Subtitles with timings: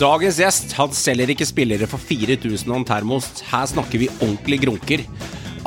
[0.00, 3.26] Dagens gjest han selger ikke spillere for 4000 og en termos.
[3.50, 5.02] Her snakker vi ordentlig grunker.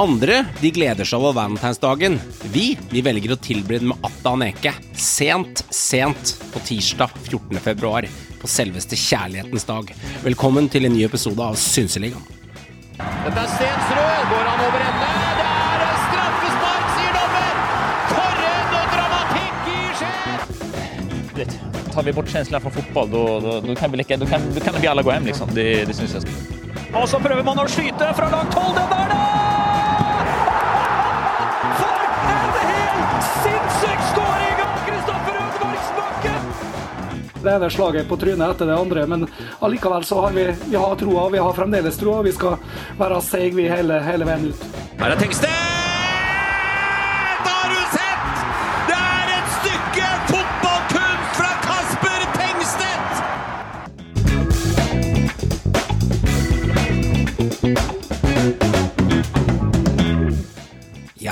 [0.01, 2.15] Andre de gleder seg over valentinsdagen.
[2.49, 4.73] Vi vi velger å tilberede med Atta Neke.
[4.97, 7.61] Sent, sent på tirsdag 14.
[7.61, 8.09] februar.
[8.41, 9.93] På selveste kjærlighetens dag.
[10.25, 12.25] Velkommen til en ny episode av Synseligaen.
[12.97, 14.33] Dette er Stensrud.
[14.33, 14.52] Går han
[21.93, 24.59] tar vi bort känslan från fotboll då, då, då, kan vi lika, då, kan, då
[24.59, 25.49] kan vi alla gå hem liksom.
[25.53, 26.23] Det, det syns jeg.
[26.93, 28.75] Og så prøver man å skyte fra langt hold.
[28.77, 29.21] Den der, da!
[31.79, 32.03] For
[32.33, 35.87] en helt sinnssyk skåring av Kristoffer Ødemarks
[37.43, 39.27] Det ene slaget på trynet etter det andre, men
[39.59, 41.29] allikevel så har vi, vi har troa.
[41.33, 42.21] Vi har fremdeles troa.
[42.25, 42.57] Vi skal
[43.01, 44.67] være seige vi hele, hele veien ut.
[45.01, 45.72] Her er Tengstedt!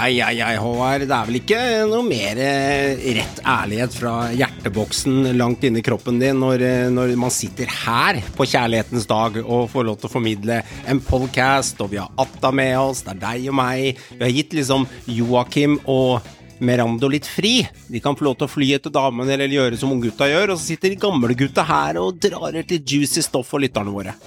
[0.02, 1.04] Ja, ja, ja, Håvard.
[1.06, 6.42] Det er vel ikke noe mer eh, rett ærlighet fra hjerteboksen langt inni kroppen din
[6.42, 10.58] når, eh, når man sitter her på kjærlighetens dag og får lov til å formidle
[10.90, 14.02] en podcast, og vi har Atta med oss, det er deg og meg.
[14.16, 16.26] Vi har gitt liksom Joakim og
[16.66, 17.60] Merando litt fri.
[17.86, 20.58] De kan få lov til å fly etter damene eller gjøre som unggutta gjør, og
[20.58, 24.18] så sitter gamlegutta her og drar etter juicy stoff for lytterne våre.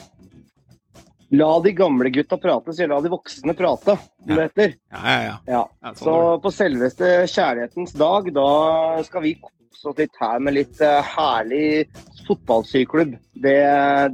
[1.34, 4.77] La de gamle gutta prate, sier la de voksne prate, som det heter.
[4.92, 5.36] Ja, ja, ja.
[5.56, 5.92] Ja.
[5.94, 8.48] Sånn Så på selveste kjærlighetens dag, da
[9.06, 11.64] skal vi kose oss litt her med litt eh, herlig
[12.24, 13.16] fotballsyklubb.
[13.44, 13.56] Det,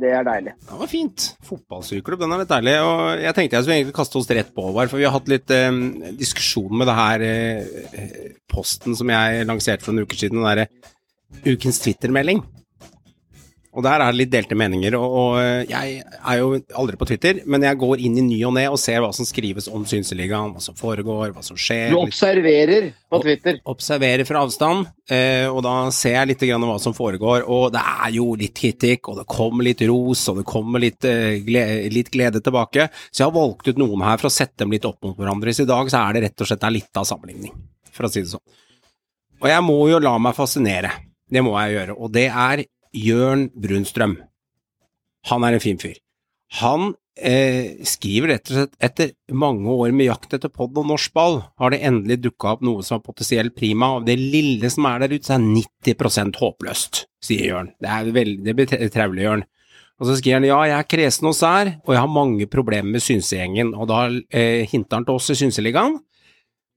[0.00, 0.54] det er deilig.
[0.66, 1.26] Det var fint.
[1.46, 2.76] Fotballsyklubb, den er litt deilig.
[2.82, 5.30] Og jeg tenkte jeg skulle egentlig kaste oss rett på, Håvard, for vi har hatt
[5.30, 5.68] litt eh,
[6.18, 10.70] diskusjon med det her eh, posten som jeg lanserte for noen uker siden, den derre
[11.46, 12.42] ukens Twitter-melding.
[13.80, 17.06] Og der er det litt delte meninger, og, og eh, jeg er jo aldri på
[17.08, 19.86] Twitter, men jeg går inn i ny og ne og ser hva som skrives om
[19.88, 21.94] Synseligaen, hva som foregår, hva som skjer.
[21.94, 23.60] Du observerer på Twitter.
[23.72, 27.46] observerer fra avstand, eh, og da ser jeg litt grann hva som foregår.
[27.48, 31.08] Og det er jo litt kritikk, og det kommer litt ros, og det kommer litt,
[31.08, 32.90] eh, glede, litt glede tilbake.
[33.08, 35.56] Så jeg har valgt ut noen her for å sette dem litt opp mot hverandre.
[35.56, 37.56] Så i dag så er det rett og slett litt av sammenligning,
[37.88, 38.44] for å si det sånn.
[39.40, 40.92] Og jeg må jo la meg fascinere.
[41.32, 41.96] Det må jeg gjøre.
[41.96, 42.66] Og det er
[42.96, 44.16] Jørn Brunstrøm.
[45.30, 45.98] Han er en fin fyr.
[46.60, 51.14] Han eh, skriver rett og slett etter mange år med jakt etter pod og norsk
[51.14, 53.92] ball, har det endelig dukka opp noe som er potensielt prima.
[53.98, 57.72] Av det lille som er der ute, så er 90% håpløst, sier Jørn.
[57.78, 59.46] Det er veldig det trevlig, Jørn.
[60.00, 62.96] Og så skriver han ja, jeg er kresen og sær, og jeg har mange problemer
[62.96, 63.74] med synsegjengen.
[63.76, 65.98] Og da eh, hinter han til oss i Synseligaen.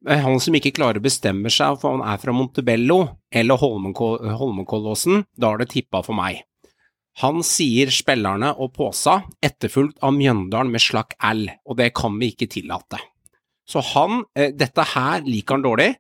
[0.08, 3.00] Eh, Han som ikke klarer å bestemme seg for han er fra Montebello
[3.32, 6.42] eller Holmenko- Holmenkollåsen, da har det tippa for meg.
[7.22, 12.32] Han sier spillerne og Påsa, etterfulgt av Mjøndalen med slakk L, og det kan vi
[12.34, 12.98] ikke tillate.
[13.70, 15.96] Så han, eh, dette her liker han dårlig,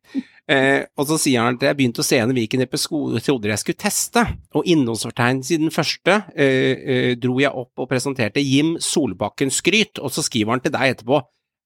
[0.49, 3.47] eh, og så sier han at jeg begynte å se gjennom hvilken episode jeg trodde
[3.47, 9.49] jeg skulle teste, og innholdsfortegn siden den første dro jeg opp og presenterte Jim Solbakken
[9.49, 11.21] skryt, og så skriver han til deg etterpå,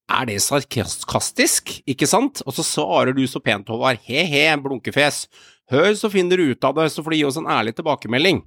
[0.07, 2.41] er det sarkastisk, ikke sant?
[2.47, 5.25] Og så svarer du så pent, Håvard, he-he, blunkefjes,
[5.71, 8.41] hør så finner du ut av det, så får du gi oss en ærlig tilbakemelding.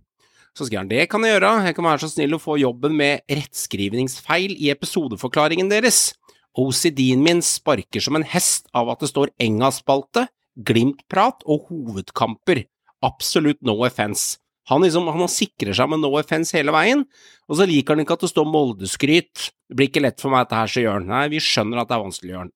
[0.57, 2.97] Så skriver han det kan jeg gjøre, jeg kan være så snill å få jobben
[2.99, 6.11] med rettskrivningsfeil i episodeforklaringen deres.
[6.59, 10.27] OCD-en min sparker som en hest av at det står Enga-spalte,
[10.67, 12.65] Glimt-prat og hovedkamper.
[13.07, 14.41] Absolutt no offense.
[14.71, 17.03] Han, liksom, han sikrer seg med no offence hele veien,
[17.51, 19.51] og så liker han ikke at det står Molde-skryt.
[19.67, 21.09] Det blir ikke lett for meg dette her, sier Jørn.
[21.11, 22.53] Nei, vi skjønner at det er vanskelig, Jørn.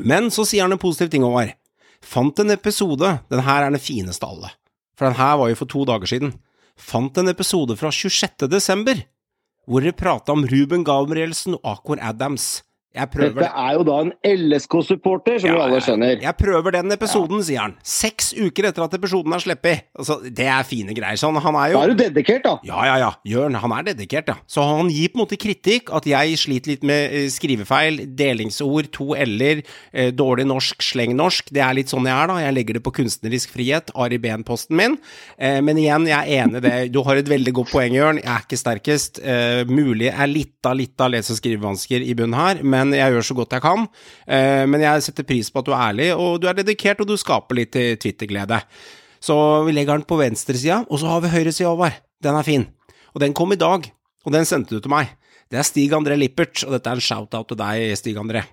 [0.00, 1.54] Men så sier han en positiv ting, Håvard.
[2.04, 4.50] Fant en episode, den her er den fineste av alle,
[4.96, 6.34] for den her var jo for to dager siden.
[6.80, 8.48] Fant en episode fra 26.
[8.50, 9.04] desember,
[9.68, 12.64] hvor dere prata om Ruben Gabrielsen og Akor Adams.
[12.94, 16.20] Dette er jo da en LSK-supporter, som vi alle skjønner.
[16.22, 17.74] jeg prøver den episoden, sier han.
[17.82, 19.82] Seks uker etter at episoden er sluppet.
[19.98, 21.18] Altså, det er fine greier.
[21.18, 22.52] Så han, han er jo Da er du dedikert, da.
[22.68, 23.10] ja, ja, ja.
[23.26, 24.36] Jørn, han er dedikert, ja.
[24.46, 28.90] Så han gir på en måte kritikk at jeg sliter litt med eh, skrivefeil, delingsord,
[28.94, 31.50] to l-er, eh, dårlig norsk, slengnorsk.
[31.54, 32.38] Det er litt sånn jeg er, da.
[32.46, 34.96] Jeg legger det på kunstnerisk frihet, Ari Behn-posten min.
[35.38, 36.74] Eh, men igjen, jeg er enig i det.
[36.94, 38.22] Du har et veldig godt poeng, Jørn.
[38.22, 39.18] Jeg er ikke sterkest.
[39.24, 43.14] Eh, mulig er litt av litt av lese- og skrivevansker i bunnen her, men jeg
[43.14, 43.86] gjør så godt jeg kan.
[44.26, 47.08] Eh, men jeg setter pris på at du er ærlig, og du er dedikert, og
[47.08, 48.60] du skaper litt eh, Twitter-glede.
[49.24, 51.94] Så vi legger den på venstresida, og så har vi høyresida over.
[52.24, 52.66] Den er fin.
[53.14, 53.88] Og den kom i dag,
[54.24, 55.14] og den sendte du til meg.
[55.48, 58.44] Det er Stig André Lippert, og dette er en shout-out til deg, Stig André.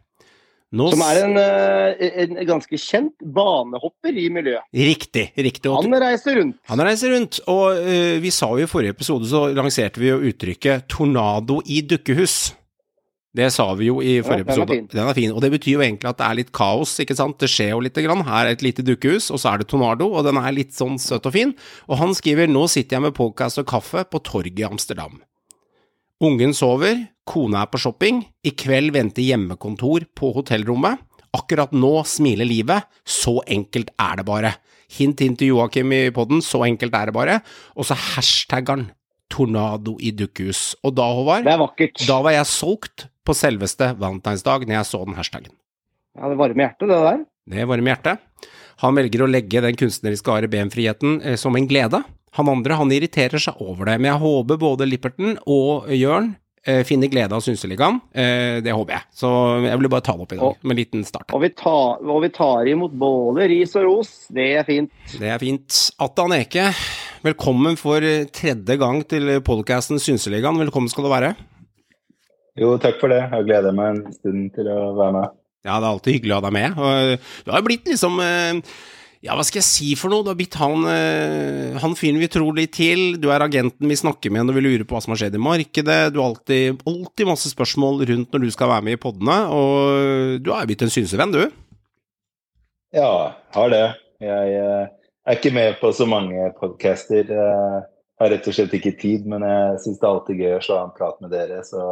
[0.71, 4.63] Nå Som er en, eh, en ganske kjent banehopper i miljøet.
[4.71, 5.67] Riktig, riktig.
[5.67, 6.61] Han reiser rundt.
[6.71, 10.21] Han reiser rundt, og uh, vi sa jo i forrige episode så lanserte vi jo
[10.31, 12.53] uttrykket 'tornado i dukkehus'.
[13.31, 14.77] Det sa vi jo i forrige episode.
[14.91, 15.31] Den er fin.
[15.31, 17.37] Og det betyr jo egentlig at det er litt kaos, ikke sant.
[17.39, 18.25] Det skjer jo lite grann.
[18.27, 20.99] Her er et lite dukkehus, og så er det tornado, og den er litt sånn
[20.99, 21.53] søt og fin.
[21.87, 25.21] Og han skriver 'Nå sitter jeg med podcast og kaffe på torget i Amsterdam'.
[26.21, 30.99] Ungen sover, kona er på shopping, i kveld venter hjemmekontor på hotellrommet.
[31.33, 34.55] Akkurat nå smiler livet, så enkelt er det bare.
[34.91, 37.41] Hint hint til Joakim i podden, så enkelt er det bare.
[37.77, 38.91] Og så hashtagger han
[39.31, 40.75] 'tornado i dukkehus'.
[40.83, 42.03] Og da, Håvard, Det er vakkert.
[42.07, 45.53] da var jeg solgt på selveste valentinsdag når jeg så den hashtaggen.
[46.17, 47.25] Ja, det varmer hjertet, det der.
[47.49, 48.19] Det varmer hjertet.
[48.81, 52.03] Han velger å legge den kunstneriske ARBM-friheten eh, som en glede.
[52.33, 56.35] Han andre han irriterer seg over det, men jeg håper både Lipperton og Jørn
[56.65, 57.99] eh, finner glede av Synseligaen.
[58.15, 59.01] Eh, det håper jeg.
[59.13, 59.29] Så
[59.67, 61.31] jeg vil bare ta det opp i dag, Og- med en liten start.
[61.33, 64.27] Og vi, tar, og vi tar imot både ris og ros.
[64.31, 64.91] Det er fint.
[65.19, 65.91] Det er fint.
[65.99, 66.71] Atan Eke,
[67.25, 70.59] velkommen for eh, tredje gang til podcasten Synseligaen.
[70.62, 71.35] Velkommen skal du være.
[72.59, 73.21] Jo, takk for det.
[73.31, 75.38] Jeg gleder meg en stund til å være med.
[75.62, 76.81] Ja, det er alltid hyggelig å ha deg med.
[76.81, 78.77] Og du har jo blitt liksom eh,
[79.21, 80.25] Ja, hva skal jeg si for noe?
[80.25, 83.19] Du har blitt han, eh, han fyren vi tror litt til.
[83.21, 85.44] Du er agenten vi snakker med når vi lurer på hva som har skjedd i
[85.45, 86.00] markedet.
[86.15, 90.41] Du har alltid, alltid masse spørsmål rundt når du skal være med i podene, og
[90.41, 91.45] du er jo blitt en synsevenn, du.
[92.97, 93.12] Ja,
[93.53, 93.85] har det.
[94.21, 94.89] Jeg
[95.25, 97.29] eh, er ikke med på så mange podcaster.
[97.29, 97.83] Jeg
[98.21, 100.77] har rett og slett ikke tid, men jeg syns det er alltid gøy å slå
[100.77, 101.63] av en prat med dere.
[101.65, 101.88] Så,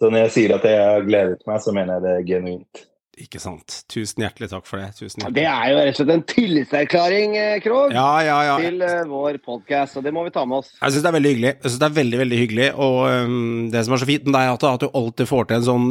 [0.00, 2.86] så når jeg sier at jeg har gledet meg, så mener jeg det genuint.
[3.16, 3.78] Ikke sant.
[3.88, 4.90] Tusen hjertelig takk for det.
[4.98, 5.30] Tusen Ja.
[5.32, 8.56] Det er jo rett og slett en tillitserklæring, eh, Krog, Ja, ja, ja.
[8.60, 10.74] til uh, vår podkast, og det må vi ta med oss.
[10.82, 11.52] Jeg syns det er veldig hyggelig.
[11.56, 14.36] Jeg synes det er veldig, veldig hyggelig, og um, det som er så fint med
[14.36, 15.86] deg, at, at du alltid får til en sånn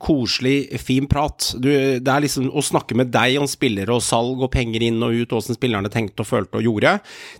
[0.00, 1.50] koselig, fin prat.
[1.60, 1.68] Du,
[2.00, 5.12] det er liksom å snakke med deg om spillere og salg og penger inn og
[5.12, 6.94] ut, åssen spillerne tenkte og følte og gjorde.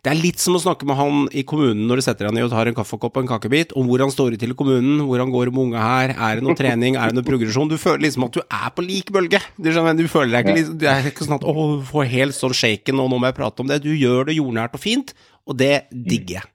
[0.04, 2.50] Det er litt som å snakke med han i kommunen når du setter deg ned
[2.50, 5.06] og tar en kaffekopp og en kakebit, om hvor han står i til i kommunen,
[5.08, 7.72] hvordan går med unga her, er det noe trening, er det noe progresjon?
[7.72, 9.21] Du føler liksom at du er på lik bølge.
[9.28, 12.08] Du skjønner, du føler deg ikke liksom, du er ikke sånn at å, du får
[12.12, 13.82] helt sånn shaken, og nå må jeg prate om det.
[13.84, 15.14] Du gjør det jordnært og fint,
[15.46, 16.48] og det digger jeg.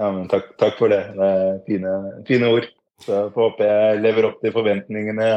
[0.00, 1.02] Ja, men takk, takk for det.
[1.16, 1.96] Det er fine,
[2.28, 2.68] fine ord.
[3.00, 5.32] Så får håpe jeg lever opp til forventningene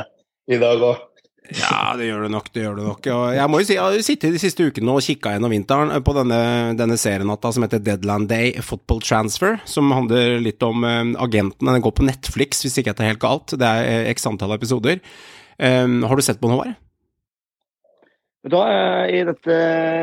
[0.52, 1.10] i dag òg.
[1.52, 3.08] Ja, det gjør du nok, det gjør du nok.
[3.12, 5.92] Og jeg må jo si, jeg har sittet de siste ukene og kikka gjennom vinteren
[6.06, 6.40] på denne,
[6.80, 11.76] denne serienatta som heter Deadland Day Football Transfer, som handler litt om eh, agentene.
[11.76, 13.56] Den går på Netflix, hvis ikke jeg tar helt galt.
[13.60, 15.04] Det er eh, x antall episoder.
[15.60, 16.76] Um, har du sett på den, Håvard?
[18.44, 19.58] Hva, eh, I dette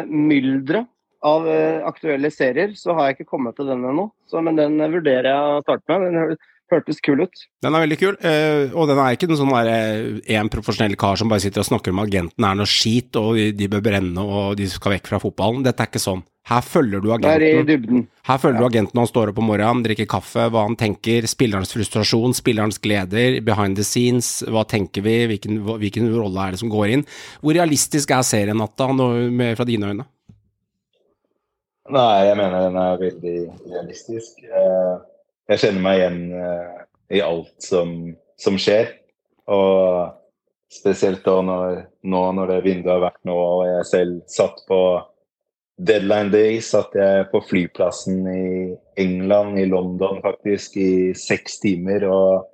[0.08, 0.88] mylderet
[1.28, 4.06] av eh, aktuelle serier, så har jeg ikke kommet til den ennå.
[4.40, 6.06] Men den vurderer jeg å starte med.
[6.08, 6.38] Den hø-
[6.70, 7.42] hørtes kul ut.
[7.60, 11.18] Den er veldig kul, eh, og den er ikke en sånn derre en profesjonell kar
[11.20, 14.22] som bare sitter og snakker om agenten er noe skit, og de, de bør brenne,
[14.22, 15.64] og de skal vekk fra fotballen.
[15.66, 16.22] Dette er ikke sånn.
[16.48, 18.06] Her følger du agenten.
[18.26, 21.28] Her følger du agenten når han står opp om morgenen, drikker kaffe, hva han tenker,
[21.28, 26.62] spillerens frustrasjon, spillerens gleder, behind the scenes, hva tenker vi, hvilken, hvilken rolle er det
[26.62, 27.04] som går inn.
[27.44, 30.08] Hvor realistisk er serien, Natta, fra dine øyne?
[31.90, 33.36] Nei, jeg mener den er veldig
[33.72, 34.42] realistisk.
[34.46, 34.96] Eh,
[35.50, 36.74] Jeg kjenner meg igjen eh,
[37.18, 37.94] i alt som,
[38.38, 38.92] som skjer.
[39.50, 40.12] Og
[40.70, 44.78] spesielt da når, nå når det vinduet har vært nå, og jeg selv satt på
[45.86, 48.46] deadline day, satt jeg på flyplassen i
[49.00, 52.08] England, i London faktisk, i seks timer.
[52.08, 52.48] og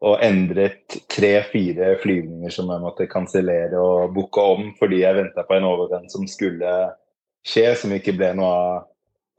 [0.00, 5.58] og endret tre-fire flyvninger som jeg måtte kansellere og booke om fordi jeg venta på
[5.58, 6.70] en overgang som skulle
[7.44, 8.78] skje, som ikke ble noe av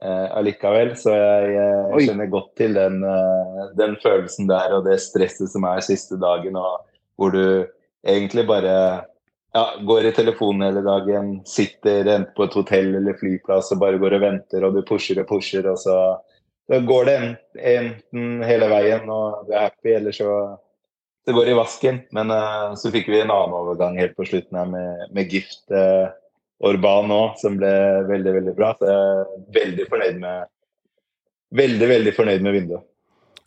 [0.06, 0.94] eh, allikevel.
[0.98, 5.66] Så jeg, eh, kjenner godt til den, eh, den følelsen der og det stresset som
[5.66, 6.86] er siste dagen, og
[7.18, 7.66] hvor du
[8.06, 8.76] egentlig bare
[9.54, 14.00] ja, går i telefonen hele dagen, sitter enten på et hotell eller flyplass og bare
[14.00, 15.96] går og venter, og du pusher og pusher, og så,
[16.70, 17.36] så går det en-
[17.74, 20.30] enten hele veien, og du er happy, eller så
[21.26, 22.00] det går i vasken.
[22.16, 25.70] Men uh, så fikk vi en annen overgang helt på slutten her med, med Gift
[25.70, 26.08] uh,
[26.62, 27.70] Orban òg, som ble
[28.08, 28.72] veldig, veldig bra.
[28.78, 29.30] Så jeg er
[29.60, 30.48] veldig fornøyd med
[31.52, 32.84] Veldig, veldig fornøyd med vinduet.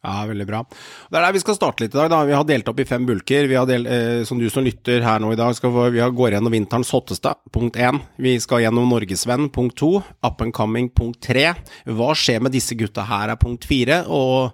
[0.06, 0.62] Ja, veldig bra.
[1.10, 2.12] Det er der vi skal starte litt i dag.
[2.14, 2.22] da.
[2.30, 3.48] Vi har delt opp i fem bulker.
[3.50, 6.00] Vi har delt, eh, som du som lytter her nå i dag, skal få, vi
[6.00, 8.02] går gjennom vinterens hotteste, punkt én.
[8.22, 10.04] Vi skal gjennom Norgesvenn, punkt to.
[10.24, 11.56] Up and coming, punkt tre.
[11.86, 14.04] Hva skjer med disse gutta her, er punkt fire.
[14.08, 14.54] Og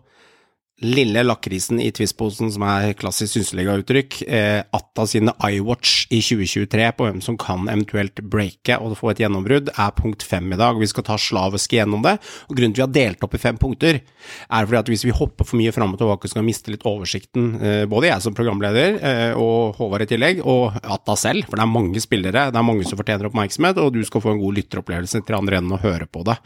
[0.82, 7.08] lille lakrisen i Twist-posen, som er klassisk synseliga-uttrykk, eh, Atta sine iWatch i 2023 på
[7.08, 10.80] hvem som kan eventuelt breake og få et gjennombrudd, er punkt fem i dag.
[10.80, 12.18] Vi skal ta slavisk gjennom det.
[12.50, 15.14] og Grunnen til vi har delt opp i fem punkter, er fordi at hvis vi
[15.16, 18.22] hopper for mye fram og tilbake, så kan vi miste litt oversikten, eh, både jeg
[18.22, 22.50] som programleder eh, og Håvard i tillegg, og Atta selv, for det er mange spillere,
[22.50, 25.62] det er mange som fortjener oppmerksomhet, og du skal få en god lytteropplevelse til andre
[25.62, 26.38] enden å høre på det.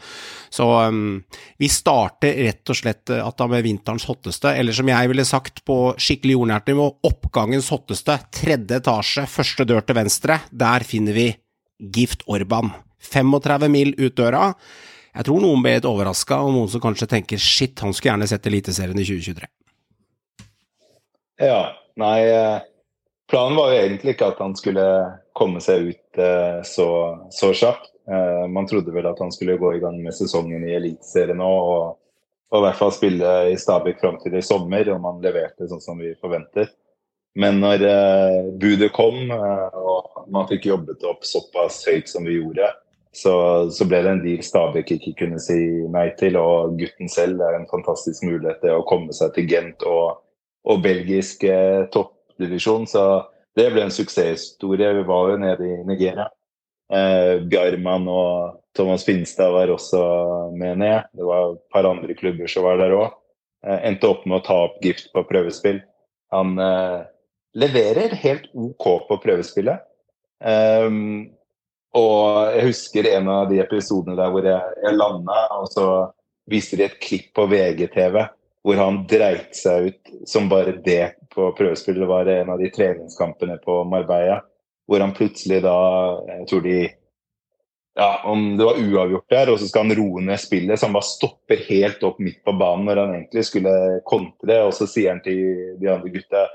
[0.52, 1.24] Så um,
[1.58, 5.62] vi starter rett og slett eh, Atta med vinterens hotteste, eller som jeg ville sagt
[5.66, 11.28] på skikkelig jordnært nivå, oppgangens hotteste, tredje etasje, første dør til venstre, der finner vi
[11.78, 12.72] Gift Orban.
[13.06, 14.54] 35 mil ut døra.
[15.14, 18.28] Jeg tror noen ble litt overraska, og noen som kanskje tenker shit, han skulle gjerne
[18.28, 19.46] sett Eliteserien i 2023.
[21.46, 21.60] Ja,
[22.00, 22.64] nei eh,
[23.28, 24.84] Planen var jo egentlig ikke at han skulle
[25.36, 26.88] komme seg ut eh, så,
[27.34, 27.90] så kjapt.
[28.08, 31.48] Eh, man trodde vel at han skulle gå i gang med sesongen i Eliteserien nå,
[31.50, 31.96] og,
[32.52, 35.82] og, i hvert fall spille i Stabæk fram til i sommer, og man leverte sånn
[35.82, 36.70] som vi forventer.
[37.36, 42.38] Men når eh, budet kom, eh, og man fikk jobbet opp såpass høyt som vi
[42.38, 42.70] gjorde,
[43.16, 43.34] så,
[43.72, 45.58] så ble det en deal Stabæk ikke kunne si
[45.92, 46.36] nei til.
[46.40, 50.20] Og gutten selv er en fantastisk mulighet til å komme seg til Gent og,
[50.68, 52.88] og belgisk eh, toppdivisjon.
[52.88, 53.04] Så
[53.56, 54.92] det ble en suksesshistorie.
[54.98, 56.28] Vi var jo nede i Nigeria.
[56.92, 60.00] Eh, Bjarman og Thomas Finstad var også
[60.56, 61.08] med ned.
[61.16, 63.14] Det var et par andre klubber som var der òg.
[63.66, 65.80] Eh, endte opp med å ta opp Gift på prøvespill.
[66.34, 67.00] Han eh,
[67.56, 69.82] leverer helt OK på prøvespillet.
[70.36, 71.30] Um,
[71.96, 75.86] og jeg husker en av de episodene der hvor jeg, jeg landa, og så
[76.50, 78.18] viste de et klipp på VGTV
[78.66, 82.02] hvor han dreit seg ut som bare det på prøvespillet.
[82.02, 84.42] Det var en av de treningskampene på Marbella
[84.86, 85.76] hvor han plutselig da
[86.28, 86.76] Jeg tror de
[87.96, 90.76] ja, om det var uavgjort der, og så skal han roe ned spillet.
[90.76, 93.72] Så han bare stopper helt opp midt på banen når han egentlig skulle
[94.08, 94.60] kontre.
[94.66, 96.46] Og så sier han til de andre gutta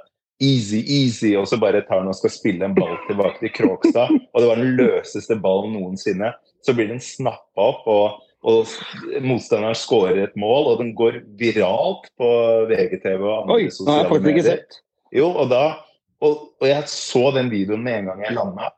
[0.42, 4.14] easy, easy, og så bare tar han og skal spille en ball tilbake til Kråkstad.
[4.14, 6.34] Og det var den løseste ballen noensinne.
[6.66, 12.10] Så blir den snappa opp, og, og motstanderen skårer et mål, og den går viralt
[12.22, 12.32] på
[12.70, 14.84] VGTV og andre Oi, nå har jeg faktisk ikke sett.
[15.14, 15.64] Jo, og da
[16.22, 18.70] og, og, jeg så den videoen med en gang jeg landa.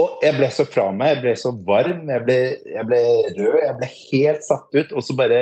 [0.00, 2.38] Og jeg ble så fra meg, jeg ble så varm, jeg ble,
[2.72, 3.00] jeg ble,
[3.36, 4.94] rød, jeg ble helt satt ut.
[4.94, 5.40] Og så bare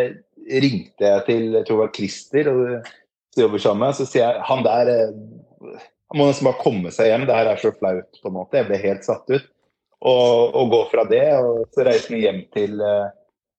[0.49, 4.47] ringte jeg til jeg tror det var Christer, og jobber sammen med, så sier jeg
[4.49, 8.21] han der eh, han må nesten bare komme seg hjem, det her er så flaut.
[8.23, 8.57] på en måte.
[8.57, 9.49] Jeg ble helt satt ut.
[9.99, 13.11] Og, og gå fra det, og så reiste vi hjem til uh,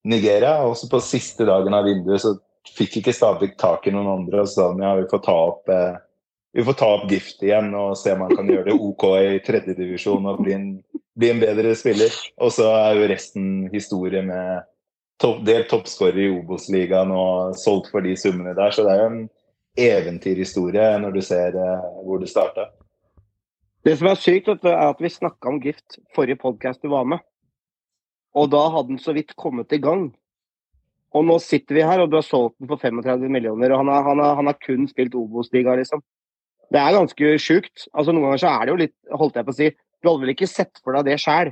[0.09, 0.55] Nigeria.
[0.65, 2.33] Og så på siste dagen av vinduet så
[2.73, 5.35] fikk ikke Stabæk tak i noen andre, og så sa han ja, vi får ta
[5.51, 5.99] opp uh,
[6.51, 9.37] vi får ta opp Gift igjen og se om han kan gjøre det OK i
[9.45, 10.67] tredjedivisjon og bli en,
[11.19, 12.13] bli en, bedre spiller.
[12.41, 14.65] Og så er jo resten historie med
[15.21, 18.73] topp, delt toppskårer i Obos-ligaen og solgt for de summene der.
[18.73, 19.23] Så det er jo en
[19.79, 22.71] eventyrhistorie når du ser uh, hvor det starta.
[23.85, 27.21] Det som er sykt, er at vi snakka om Gift forrige podkast du var med.
[28.35, 30.09] Og da hadde den så vidt kommet i gang.
[31.15, 33.71] Og nå sitter vi her, og du har solgt den for 35 millioner.
[33.71, 36.03] Og han har, han har, han har kun spilt Obos-liga, liksom.
[36.69, 37.87] Det er ganske sjukt.
[37.93, 40.21] Altså, noen ganger så er det jo litt Holdt jeg på å si Du hadde
[40.21, 41.51] vel ikke sett for deg det sjæl?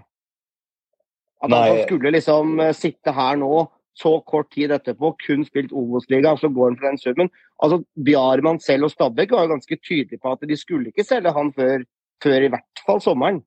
[1.44, 1.64] At Nei.
[1.70, 6.42] han skulle liksom eh, sitte her nå, så kort tid etterpå, kun spilt Obos-liga, og
[6.42, 7.30] så går han for den summen.
[7.62, 11.34] Altså, Bjarmann selv og Stabæk var jo ganske tydelige på at de skulle ikke selge
[11.34, 11.86] han før,
[12.26, 13.44] før i hvert fall sommeren.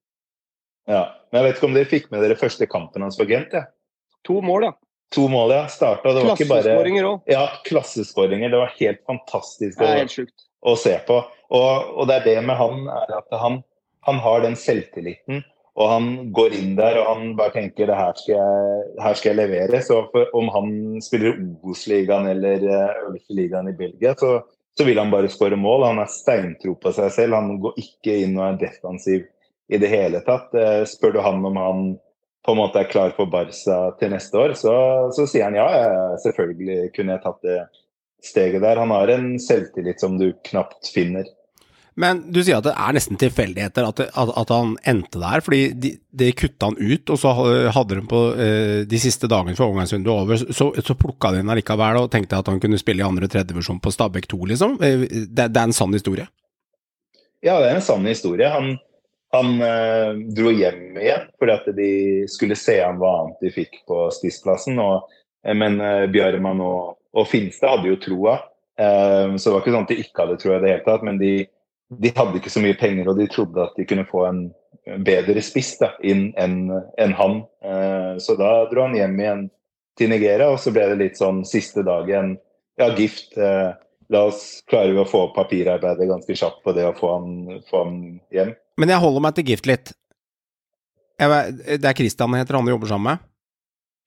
[0.90, 3.54] Ja, men Jeg vet ikke om dere fikk med dere første kampen hans for Gent?
[3.54, 3.66] Ja.
[4.26, 4.72] To mål, ja.
[5.14, 5.64] To mål, ja.
[5.70, 6.14] Starta.
[6.14, 6.76] Det var ikke bare
[7.10, 7.26] òg.
[7.30, 8.50] Ja, klasseskåringer.
[8.52, 10.14] Det var helt fantastisk Det er helt
[10.60, 11.20] å se på.
[11.50, 13.60] Og, og, det er det med han, er at han,
[14.06, 15.42] han, har den selvtilliten.
[15.80, 19.30] Og han går inn der og han bare tenker det her skal jeg, her skal
[19.30, 19.82] jeg levere.
[19.86, 20.72] Så for, om han
[21.04, 24.40] spiller Obos-ligaen eller eh, øverste ligaen i Belgia, så,
[24.76, 25.88] så, vil han bare skåre mål.
[25.88, 27.38] Han er steintro på seg selv.
[27.38, 29.26] Han går ikke inn og er defensiv
[29.70, 30.52] i det hele tatt.
[30.58, 31.84] Eh, spør du han om han
[32.44, 34.72] på en måte er klar for Barca til neste år, så,
[35.12, 35.66] så sier han ja,
[36.22, 37.58] selvfølgelig kunne jeg tatt det
[38.26, 38.80] steget der.
[38.80, 41.28] Han har en selvtillit som du knapt finner.
[42.00, 45.60] Men du sier at det er nesten tilfeldigheter at, at, at, han endte der, fordi
[45.76, 47.32] de, de kutta han ut, og så
[47.74, 51.50] hadde de på eh, de siste dagene før overgangsvinduet over, så, så plukka de inn
[51.52, 54.78] allikevel og tenkte at han kunne spille i andre tredjedivisjon på Stabæk 2, liksom.
[54.86, 56.28] Eh, det, det, er en sann historie?
[57.42, 58.48] Ja, det er en sann historie.
[58.54, 58.76] Han,
[59.34, 61.90] han eh, dro hjem igjen fordi at de
[62.30, 64.78] skulle se an hva annet de fikk på spissplassen.
[64.82, 65.10] Og,
[65.44, 68.36] eh, men eh, Bjarman og, og Finstad hadde jo troa.
[68.80, 71.06] Eh, så det var ikke sånn at de ikke hadde troa i det hele tatt.
[71.06, 71.34] men de
[71.98, 74.44] de hadde ikke så mye penger, og de trodde at de kunne få en
[75.04, 77.40] bedre spiss da, inn enn en han.
[77.66, 79.44] Eh, så da dro han hjem igjen
[79.98, 82.36] til Nigeria, og så ble det litt sånn siste dagen
[82.80, 83.72] Ja, Gift eh,
[84.10, 87.32] la oss klare å få papirarbeidet ganske kjapt på det å få han,
[87.68, 87.98] få han
[88.32, 88.54] hjem.
[88.80, 89.92] Men jeg holder meg til gift litt.
[91.20, 91.52] Jeg,
[91.82, 93.26] det er Christian heter han jobber sammen med?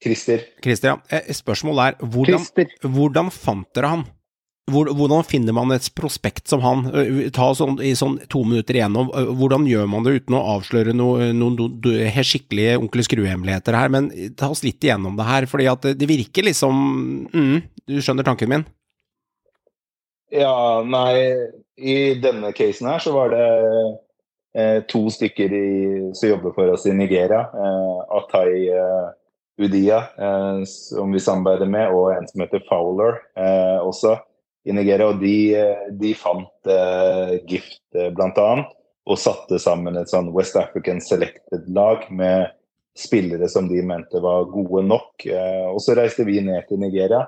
[0.03, 1.21] Christer, Christer, ja.
[1.33, 2.43] spørsmålet er hvordan,
[2.91, 4.03] hvordan fant dere han?
[4.71, 6.85] Hvordan finner man et prospekt som han?
[6.95, 9.09] Eh, Ta sånn, i sånn to minutter igjennom.
[9.11, 13.75] eh, Hvordan gjør man det uten å avsløre noen noe, noe, noe skikkelige onkel Skrue-hemmeligheter
[13.75, 13.91] her?
[13.91, 14.07] Men
[14.39, 16.79] ta oss litt igjennom det her, fordi at det virker liksom
[17.33, 17.57] mm,
[17.91, 18.63] Du skjønner tanken min?
[20.31, 23.43] Ja, nei, i denne casen her så var det
[24.55, 25.67] eh, to stykker i,
[26.17, 27.43] som jobber for oss i Nigeria.
[27.51, 29.11] Eh, Atai eh,
[29.57, 34.17] Udia, eh, som vi samarbeider med, og en som heter Fowler eh, også
[34.65, 35.11] i Nigeria.
[35.11, 36.71] Og de, eh, de fant
[37.49, 38.49] Gift bl.a.,
[39.03, 42.53] og satte sammen et sånn West African Selected-lag med
[42.95, 45.25] spillere som de mente var gode nok.
[45.73, 47.25] Og så reiste vi ned til Nigeria.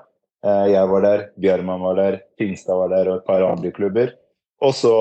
[0.71, 4.13] Jeg var der, Bjørman var der, Finstad var der og et par andre klubber.
[4.63, 4.93] Og så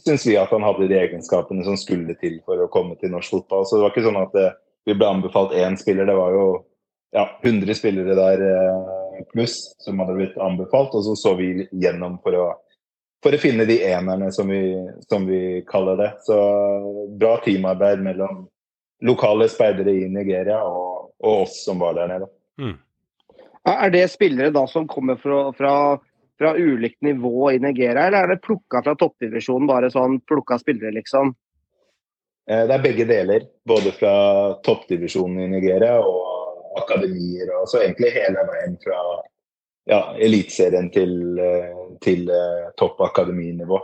[0.00, 3.36] syns vi at han hadde de egenskapene som skulle til for å komme til norsk
[3.36, 3.66] fotball.
[3.68, 6.06] Så det var ikke sånn at eh, vi ble anbefalt én spiller.
[6.06, 6.46] Det var jo
[7.14, 10.94] ja, 100 spillere der eh, pluss som hadde blitt anbefalt.
[10.94, 12.46] Og så så vi gjennom for å,
[13.24, 14.62] for å finne de enerne, som vi,
[15.08, 16.10] som vi kaller det.
[16.26, 16.38] Så
[17.18, 18.44] bra teamarbeid mellom
[19.04, 22.30] lokale speidere i Nigeria og, og oss som var der nede.
[23.64, 25.74] Er det spillere da som kommer fra, fra,
[26.38, 30.92] fra ulikt nivå i Nigeria, eller er det plukka fra toppdivisjonen, bare sånn plukka spillere,
[30.98, 31.32] liksom?
[32.50, 33.46] Eh, Det er begge deler.
[33.66, 34.14] Både fra
[34.64, 37.48] toppdivisjonen i Nigeria og akademier.
[37.60, 39.00] og så egentlig hele veien fra
[39.86, 43.80] ja, eliteserien til, eh, til eh, topp akademinivå.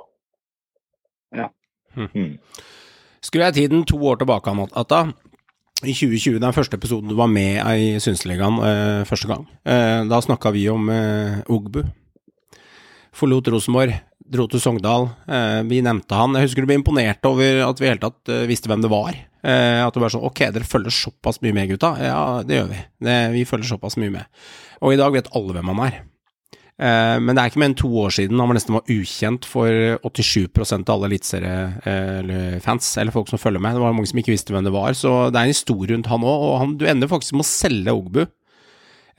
[1.37, 1.49] Ja.
[1.97, 2.39] Mm.
[3.23, 5.13] Skrur jeg tiden to år tilbake, Atta.
[5.81, 10.21] I 2020, den første episoden du var med i Synseligaen eh, første gang, eh, da
[10.21, 11.83] snakka vi om eh, Ogbu.
[13.17, 13.95] Forlot Rosenborg,
[14.31, 15.09] dro til Sogndal.
[15.27, 16.37] Eh, vi nevnte han.
[16.39, 18.93] Jeg husker du ble imponert over at vi i hele tatt eh, visste hvem det
[18.93, 19.17] var.
[19.41, 21.95] Eh, at du bare sånn Ok, dere følger såpass mye med, gutta.
[22.03, 22.85] Ja, det gjør vi.
[23.07, 24.41] Det, vi følger såpass mye med.
[24.81, 26.01] Og i dag vet alle hvem han er.
[26.81, 29.69] Men det er ikke mer enn to år siden han var nesten var ukjent for
[30.01, 33.77] 87% av alle eliteseriefans, eller folk som følger med.
[33.77, 36.09] Det var mange som ikke visste hvem det var, så det er en historie rundt
[36.09, 36.47] han òg.
[36.47, 38.23] Og han, du ender faktisk med å selge Ogbu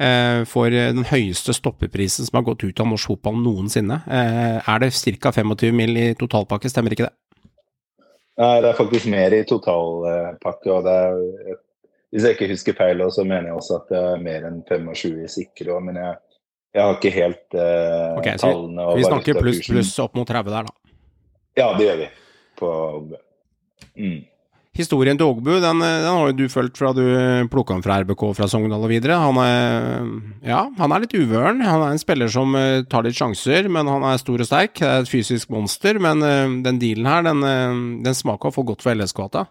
[0.02, 4.02] eh, for den høyeste stoppeprisen som har gått ut av norsk fotball noensinne.
[4.08, 4.92] Eh, er det
[5.22, 5.32] ca.
[5.32, 5.98] 25 mill.
[5.98, 7.16] i totalpakke, stemmer ikke det?
[8.42, 10.72] Nei, det er faktisk mer i totalpakke.
[10.72, 11.60] og det er,
[12.12, 15.28] Hvis jeg ikke husker feil, så mener jeg også at det er mer enn 25
[15.28, 15.70] sikre.
[15.72, 16.16] også, Men jeg,
[16.74, 18.90] jeg har ikke helt eh, okay, så tallene.
[18.98, 20.98] Vi snakker pluss pluss opp mot 30 der, da.
[21.60, 22.10] Ja, det gjør vi.
[22.60, 22.72] På
[23.96, 24.20] mm.
[24.72, 27.04] Historien til Ågbu den, den har jo du fulgt fra du
[27.52, 29.18] plukka han fra RBK fra Sogndal og videre.
[29.20, 30.06] Han er,
[30.48, 31.60] ja, han er litt uvøren.
[31.66, 34.78] Han er en spiller som eh, tar litt sjanser, men han er stor og sterk.
[34.80, 38.70] Det er et fysisk monster, men eh, den dealen her, den, eh, den smaker for
[38.72, 39.44] godt for LSK-ata.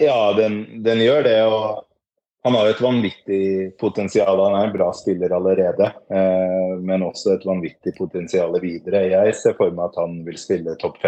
[0.00, 1.38] Ja, den, den gjør det.
[1.46, 1.84] og
[2.42, 4.42] Han har et vanvittig potensial.
[4.42, 9.06] Han er en bra spiller allerede, eh, men også et vanvittig potensial videre.
[9.12, 10.98] Jeg ser for meg at han vil spille topp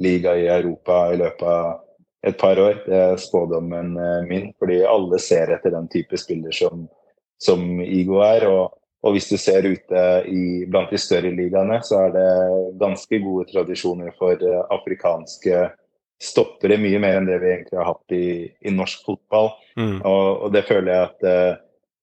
[0.00, 1.80] fem-liga i Europa i løpet av
[2.26, 2.82] et par år.
[2.86, 6.88] Det er spådommen eh, min, fordi alle ser etter den type spiller som,
[7.38, 8.48] som Igo er.
[8.48, 12.24] og og hvis du ser ute i, blant de større ligaene, så er det
[12.76, 15.70] ganske gode tradisjoner for eh, afrikanske
[16.20, 16.76] stoppere.
[16.76, 19.54] Mye mer enn det vi egentlig har hatt i, i norsk fotball.
[19.80, 20.02] Mm.
[20.04, 21.54] Og, og det føler jeg at eh,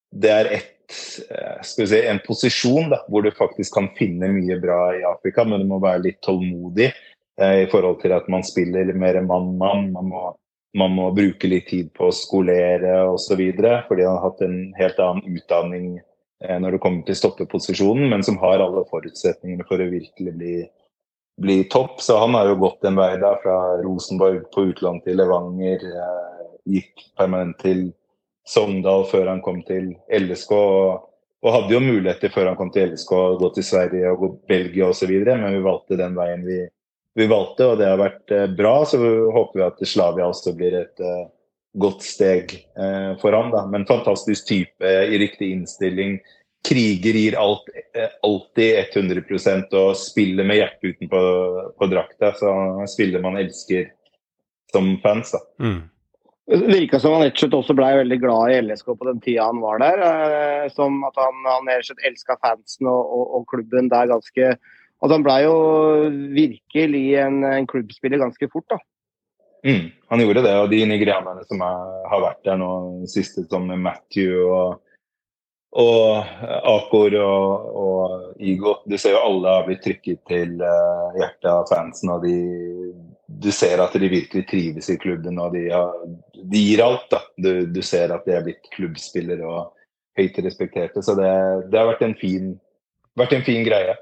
[0.10, 5.06] det er et, si, en posisjon da, hvor du faktisk kan finne mye bra i
[5.06, 6.90] Afrika, men du må være litt tålmodig
[7.38, 9.92] i forhold til at man spiller mer mann-mann.
[9.94, 10.12] Man,
[10.78, 13.42] man må bruke litt tid på å skolere osv.
[13.88, 18.26] fordi han har hatt en helt annen utdanning eh, når det kommer til stoppeposisjonen, men
[18.26, 20.56] som har alle forutsetningene for å virkelig bli,
[21.42, 22.02] bli topp.
[22.04, 26.48] Så han har jo gått en vei da, fra Rosenborg på utlån til Levanger, eh,
[26.78, 27.88] gikk permanent til
[28.48, 30.52] Sogndal før han kom til LSK.
[30.56, 31.06] Og,
[31.44, 34.34] og hadde jo muligheter før han kom til LSK å gå til Sverige og gå
[34.52, 36.66] Belgia osv., men vi valgte den veien vi,
[37.18, 38.76] vi valgte, og det har vært eh, bra.
[38.86, 39.00] Så
[39.34, 41.26] håper vi at Slavia også blir et eh,
[41.82, 43.52] godt steg eh, for han.
[43.54, 43.66] Da.
[43.72, 46.20] Men fantastisk type i riktig innstilling.
[46.68, 51.22] Kriger gir alt, eh, alltid 100% og spiller med hjertet utenpå
[51.78, 52.34] på drakta.
[52.38, 53.92] Så er spiller man elsker
[54.74, 55.34] som fans.
[55.34, 55.46] da.
[55.64, 55.86] Mm.
[56.48, 59.18] Det virka som han rett og slett også ble veldig glad i LSK på den
[59.24, 60.04] tida han var der.
[60.06, 64.14] Eh, som at han, han rett og slett elska fansen og, og, og klubben der
[64.14, 64.54] ganske
[65.06, 65.58] At han ble jo
[66.34, 68.80] virkelig en, en klubbspiller ganske fort, da.
[69.68, 72.72] Mm, han gjorde det, og de nigerianerne som er, har vært der nå
[73.10, 74.78] siste, som Matthew og,
[75.78, 76.30] og
[76.72, 78.78] Akor og, og Igo.
[78.88, 82.14] Du ser jo alle har blitt trykket til uh, hjertet av fansen.
[82.16, 82.38] og de,
[83.28, 85.94] Du ser at de virkelig trives i klubben og de, har,
[86.38, 87.10] de gir alt.
[87.12, 87.22] da.
[87.36, 89.74] Du, du, ser at de er blitt klubbspillere og
[90.18, 91.04] høyt respekterte.
[91.04, 91.30] Så det,
[91.74, 92.54] det har vært en fin,
[93.20, 93.98] vært en fin greie.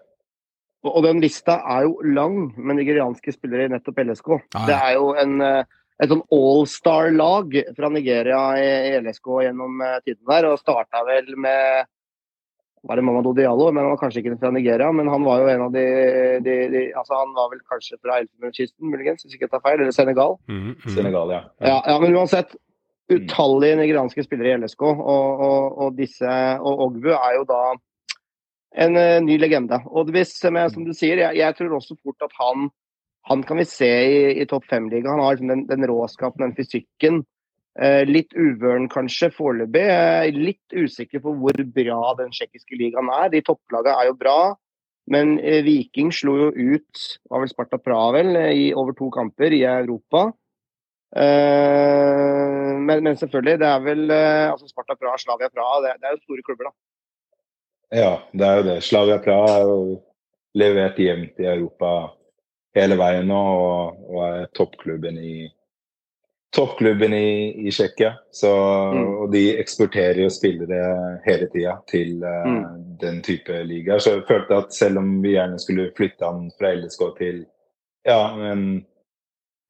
[0.85, 4.29] Og den lista er jo lang med nigerianske spillere i nettopp LSK.
[4.35, 4.65] Ah, ja.
[4.69, 10.61] Det er jo en, et sånn all-star-lag fra Nigeria i LSK gjennom tiden der, og
[10.61, 11.89] starta vel med
[12.85, 14.91] var det Mamadou Diallo, men han var kanskje ikke fra Nigeria.
[14.93, 15.85] Men han var jo en av de,
[16.45, 19.79] de, de altså Han var vel kanskje fra Elfenbenskysten, muligens, hvis ikke jeg tar feil.
[19.79, 20.37] Eller Senegal.
[20.51, 20.93] Mm, mm.
[20.93, 21.41] Senegal, ja.
[21.65, 21.79] ja.
[21.89, 21.97] ja.
[22.03, 22.55] Men uansett,
[23.11, 27.61] utallige nigerianske spillere i LSK, og, og, og disse Og Ogbu er jo da
[28.75, 29.79] en uh, ny legende.
[29.91, 32.67] Og hvis, som du sier, jeg, jeg, tror også fort at han,
[33.29, 35.15] han kan vi se i, i topp fem-ligaen.
[35.15, 37.23] Han har liksom den, den, råskapen, den fysikken.
[37.75, 39.87] Uh, litt uvøren kanskje foreløpig.
[39.87, 43.31] Uh, litt usikker på hvor bra den tsjekkiske ligaen er.
[43.33, 44.39] De topplagene er jo bra.
[45.11, 50.23] Men Viking slo jo ut var vel Sparta Pravel i over to kamper i Europa.
[51.13, 56.23] Men, men, selvfølgelig, det er vel altså Sparta Praha, Slavia Praha, det, det er jo
[56.23, 56.94] store klubber, da.
[57.95, 58.79] Ja, det er jo det.
[58.83, 59.79] Slavia Praha er jo
[60.59, 61.91] levert jevnt i Europa
[62.75, 65.35] hele veien nå, og, og er toppklubben i
[66.55, 68.13] toppklubben i, i Tsjekkia.
[68.43, 68.99] Mm.
[69.23, 70.81] Og de eksporterer jo spillere
[71.25, 72.67] hele tida til uh, mm.
[73.01, 73.99] den type liga.
[73.99, 77.41] Så jeg følte at selv om vi gjerne skulle flytte han fra LSK til
[78.07, 78.19] ja,
[78.51, 78.85] en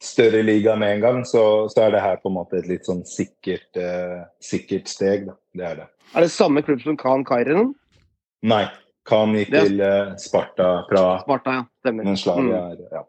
[0.03, 2.85] større liga med en gang, så, så, er det her på en måte et litt
[2.85, 5.29] sånn sikkert, uh, sikkert steg.
[5.29, 5.39] Da.
[5.55, 5.89] Det er det.
[6.13, 7.73] Er det samme klubb som Khan Kairinen?
[8.45, 8.65] Nei.
[9.05, 11.65] Khan gikk til uh, Sparta fra Sparta, ja.
[11.83, 12.07] Stemmer.
[12.07, 12.55] Men slaget mm.
[12.57, 13.03] er ja.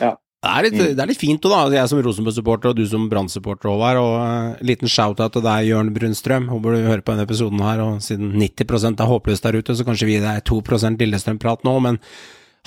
[0.00, 0.10] ja.
[0.40, 0.92] Det er, litt, mm.
[0.96, 1.76] det er litt fint òg, da.
[1.76, 4.00] Jeg som Rosenborg-supporter og du som Brann-supporter, Håvard.
[4.00, 6.48] Og en liten shout-out til deg, Jørn Brunstrøm.
[6.48, 7.82] Håper du hører på denne episoden her.
[7.84, 11.74] Og siden 90% er håpløst der ute, så kanskje vi det er 2% Lillestrøm-prat nå.
[11.84, 12.00] Men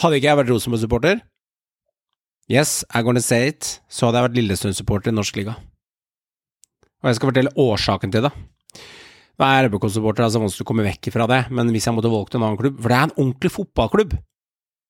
[0.01, 1.21] hadde ikke jeg vært Rosenborg-supporter,
[2.51, 5.57] yes, I'm gonna say it, så hadde jeg vært Lillestrøm-supporter i norsk liga.
[7.01, 8.33] Og jeg skal fortelle årsaken til det.
[9.39, 12.35] Hva er RBK-supporter, altså vanskelig å komme vekk fra det, men hvis jeg måtte valgt
[12.37, 14.13] en annen klubb For det er en ordentlig fotballklubb!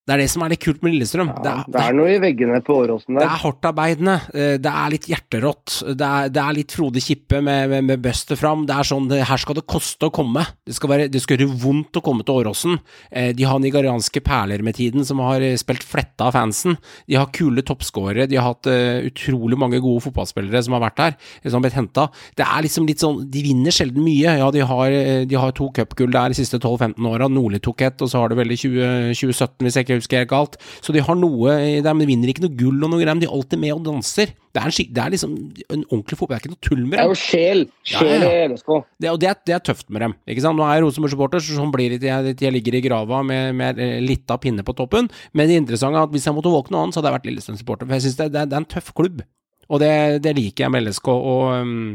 [0.03, 1.29] Det er det som er litt kult med Lillestrøm.
[1.31, 3.23] Ja, det, er, det, er, noe i veggene på Åråsen der.
[3.23, 4.15] Det er hardtarbeidende.
[4.35, 5.75] Eh, det er litt hjerterått.
[5.95, 8.65] Det er, det er litt Frode Kippe med, med, med bøstet fram.
[8.67, 10.43] Det er sånn det, Her skal det koste å komme.
[10.67, 12.75] Det skal, være, det skal gjøre vondt å komme til Åråsen.
[13.15, 16.75] Eh, de har nigerianske perler med tiden som har eh, spilt fletta av fansen.
[17.07, 18.27] De har kule toppskårere.
[18.27, 21.79] De har hatt uh, utrolig mange gode fotballspillere som har vært der, som har blitt
[21.79, 22.09] henta.
[22.35, 24.35] Det er liksom litt sånn De vinner sjelden mye.
[24.41, 27.31] Ja, de har, de har to cupgull der de siste 12-15 åra.
[27.31, 30.03] Nordli tok ett, og så har de vel i 20, 2017, hvis jeg ikke ikke
[30.03, 30.57] husker helt galt.
[30.83, 33.23] Så de har noe der, men de vinner ikke noe gull og noe greier, men
[33.23, 34.33] de er alltid med og danser.
[34.53, 35.31] Det er, en, det er liksom
[35.73, 36.99] en ordentlig fotball, det er ikke noe tull med dem.
[36.99, 37.63] Det er jo sjel.
[37.89, 38.69] Sjel i LSK.
[39.01, 40.15] Det, og det er, det er, tøft med dem.
[40.29, 40.59] ikke sant?
[40.59, 43.57] Nå er jeg Rosenborg-supporter, så sånn blir det til jeg, jeg, ligger i grava med,
[43.57, 45.09] med litt av pinne på toppen.
[45.33, 47.29] Men det interessante er at hvis jeg måtte våkne noe annet, så hadde jeg vært
[47.31, 47.89] Lillestrøm-supporter.
[47.89, 49.25] For jeg syns det, det, er en tøff klubb.
[49.73, 49.93] Og det,
[50.25, 51.13] det liker jeg med LSK.
[51.13, 51.45] og...
[51.63, 51.85] Um,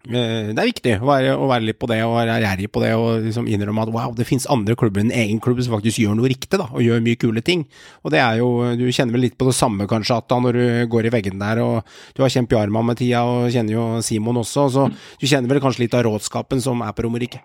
[0.00, 2.94] det er viktig å være, å være, litt på det og være ærgjerrig på det
[2.96, 6.16] og liksom innrømme at wow, det finnes andre klubber enn egen klubb som faktisk gjør
[6.16, 7.66] noe riktig da, og gjør mye kule ting.
[8.00, 8.48] Og det er jo,
[8.80, 11.44] Du kjenner vel litt på det samme kanskje at da når du går i veggene
[11.44, 15.26] der og du har kjent Bjarma med tida og kjenner jo Simon også, så du
[15.28, 17.42] kjenner vel kanskje litt av rådskapen som er på Romerike?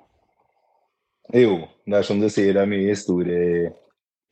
[1.35, 3.65] Jo, det er som du sier, det er mye historie i,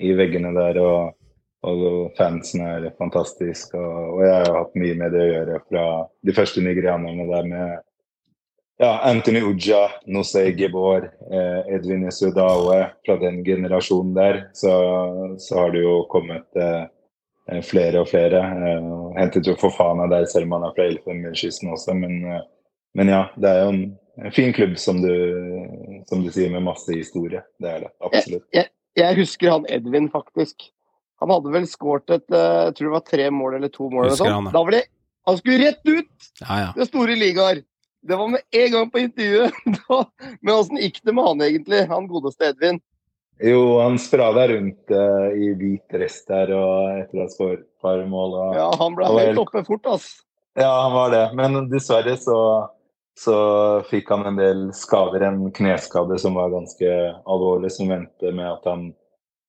[0.07, 0.79] i veggene der.
[0.79, 1.19] og
[1.63, 3.71] og fansen er fantastisk.
[3.79, 5.83] Og, og, jeg har hatt mye med det å gjøre fra
[6.27, 7.85] de første nigerianerne der med
[8.77, 14.73] ja, Anthony Uja, Nosei Gebor, eh, Edwin Esudawe fra den generasjonen der, så,
[15.39, 18.41] så har det jo kommet eh, flere og flere.
[18.41, 21.95] Eh, hentet jo for faen av deg, selv om han er fra Elfenbenskysten også.
[21.99, 22.45] Men, eh,
[22.97, 23.83] men, ja, det er jo en,
[24.23, 25.13] en fin klubb, som du,
[26.09, 27.43] som du, sier, med masse historie.
[27.61, 28.47] Det er det, absolutt.
[28.53, 30.71] Jeg, jeg, jeg husker han Edvin, faktisk.
[31.23, 34.09] Han hadde vel skåret et eh, jeg tror det var tre mål eller to mål.
[34.09, 34.49] Eller sånn.
[34.49, 34.83] Da var det,
[35.29, 36.33] han skulle rett ut!
[36.41, 36.73] Ja, ja.
[36.75, 37.61] Det store ligaer.
[38.03, 39.53] Det var med en gang på intervjuet.
[40.41, 42.81] Men åssen gikk det med han egentlig, han godeste Edvin?
[43.43, 47.83] Jo, han sprada rundt uh, i hvit rest der og etter å ha skåret et
[47.83, 48.35] par mål.
[48.37, 50.07] Og, ja, han ble helt oppe fort, ass.
[50.59, 51.23] Ja, han var det.
[51.39, 52.39] Men dessverre så,
[53.19, 53.37] så
[53.89, 55.25] fikk han en del skader.
[55.27, 56.91] En kneskade som var ganske
[57.23, 58.91] alvorlig, som vendte med at han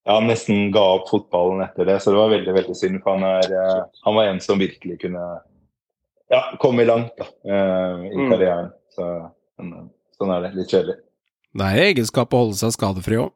[0.04, 1.98] ja, nesten ga opp fotballen etter det.
[2.00, 3.02] Så det var veldig veldig synd.
[3.04, 5.28] For han, er, uh, han var en som virkelig kunne
[6.34, 8.30] ja, kommet langt da, uh, i mm.
[8.32, 8.70] karrieren.
[8.94, 9.06] Så,
[9.60, 9.86] men, eh,
[10.18, 10.52] sånn er det.
[10.58, 10.98] Litt kjedelig.
[11.54, 13.32] Det er egenskap å holde seg skadefri òg.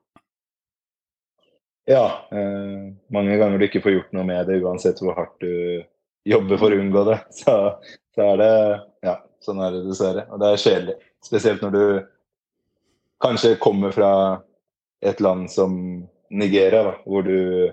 [1.88, 2.04] Ja.
[2.34, 5.84] Eh, mange ganger du ikke får gjort noe med det, uansett hvor hardt du
[6.28, 7.18] jobber for å unngå det.
[7.40, 7.56] Så,
[8.14, 8.52] så er det
[9.06, 10.26] Ja, sånn er det dessverre.
[10.34, 10.96] Og det er kjedelig.
[11.24, 11.84] Spesielt når du
[13.22, 14.12] kanskje kommer fra
[15.06, 15.72] et land som
[16.34, 17.70] Nigeria, da, hvor du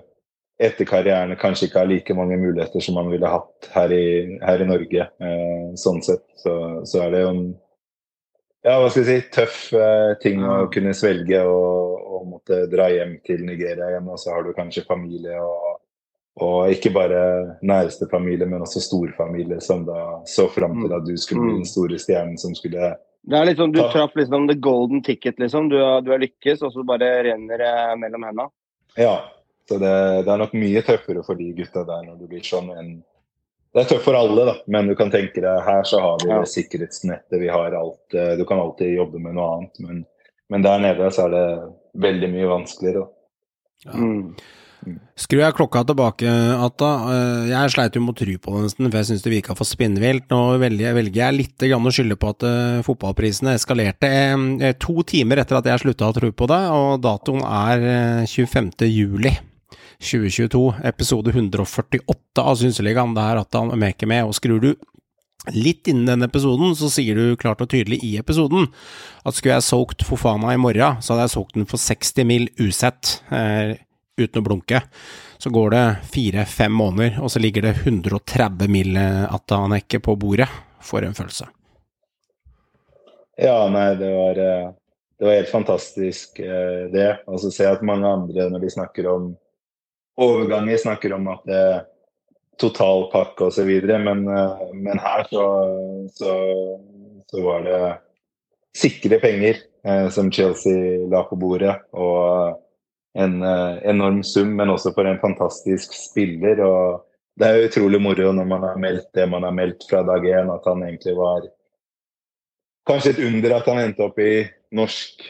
[0.56, 4.08] etter karrieren kanskje ikke har like mange muligheter som man ville hatt her i,
[4.40, 5.08] her i Norge.
[5.20, 6.24] Eh, sånn sett.
[6.40, 6.56] Så,
[6.88, 7.46] så, er det jo en
[8.66, 12.88] ja, hva skal jeg si, tøff eh, ting å kunne svelge og, og, måtte dra
[12.90, 14.08] hjem til Nigeria igjen.
[14.10, 15.76] Og så har du kanskje familie og,
[16.42, 17.20] og ikke bare
[17.62, 21.68] næreste familie, men også storfamilie, som da så fram til at du skulle bli den
[21.68, 25.68] store stjernen som skulle Det er liksom, Du traff liksom the golden ticket, liksom.
[25.70, 28.50] Du har, du har lykkes, og så bare renner det mellom hendene.
[28.96, 29.16] Ja.
[29.66, 29.92] Så det,
[30.26, 32.90] det er nok mye tøffere for de gutta der når du blir sånn enn
[33.74, 36.30] Det er tøft for alle, da, men du kan tenke deg her så har vi
[36.30, 36.42] Ja.
[36.48, 40.04] sikkerhetsnettet, vi har alt eh, Du kan alltid jobbe med noe annet, men,
[40.48, 41.46] men der nede så er det
[42.06, 43.08] veldig mye vanskeligere.
[43.84, 43.92] da.
[43.96, 44.36] Mm.
[45.18, 46.30] Skrur jeg klokka tilbake,
[46.62, 46.90] Atta.
[47.10, 49.56] Eh, Jeg sleit jo med å tro på det nesten, for jeg syns det virka
[49.58, 50.28] for spinnvilt.
[50.30, 54.10] Nå velger, jeg litt å skylde på at eh, fotballprisene eskalerte
[54.78, 58.70] to timer etter at jeg slutta å tro på det, og datoen er eh, 25.
[58.86, 59.34] juli.
[60.00, 63.14] 2022, episode 148 av Synseligaen.
[63.16, 64.70] Det er Atta Meke med, og skrur du
[65.54, 68.66] litt innen denne episoden, så sier du klart og tydelig i episoden
[69.22, 72.48] at skulle jeg solgt Fofana i morgen, så hadde jeg solgt den for 60 mil
[72.58, 73.20] usett.
[73.30, 73.76] Eh,
[74.16, 74.80] uten å blunke.
[75.36, 80.48] Så går det fire-fem måneder, og så ligger det 130 mil Atanek på bordet,
[80.80, 81.50] for en følelse.
[83.36, 84.70] Ja, nei, det var, eh,
[85.18, 87.10] det var helt fantastisk eh, det.
[87.28, 89.34] Og så ser jeg at mange andre, når de snakker om
[90.16, 91.78] overganger, snakker om at det er
[92.60, 93.70] totalpakke osv.
[93.86, 95.46] Men, eh, men her så,
[96.16, 96.36] så,
[97.30, 97.80] så var det
[98.76, 101.74] sikre penger eh, som Chelsea la på bordet.
[101.92, 102.56] Og
[103.16, 106.60] en eh, enorm sum, men også for en fantastisk spiller.
[106.64, 107.04] og
[107.36, 110.52] det er utrolig moro når man har meldt det man har meldt fra dag én,
[110.52, 111.46] at han egentlig var
[112.86, 114.44] Kanskje et under at han endte opp i
[114.78, 115.24] norsk,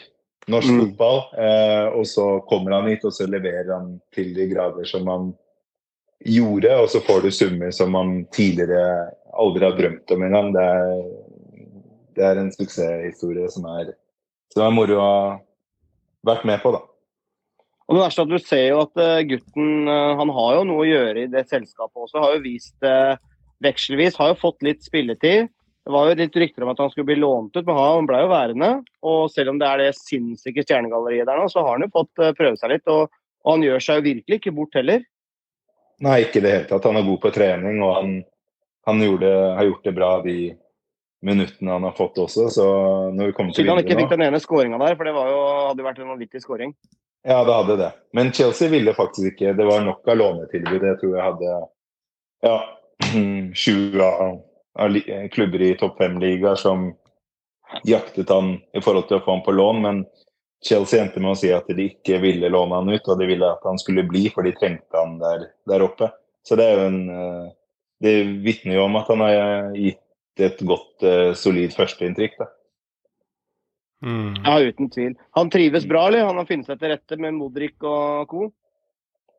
[0.47, 0.79] norsk Mm.
[0.81, 1.19] fotball.
[1.37, 5.33] Eh, og så kommer han hit, og så leverer han til de grader som han
[6.25, 6.71] gjorde.
[6.81, 10.53] Og så får du summer som man tidligere aldri har drømt om engang.
[10.53, 11.09] Det, er-
[12.15, 13.93] det er en suksesshistorie som er,
[14.53, 15.39] som er moro å ha
[16.25, 16.79] vært med på, da.
[17.87, 20.63] Og det verste er at Du ser jo at eh, gutten eh, han har jo
[20.67, 22.19] noe å gjøre i det selskapet også.
[22.19, 23.15] Har jo vist eh,
[23.63, 25.47] vekselvis, har jo fått litt spilletid.
[25.87, 28.17] Det var jo litt rykter om at han skulle bli lånt ut, men han ble
[28.19, 28.67] jo værende.
[29.07, 32.23] Og selv om det er det sinnssyke stjernegalleriet der nå, så har han jo fått
[32.25, 32.83] eh, prøve seg litt.
[32.91, 33.07] Og,
[33.45, 35.05] og han gjør seg jo virkelig ikke bort heller.
[36.03, 36.89] Nei, ikke i det hele tatt.
[36.91, 38.11] Han er god på trening, og han,
[38.89, 40.37] han gjorde, har gjort det bra de
[41.27, 42.49] minuttene han har fått også.
[42.53, 42.65] Så
[43.15, 45.31] når vi kommer til Synd han ikke fikk den ene skåringa der, for det var
[45.31, 46.75] jo, hadde jo vært en vanvittig skåring.
[47.23, 47.93] Ja, det hadde det.
[48.15, 49.55] Men Chelsea ville faktisk ikke.
[49.55, 50.83] Det var nok av lånetilbud.
[50.83, 51.55] Jeg tror jeg hadde
[52.43, 52.59] ja,
[53.63, 54.37] 20 av,
[55.33, 56.91] klubber i topp fem-ligaer som
[57.87, 59.81] jaktet han i forhold til å få han på lån.
[59.83, 60.01] Men
[60.65, 63.51] Chelsea endte med å si at de ikke ville låne han ut, og de ville
[63.51, 66.11] at han skulle bli, for de trengte han der, der oppe.
[66.47, 67.47] Så det er jo en eh,
[67.97, 68.13] Det
[68.45, 72.35] vitner jo om at han har gitt et godt, eh, solid førsteinntrykk.
[72.37, 72.45] da.
[74.05, 74.35] Mm.
[74.45, 75.15] Ja, uten tvil.
[75.33, 76.27] Han trives bra, eller?
[76.29, 78.51] Han har funnet seg til rette med Modric og co.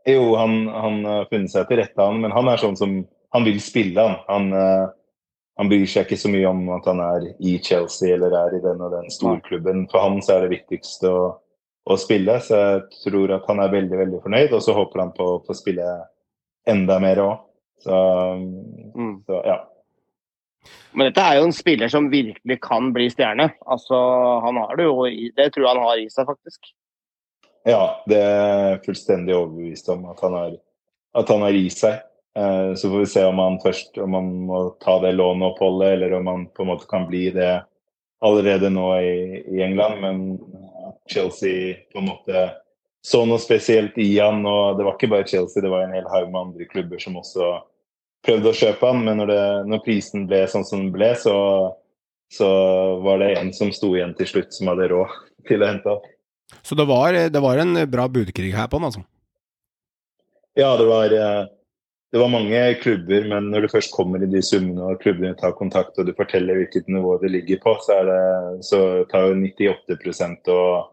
[0.09, 3.01] Jo, han, han har funnet seg til rette, han, men han er sånn som
[3.37, 4.15] Han vil spille, han.
[4.25, 4.87] Han, eh,
[5.59, 8.63] han bryr seg ikke så mye om at han er i Chelsea eller er i
[8.63, 9.89] den og den storklubben.
[9.91, 11.25] For han så er det viktigste å,
[11.89, 14.55] å spille, så jeg tror at han er veldig veldig fornøyd.
[14.55, 15.89] Og så håper han på å få spille
[16.69, 17.35] enda mer òg.
[17.83, 17.99] Så,
[18.95, 19.23] Mm.
[19.27, 19.59] så ja.
[20.93, 23.53] Men dette er jo en spiller som virkelig kan bli stjerne.
[23.67, 23.99] Altså,
[24.43, 25.05] han har det jo
[25.37, 26.73] Det tror jeg han har i seg, faktisk.
[27.67, 30.53] Ja, det er jeg fullstendig overbevist om at han har,
[31.15, 32.01] at han har i seg.
[32.39, 36.13] Eh, Så får vi se om han først om han må ta det låneoppholdet, eller
[36.21, 37.65] om han på en måte kan bli det
[38.23, 40.01] allerede nå i, i England.
[40.01, 40.39] Men
[41.11, 42.45] Chelsea på en måte
[43.03, 44.45] så noe spesielt i han.
[44.47, 47.19] Og det var ikke bare Chelsea, det var en hel haug med andre klubber som
[47.19, 47.59] også
[48.27, 49.05] prøvde å kjøpe han.
[49.07, 51.37] Men når, det, når prisen ble sånn som den ble, så,
[52.35, 52.49] så
[53.05, 56.17] var det en som sto igjen til slutt, som hadde råd til å hente han.
[56.65, 59.03] Så det var, det var en bra budkrig her på han, altså.
[60.59, 61.45] Ja, det var, eh,
[62.13, 65.53] det var mange klubber, men når du først kommer i de summene og klubbene tar
[65.59, 68.21] kontakt og du forteller hvilket nivå det ligger på, så, det,
[68.65, 68.79] så
[69.11, 70.87] tar jo 98% og,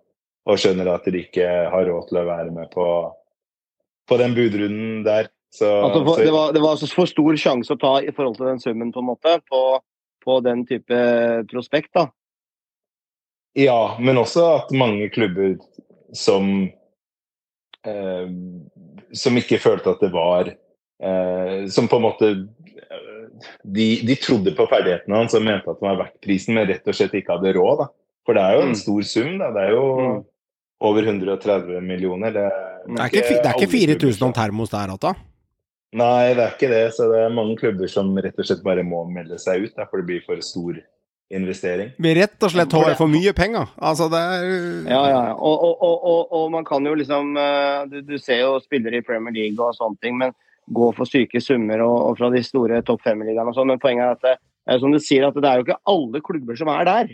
[0.52, 2.88] og skjønner at de ikke har råd til å være med på,
[4.12, 5.32] på den budrunden der.
[5.56, 8.12] Så, Altså, for, så- det, var, det var altså for stor sjanse å ta i
[8.12, 9.62] forhold til den summen, på en måte, på,
[10.26, 11.00] på den type
[11.48, 11.94] prospekt.
[11.96, 12.10] da.
[13.56, 15.56] Ja, men også at mange klubber
[16.12, 16.66] som
[17.88, 18.28] eh,
[19.16, 20.52] Som ikke følte at det var
[21.02, 22.30] eh, Som på en måte
[23.64, 26.86] de, de trodde på ferdighetene hans og mente at han var verdt prisen, men rett
[26.88, 27.78] og slett ikke hadde råd.
[27.84, 27.88] da.
[28.26, 28.80] For det er jo en Mm.
[28.80, 29.52] stor sum, da.
[29.52, 30.24] Det er jo Mm.
[30.82, 32.32] over 130 millioner.
[32.32, 32.46] Det,
[32.88, 35.14] Det er ikke, det er ikke 4000 om termos der, Atta.
[35.94, 36.94] Nei, det er ikke det.
[36.94, 39.86] Så det er mange klubber som rett og slett bare må melde seg ut, da,
[39.86, 40.74] for det blir for stor
[41.32, 41.92] investering.
[42.00, 43.68] Vi rett og slett har for mye penger.
[43.82, 45.26] Altså, det er Ja, ja.
[45.28, 45.34] ja.
[45.34, 48.98] Og, og, og, og, og man kan jo liksom eh, du, du ser jo spillere
[48.98, 50.34] i Premier League og sånne ting, men
[50.74, 53.70] gå for syke summer og, og fra de store topp fem-ligaene og sånn.
[53.74, 56.22] Men poenget er at det, er som du sier, at det er jo ikke alle
[56.26, 57.14] klubber som er der.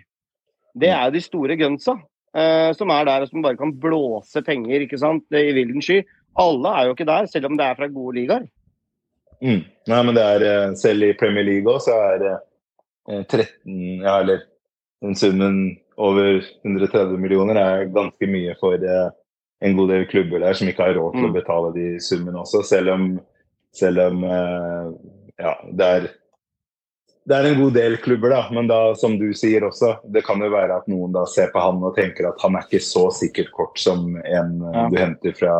[0.80, 1.98] Det er jo de store gunsa
[2.38, 6.00] eh, som er der og som bare kan blåse penger ikke sant, i vilden sky.
[6.40, 8.46] Alle er jo ikke der, selv om det er fra gode ligaer.
[9.42, 9.64] Mm.
[9.90, 12.34] Nei, men det er eh, selv i Premier League òg, så er det
[13.10, 14.46] eh, 13 Ja, eller
[15.18, 19.10] summen over 130 millioner er ganske mye for eh,
[19.66, 21.36] en god del klubber der som ikke har råd til å Mm.
[21.36, 23.20] betale de summene også, selv om,
[23.76, 24.90] selv om eh,
[25.42, 26.10] ja, det er
[27.30, 30.42] det er en god del klubber, da, men da, som du sier også, det kan
[30.42, 33.04] jo være at noen da ser på han og tenker at han er ikke så
[33.14, 34.88] sikkert kort som en eh, Ja.
[34.90, 35.54] du henter fra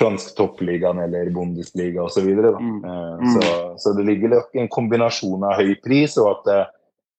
[0.00, 2.28] fransk toppligaen eller Bundesliga osv.
[2.30, 2.78] Mm.
[2.78, 2.84] Mm.
[2.86, 3.48] Eh, så,
[3.82, 6.70] så det ligger nok en kombinasjon av høy pris og at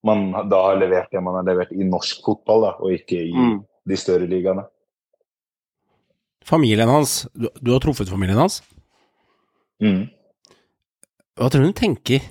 [0.08, 3.36] man da har levert det man har levert i norsk fotball, da, og ikke i
[3.36, 3.60] Mm.
[3.86, 4.64] de større ligaene.
[6.46, 8.62] Familien hans du, du har truffet familien hans?
[9.82, 10.04] Mm.
[11.39, 12.22] Hva tror du hun tenker?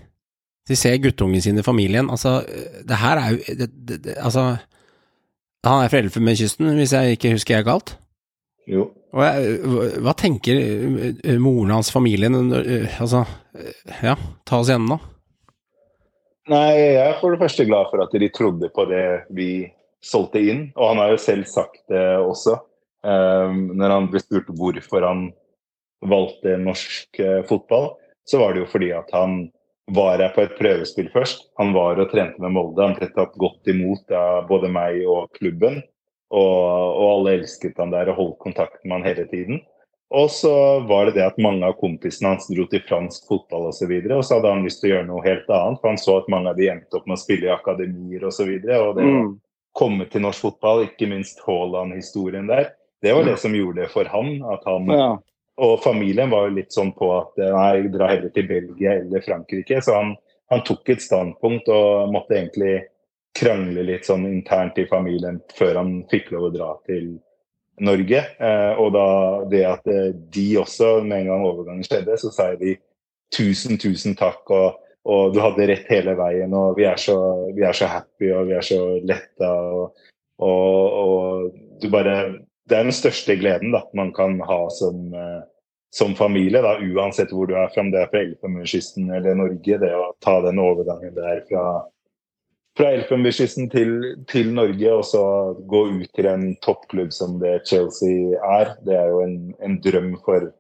[0.71, 2.11] De ser guttungen sin i familien.
[2.13, 2.37] Altså,
[2.87, 4.45] det her er jo det, det, det, Altså,
[5.67, 7.97] han er fra Elfenbenskysten, hvis jeg ikke husker jeg galt.
[8.71, 8.87] Jo.
[9.11, 13.25] Og jeg, hva- hva tenker eh, moren hans, familien eh, Altså,
[13.59, 14.15] eh, ja,
[14.47, 15.01] ta oss igjennom, da.
[16.51, 19.05] Nei, jeg er for det første glad for at de trodde på det
[19.37, 19.51] vi
[20.03, 20.63] solgte inn.
[20.79, 22.57] Og han har jo selv sagt det også.
[23.01, 25.31] Um, når han ble spurt hvorfor han
[26.07, 27.95] valgte norsk eh, fotball,
[28.29, 29.51] så var det jo fordi at han
[29.91, 31.49] var her på et prøvespill først.
[31.59, 32.85] Han var og trente med Molde.
[32.85, 35.81] Han ble tatt godt imot av både meg og klubben.
[36.31, 36.63] Og,
[36.95, 39.59] og alle elsket han der og holdt kontakten med han hele tiden.
[40.15, 40.53] Og så
[40.87, 43.71] var det det at mange av kompisene hans dro til fransk fotball osv.
[43.71, 45.91] Og, så videre, og så hadde han lyst til å gjøre noe helt annet, for
[45.91, 48.31] han så at mange av de endte opp med å spille i akademier osv.
[48.31, 49.33] Og, så videre, og det å Mm.
[49.79, 54.05] komme til norsk fotball, ikke minst Haaland-historien der, det var det som gjorde det for
[54.05, 54.43] han.
[54.51, 55.11] At han Ja.
[55.61, 59.25] Og familien var jo litt sånn på at eh, nei, dra heller til Belgia eller
[59.25, 59.81] Frankrike.
[59.85, 60.15] Så han,
[60.53, 62.77] han tok et standpunkt og måtte egentlig
[63.37, 67.13] krangle litt sånn internt i familien før han fikk lov å dra til
[67.81, 68.23] Norge.
[68.41, 69.09] Eh, og da
[69.53, 72.77] det at eh, de også, med en gang overgangen skjedde, så sa de
[73.37, 74.45] tusen, tusen takk.
[74.51, 77.17] og og du hadde rett hele veien, og vi er så,
[77.57, 79.49] vi er så happy og vi er så letta.
[79.49, 80.11] Og,
[80.45, 82.17] og, og du bare
[82.71, 85.41] Det er den største gleden da, man kan ha som, eh,
[85.91, 89.81] som familie, da, uansett hvor du er fra, om det er fra Elfenbenskysten eller Norge.
[89.83, 91.65] Det å ta den overgangen der fra,
[92.79, 93.97] fra Elfenbenskysten til,
[94.31, 95.25] til Norge og så
[95.67, 100.15] gå ut til en toppklubb som det Chelsea er, det er jo en, en drøm
[100.23, 100.53] for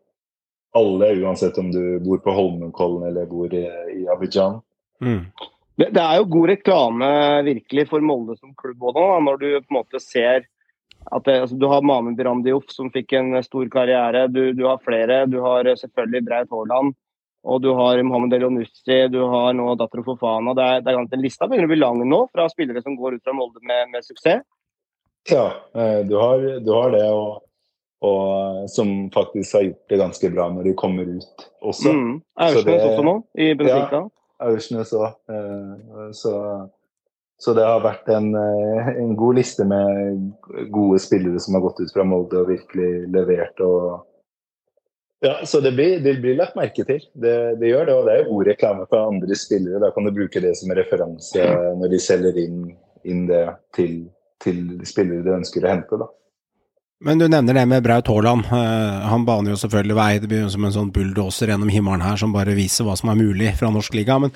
[0.75, 4.61] alle, uansett om du bor på Holmenkollen eller bor i, i Abidjan.
[5.03, 5.25] Mm.
[5.81, 7.09] Det, det er jo god reklame
[7.46, 10.44] virkelig for Molde som klubb òg, når du på en måte ser
[11.24, 14.26] det, altså, Du har Mame Birandiouf som fikk en stor karriere.
[14.28, 15.24] Du, du har flere.
[15.26, 16.94] Du har eh, selvfølgelig Braut Haaland.
[17.48, 20.52] Og du har Mohammed Elionussi, du har nå datteren Fofana.
[20.56, 23.16] Det er, det er ganske, lista begynner å bli lang nå fra spillere som går
[23.16, 24.44] ut fra Molde med, med suksess.
[25.30, 27.40] Ja, eh, du har, du har det, og,
[28.04, 31.94] og eh, som faktisk har gjort det ganske bra når de kommer ut også.
[31.96, 32.12] Mm.
[32.20, 34.02] Så Aursnes også nå, i Benfica.
[34.44, 35.08] Aursnes òg.
[36.16, 36.34] Så,
[37.40, 40.29] så det har vært en, eh, en god liste med
[40.72, 43.61] gode spillere som har gått ut fra Molde og virkelig levert.
[43.64, 44.07] og
[45.24, 47.00] ja, Så det blir, det blir lagt merke til.
[47.14, 49.81] Det, det gjør det, og det er jo god reklame for andre spillere.
[49.81, 51.48] Da kan du bruke det som referanse
[51.81, 52.62] når de selger inn,
[53.05, 53.98] inn det til,
[54.40, 56.00] til spillere de ønsker å hente.
[56.05, 56.12] da.
[57.00, 58.44] Men du nevner det med Braut Haaland.
[58.53, 60.12] Eh, han baner jo selvfølgelig vei.
[60.20, 63.20] Det blir som en sånn bulldoser gjennom himmelen her som bare viser hva som er
[63.22, 64.18] mulig fra norsk liga.
[64.20, 64.35] Men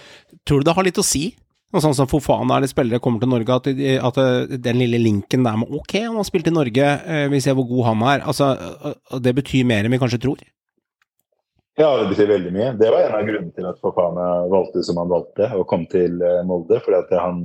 [0.48, 1.26] tror du det har litt å si?
[1.74, 3.64] Noe sånn som Fofana eller spillere kommer til Norge, at,
[4.06, 7.40] at eh, den lille linken der med ok, han har spilt i Norge, eh, vi
[7.42, 8.22] ser hvor god han er.
[8.30, 10.44] Altså, eh, det betyr mer enn vi kanskje tror.
[11.74, 12.68] Ja, det betyr veldig mye.
[12.78, 16.22] Det var en av grunnene til at Fofana valgte som han valgte, og kom til
[16.46, 16.78] Molde.
[16.84, 17.40] Fordi at han,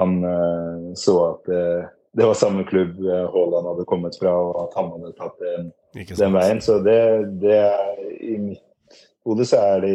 [0.00, 0.16] han
[0.98, 5.38] så at det var samme klubb Haaland hadde kommet fra, og at han hadde tatt
[5.46, 5.70] den,
[6.10, 6.64] den veien.
[6.66, 6.98] Så det,
[7.44, 9.94] det er i mitt hode så er det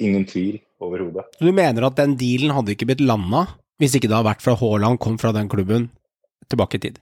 [0.00, 1.26] ingen tvil overhodet.
[1.38, 3.46] Så du mener at den dealen hadde ikke blitt landa
[3.80, 5.90] hvis ikke det hadde vært fra Haaland kom fra den klubben
[6.48, 7.00] tilbake i tid?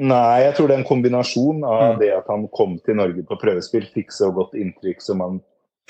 [0.00, 1.98] Nei, jeg tror det er en kombinasjon av Mm.
[1.98, 5.40] det at han kom til Norge på prøvespill, fikk så godt inntrykk som han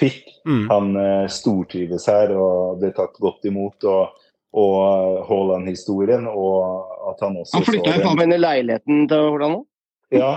[0.00, 0.24] fikk.
[0.48, 0.68] Mm.
[0.70, 3.84] Han eh, stortrives her og ble tatt godt imot.
[3.84, 4.08] Og,
[4.56, 9.26] og Haaland-historien, og at han også Han flytta jo faen meg inn i leiligheten til
[9.28, 9.66] Haaland òg.
[10.10, 10.32] Ja,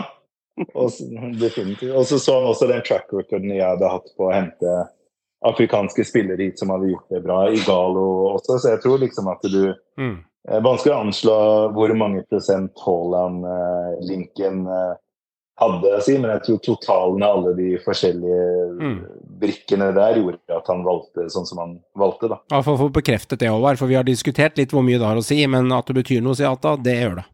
[0.76, 0.92] og,
[1.40, 1.96] definitivt.
[1.96, 4.76] Og så så han også den track recorden jeg hadde hatt på å hente
[5.44, 7.40] afrikanske spillere hit som hadde gjort det bra.
[7.52, 10.18] Igalo også, så jeg tror liksom at du Mm.
[10.50, 11.38] eh, Vanskelig å anslå
[11.74, 14.94] hvor mange prosent Haaland-linken eh,
[15.62, 18.96] hadde å si, men jeg tror totalen av alle de forskjellige Mm.
[19.40, 22.40] brikkene der gjorde at han valgte sånn som han valgte, da.
[22.50, 25.06] Ja, for å få bekreftet det, Håvard, for vi har diskutert litt hvor mye det
[25.06, 27.26] har å si, men at det betyr noe, sier Ata, det gjør det.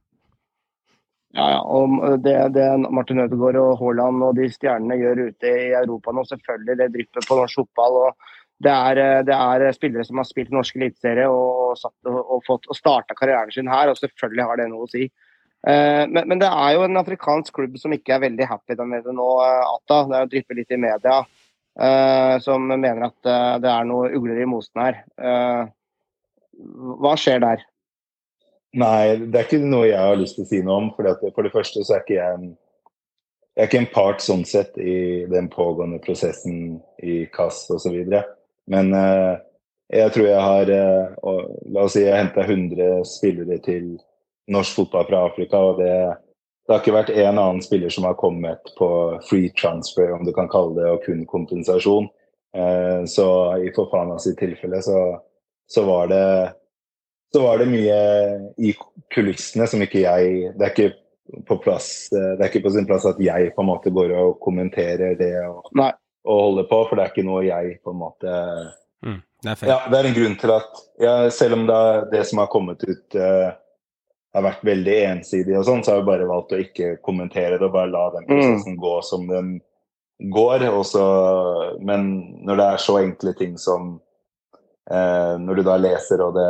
[1.37, 5.67] Ja, ja, og det, det Martin Ødegaard og Haaland og de stjernene gjør ute i
[5.77, 7.97] Europa nå, selvfølgelig, det drypper på norsk fotball.
[8.07, 12.67] og det er, det er spillere som har spilt norsk eliteserie og, satt- og, fått-
[12.67, 15.05] og starta karrieren sin her, og selvfølgelig har det noe å si.
[15.67, 18.89] Eh, men, men det er jo en afrikansk klubb som ikke er veldig happy der
[18.89, 20.01] nede nå, Atta.
[20.09, 21.17] Det er drypper litt i media,
[21.79, 25.01] eh, som mener at eh, det er noe ugler i mosen her.
[25.15, 25.63] Eh,
[26.99, 27.63] hva skjer der?
[28.77, 30.89] Nei, det er ikke noe jeg har lyst til å si noe om.
[30.97, 32.49] For, for det første så er ikke jeg en
[33.59, 37.97] jeg er ikke en part sånn sett i den pågående prosessen i KAS osv.
[38.71, 39.35] Men uh,
[39.91, 41.41] jeg tror jeg har uh,
[41.73, 43.97] La oss si jeg henta 100 spillere til
[44.47, 45.91] norsk fotball fra Afrika, og det,
[46.63, 48.89] det har ikke vært en annen spiller som har kommet på
[49.27, 52.07] free transfer, om du kan kalle det, og kun kompensasjon.
[52.55, 53.27] Uh, så
[53.59, 55.03] i Fofana sitt tilfelle så,
[55.67, 56.25] så var det
[57.33, 57.99] så var det mye
[58.57, 58.73] i
[59.13, 63.05] kulissene som ikke jeg Det er ikke på plass Det er ikke på sin plass
[63.09, 67.05] at jeg på en måte går og kommenterer det og, og holder på, for det
[67.05, 68.37] er ikke noe jeg på en måte
[69.05, 69.67] Mm, det er.
[69.67, 71.79] Ja, det er en grunn til at ja, selv om det,
[72.11, 73.55] det som har kommet ut uh,
[74.35, 77.65] har vært veldig ensidig og sånn, så har vi bare valgt å ikke kommentere det
[77.69, 79.55] og bare la den prosessen gå som den
[80.35, 80.67] går.
[80.69, 81.05] Også,
[81.81, 82.11] men
[82.45, 83.97] når det er så enkle ting som
[84.89, 86.45] når du da leser og det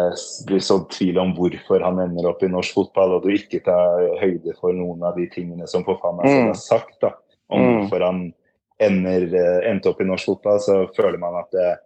[0.48, 4.06] blir sådd tvil om hvorfor han ender opp i norsk fotball, og du ikke tar
[4.22, 6.48] høyde for noen av de tingene som for faen meg selv Mm.
[6.54, 7.12] har sagt da,
[7.50, 7.74] om Mm.
[7.90, 8.34] hvorfor han
[8.80, 11.78] ender, eh, endte opp i norsk fotball, så føler man at det,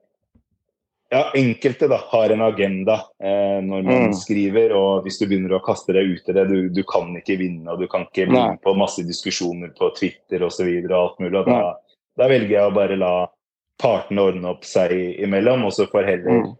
[1.11, 4.13] ja, enkelte da har en agenda eh, når man Mm.
[4.13, 7.37] skriver, og hvis du begynner å kaste deg ut i det, du, du kan ikke
[7.37, 8.57] vinne, og du kan ikke bli Nei.
[8.63, 10.69] på masse diskusjoner på Twitter osv.
[10.85, 11.39] og alt mulig.
[11.39, 11.75] Og da,
[12.17, 13.27] da velger jeg å bare la
[13.81, 14.91] partene ordne opp seg
[15.23, 16.51] imellom, og så får heller Mm.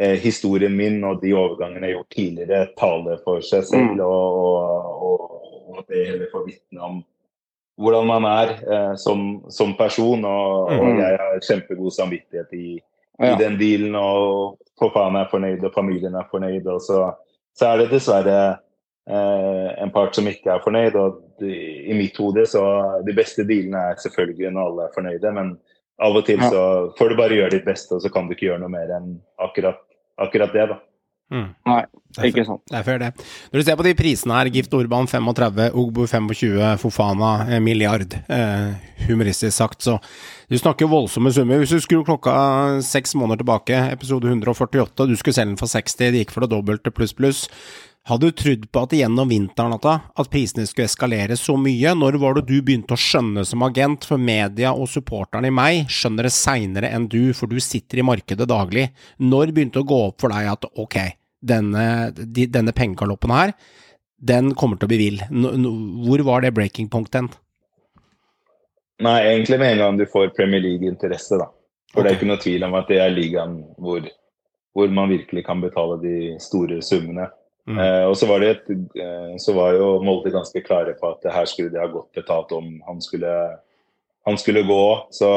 [0.00, 4.00] eh, historien min og de overgangene jeg har gjort tidligere, tale for seg selv, Mm.
[4.00, 7.04] og, og, og, og det heller får vitne om
[7.78, 10.24] hvordan man er eh, som, som person.
[10.24, 10.98] Og, og Mm.
[10.98, 12.76] jeg har kjempegod samvittighet i,
[13.22, 13.36] i Ja.
[13.38, 16.66] den dealen, og for faen er fornøyd, og familien er fornøyd.
[16.66, 17.12] Og så,
[17.56, 18.58] så er det dessverre
[19.08, 20.94] eh, en part som ikke er fornøyd.
[20.94, 21.52] Og de,
[21.90, 25.58] i mitt hode så de beste dealene er selvfølgelig når alle er fornøyde, men
[26.00, 26.50] av og til Ja.
[26.50, 26.64] så
[26.98, 29.16] får du bare gjøre ditt beste, og så kan du ikke gjøre noe mer enn
[29.38, 29.80] akkurat,
[30.18, 30.78] akkurat det, da.
[31.30, 31.48] Mm.
[31.66, 31.82] Nei,
[32.16, 32.62] Det er ikke sant.
[32.70, 33.10] Det er fair, det.
[33.52, 38.14] Når du ser på de prisene her, Gift Orban 35, Ogbo 25, Fofana eh, milliard,
[38.32, 38.70] eh,
[39.10, 39.98] humoristisk sagt, så
[40.48, 41.58] du snakker voldsomme summer.
[41.60, 45.98] Hvis du skrur klokka seks måneder tilbake, episode 148, du skulle selge den for 60,
[46.14, 47.44] det gikk for det dobbelte pluss pluss.
[48.08, 49.86] Hadde du trodd på at gjennom vinteren at,
[50.16, 51.90] at prisene skulle eskalere så mye?
[51.92, 54.06] Når var det du begynte å skjønne som agent?
[54.08, 58.06] For media og supporterne i meg skjønner det seinere enn du, for du sitter i
[58.08, 58.86] markedet daglig.
[59.20, 60.96] Når begynte det å gå opp for deg at ok,
[61.52, 61.84] denne,
[62.16, 63.52] de, denne pengegaloppen her,
[64.18, 65.20] den kommer til å bli vill.
[66.08, 67.28] Hvor var det breaking point hen?
[69.04, 71.50] Nei, egentlig med en gang du får Premier League-interesse, da.
[71.92, 74.08] For det er ikke noe tvil om at det er ligaen hvor,
[74.72, 77.28] hvor man virkelig kan betale de store summene.
[77.68, 77.78] Mm.
[77.84, 81.20] Eh, og så var, det et, eh, så var jo Molde ganske klare på at
[81.26, 83.32] det her skulle de ha godt betalt om han skulle,
[84.24, 84.84] han skulle gå.
[85.12, 85.28] Så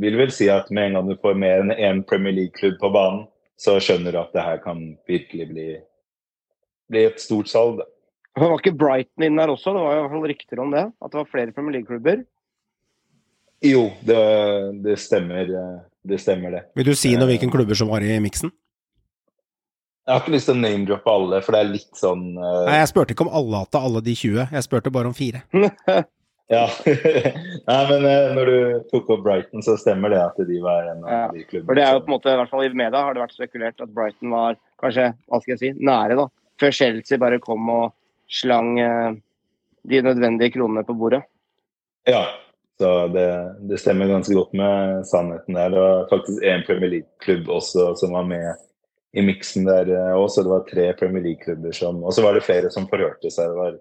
[0.00, 2.92] vil vel si at med en gang du får mer enn én Premier League-klubb på
[2.94, 3.26] banen,
[3.60, 4.80] så skjønner du at det her kan
[5.10, 5.68] virkelig bli,
[6.88, 7.82] bli et stort salg.
[8.30, 9.74] Det Var ikke Brighton inn der også?
[9.74, 10.84] Det var i hvert fall rykter om det.
[11.02, 12.22] At det var flere Premier League-klubber.
[13.60, 14.20] Jo, det,
[14.86, 15.50] det stemmer.
[15.60, 16.62] eh, Det stemmer, det.
[16.78, 18.48] Vil du si noe hvilken klubber som var i miksen?
[20.06, 22.64] Jeg har ikke lyst til å name-droppe alle, for det er litt sånn uh...
[22.66, 25.44] Nei, jeg spurte ikke om alle at alle de 20, jeg spurte bare om fire.
[26.50, 26.64] Ja.
[26.82, 31.04] Nei, men uh, når du tok opp Brighton, så stemmer det at de var en
[31.04, 31.68] av Ja, de klubbene.
[31.68, 33.36] For det er jo på en måte, i hvert fall i media har det vært
[33.36, 36.26] spekulert at Brighton var kanskje, hva skal jeg si, nære da.
[36.58, 37.92] Før Chelsea bare kom og
[38.40, 39.12] slang uh,
[39.94, 41.22] de nødvendige kronene på bordet.
[42.10, 42.24] Ja,
[42.82, 43.28] så det,
[43.70, 45.70] det stemmer ganske godt med sannheten der.
[45.70, 48.50] Det var faktisk en Premier League-klubb også som var med
[49.16, 50.44] i miksen der eh, også.
[50.46, 53.50] Det var tre Premier League-klubber som Og så var det flere som forhørte seg.
[53.50, 53.78] Det var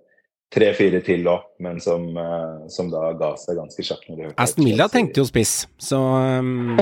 [0.49, 4.09] tre-fire til òg, men som, eh, som da ga seg ganske kjapt.
[4.41, 5.99] Aston Villa tenkte jo spiss, så
[6.41, 6.79] um,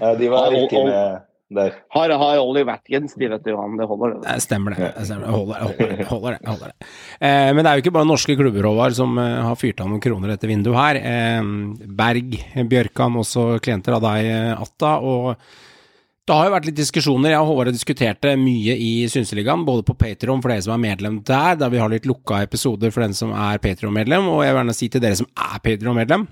[0.00, 1.24] Ja, de var ikke med
[1.56, 1.74] der.
[1.94, 3.76] Har, har Ollie Watkins, de vet du, han.
[3.78, 4.22] Det holder, det.
[4.26, 4.88] Det stemmer det.
[5.06, 5.26] stemmer.
[5.26, 5.34] det.
[5.34, 6.40] Holder, holder, det, holder det.
[6.50, 6.88] Holder det.
[7.20, 9.90] Eh, men det er jo ikke bare norske klubber Håvard, som eh, har fyrt av
[9.90, 10.98] noen kroner etter vinduet her.
[11.12, 11.52] Eh,
[12.02, 12.34] Berg,
[12.70, 14.96] Bjørkan, også klienter av deg, eh, Atta.
[15.02, 15.34] og
[16.26, 17.30] det har jo vært litt diskusjoner.
[17.30, 21.20] Jeg og Håvard diskuterte mye i Synseligaen, både på Patron for dere som er medlem
[21.26, 24.60] der, der vi har litt lukka episoder for den som er Patron-medlem, og jeg vil
[24.62, 26.26] gjerne si til dere som er Patron-medlem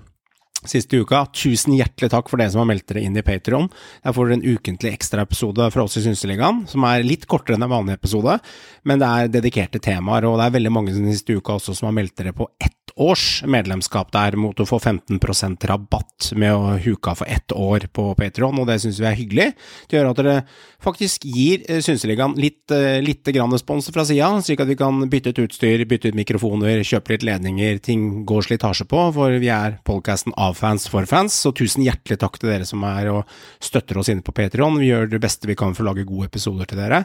[0.69, 1.25] siste uka.
[1.35, 3.69] Tusen hjertelig takk for dere som har meldt dere inn i Patron.
[4.03, 7.67] Der får dere en ukentlig ekstraepisode fra oss i Synseligaen, som er litt kortere enn
[7.67, 8.39] en vanlig episode,
[8.83, 11.89] men det er dedikerte temaer, og det er veldig mange den siste uka også som
[11.91, 16.75] har meldt dere på ett års medlemskap der, mot å få 15% rabatt med å
[16.79, 19.47] huke av for ett år på Patron, og det syns vi er hyggelig.
[19.89, 20.35] Det gjør at dere
[20.83, 25.33] faktisk gir eh, Synseligaen litt, eh, litt respons fra sida, slik at vi kan bytte
[25.33, 29.79] ut utstyr, bytte ut mikrofoner, kjøpe litt ledninger, ting går slitasje på, for vi er
[29.83, 31.35] podkasten av fans for fans.
[31.35, 34.79] Så tusen hjertelig takk til dere som er og støtter oss inne på Patron.
[34.79, 37.03] Vi gjør det beste vi kan for å lage gode episoder til dere.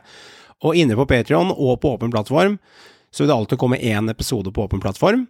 [0.63, 2.61] Og inne på Patron og på åpen plattform
[3.11, 5.27] så vil det alltid komme én episode på åpen plattform.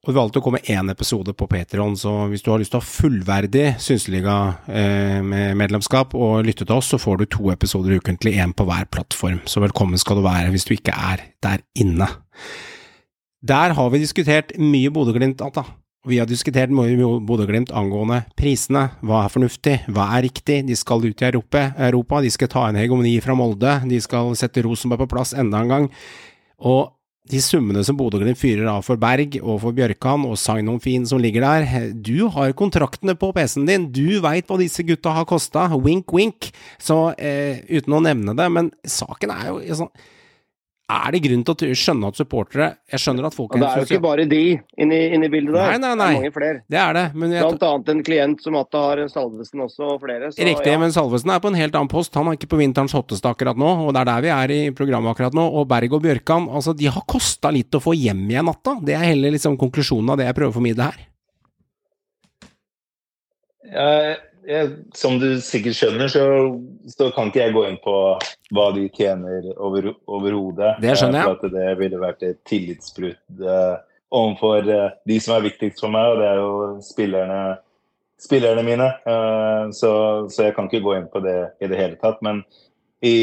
[0.00, 2.78] Og det valgte å komme én episode på Patron, så hvis du har lyst til
[2.78, 8.32] å ha fullverdig Synseliga-medlemskap eh, og lytte til oss, så får du to episoder ukentlig,
[8.40, 9.44] én på hver plattform.
[9.44, 12.08] Så velkommen skal du være hvis du ikke er der inne.
[13.44, 15.64] Der har vi diskutert mye Bodø-Glimt, Atta.
[16.08, 18.96] Vi har diskutert Bodø-Glimt angående prisene.
[19.04, 20.64] Hva er fornuftig, hva er riktig?
[20.64, 21.76] De skal ut i Europa.
[22.24, 25.68] de skal ta en hegemoni fra Molde, de skal sette Rosenborg på plass enda en
[25.68, 25.92] gang.
[26.64, 26.88] Og
[27.30, 31.20] de summene som Bodø-Glimt fyrer av for Berg og for Bjørkan og Sagnon Fin som
[31.22, 35.68] ligger der, du har kontraktene på PC-en din, du veit hva disse gutta har kosta,
[35.78, 36.50] wink wink,
[36.82, 39.92] så eh, uten å nevne det, men saken er jo sånn
[40.90, 43.86] er det grunn til å skjønne at supportere Jeg skjønner at folk Det er jo
[43.88, 44.40] ikke bare de
[44.80, 45.74] inni, inni bildet der.
[45.74, 46.08] Nei, nei, nei.
[46.10, 46.62] Det er mange flere.
[46.74, 47.04] Det er det.
[47.14, 50.30] Men jeg, Blant annet en klient som Atta har Salvesen også, og flere.
[50.32, 50.80] Så, Riktig, ja.
[50.82, 52.16] men Salvesen er på en helt annen post.
[52.18, 54.60] Han er ikke på vinterens hotteste akkurat nå, og det er der vi er i
[54.76, 55.46] programmet akkurat nå.
[55.60, 58.78] Og Berg og Bjørkan, altså de har kosta litt å få hjem igjen natta.
[58.84, 61.06] Det er heller liksom konklusjonen av det jeg prøver å formidle her.
[63.70, 64.16] Jeg,
[64.46, 66.22] jeg, som du sikkert skjønner, så,
[66.88, 67.94] så kan ikke jeg gå inn på
[68.56, 70.76] hva de tjener over- overhodet.
[70.82, 71.26] Det skjønner jeg.
[71.26, 73.76] Eh, For at det ville vært et tillitsbrudd uh,
[74.10, 76.54] overfor uh, de som er viktigst for meg, og det er jo
[76.86, 77.42] spillerne,
[78.20, 78.88] spillerne mine.
[79.06, 79.92] Uh, så,
[80.32, 82.22] så jeg kan ikke gå inn på det i det hele tatt.
[82.24, 82.42] Men
[83.04, 83.16] i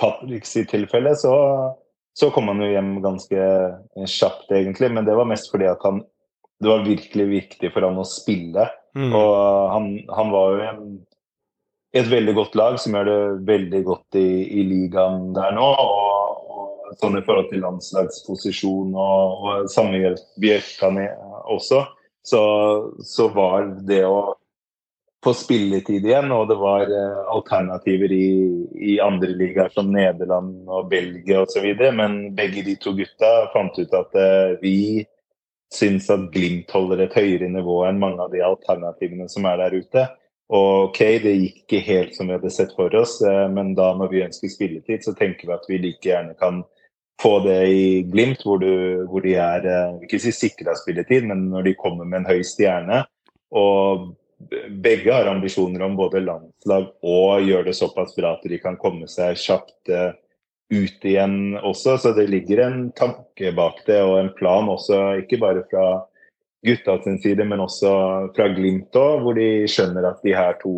[0.00, 1.34] Patricks tilfelle så,
[2.16, 3.50] så kom han jo hjem ganske
[4.06, 4.90] kjapt, egentlig.
[4.94, 6.02] Men det var mest fordi at han
[6.60, 8.66] det var virkelig viktig for han å spille.
[8.98, 9.12] Mm.
[9.14, 9.34] Og
[9.74, 10.82] han, han var jo en,
[11.96, 13.20] et veldig godt lag som gjør det
[13.50, 14.28] veldig godt i,
[14.60, 15.68] i ligaen der nå.
[15.84, 21.00] Og, og sånn i forhold til landslagsposisjon og, og samme gjør Bjørkan
[21.50, 21.84] også,
[22.26, 22.42] så,
[23.06, 24.34] så var det å
[25.24, 28.28] få spilletid igjen, og det var eh, alternativer i,
[28.92, 31.66] i andre ligaer som Nederland og Belgia osv.
[31.96, 34.76] Men begge de to gutta fant ut at eh, vi
[35.74, 39.76] syns at Glimt holder et høyere nivå enn mange av de alternativene som er der
[39.78, 40.06] ute.
[40.50, 43.92] Og ok, det gikk ikke helt som vi hadde sett for oss, eh, men da
[43.94, 46.64] når vi ønsker spilletid, så tenker vi at vi like gjerne kan
[47.22, 51.46] få det i Glimt, hvor, du, hvor de er eh, ikke si sikra spilletid, men
[51.52, 53.04] når de kommer med en høy stjerne.
[53.54, 54.10] Og
[54.82, 59.08] begge har ambisjoner om både landslag og gjøre det såpass bra at de kan komme
[59.10, 60.10] seg kjapt eh,
[60.70, 61.96] ut igjen også.
[61.98, 65.86] Så det ligger en tanke bak det, og en plan også, ikke bare fra
[66.66, 67.92] gutta sin side, men også
[68.36, 70.74] fra Glimt òg, hvor de skjønner at de her to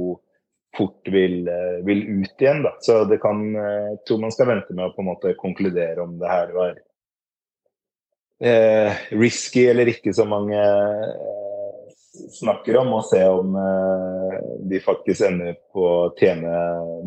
[0.76, 2.62] fort vil, eh, vil ut igjen.
[2.64, 2.72] Da.
[2.80, 6.00] Så det kan, eh, jeg tror man skal vente med å på en måte konkludere
[6.00, 6.78] om det her var
[8.42, 11.41] eh, risky eller ikke, så mange eh,
[12.12, 14.36] snakker om, og se om eh,
[14.70, 16.52] de faktisk ender på å tjene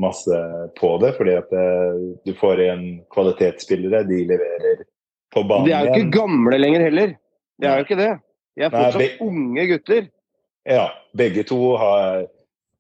[0.01, 0.39] masse
[0.79, 1.13] på det.
[1.19, 4.85] Fordi at eh, du får igjen kvalitetsspillere, de leverer
[5.33, 7.15] på banen De er jo ikke gamle lenger heller.
[7.61, 8.11] De er jo ikke det.
[8.55, 10.07] De er Nei, fortsatt be- unge gutter.
[10.65, 12.25] Ja, begge to har,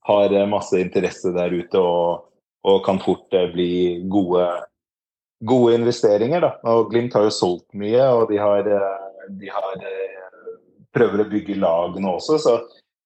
[0.09, 2.25] har eh, masse interesse der ute og,
[2.65, 4.47] og kan fort bli gode,
[5.45, 6.41] gode investeringer.
[6.41, 6.55] Da.
[6.73, 8.65] Og Glimt har jo solgt mye, og de har,
[9.29, 9.85] de har
[10.95, 12.39] prøver å bygge lag nå også.
[12.41, 12.57] Så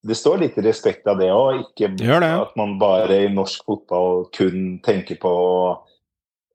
[0.08, 1.64] det står litt respekt av det òg.
[1.66, 2.10] Ikke det.
[2.10, 5.64] at man bare i norsk fotball kun tenker på å,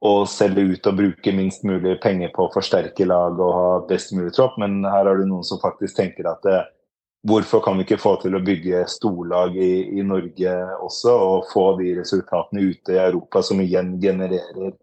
[0.05, 4.15] å selge ut og bruke minst mulig penger på å forsterke lag og ha best
[4.17, 6.63] mulig tropp, men her har du noen som faktisk tenker at det,
[7.25, 10.51] Hvorfor kan vi ikke få til å bygge storlag i, i Norge
[10.85, 14.75] også, og få de resultatene ute i Europa som igjen genererer eh,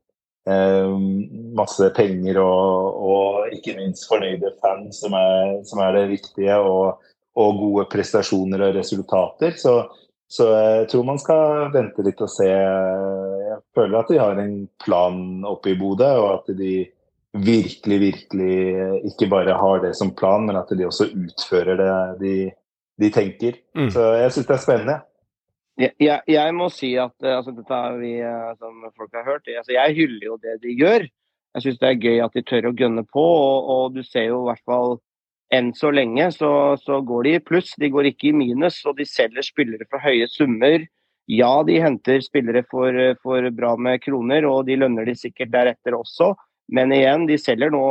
[1.55, 7.01] masse penger og, og ikke minst fornøyde fans, som er, som er det viktige, og,
[7.37, 9.57] og gode prestasjoner og resultater.
[9.57, 9.75] Så,
[10.31, 12.47] Så jeg tror man skal vente litt og se.
[12.47, 16.85] Jeg føler at de har en plan oppe i Bodø, og at de
[17.35, 18.55] virkelig, virkelig
[19.11, 22.35] ikke bare har det som plan, men at de også utfører det de,
[23.03, 23.59] de tenker.
[23.75, 23.89] Mm.
[23.91, 24.97] Så jeg syns det er spennende.
[25.81, 29.47] Jeg, jeg, må si at eh, altså, dette har vi, eh, som folk har hørt,
[29.49, 31.07] altså, jeg hyller jo det de gjør.
[31.55, 34.29] Jeg syns det er gøy at de tør å gønne på, og, og du ser
[34.29, 34.99] jo i hvert fall
[35.51, 38.79] enn så lenge så, så går de i pluss, de går ikke i minus.
[38.87, 40.85] Og de selger spillere for høye summer.
[41.31, 45.95] Ja, de henter spillere for, for bra med kroner, og de lønner de sikkert deretter
[45.97, 46.33] også.
[46.71, 47.83] Men igjen, de selger nå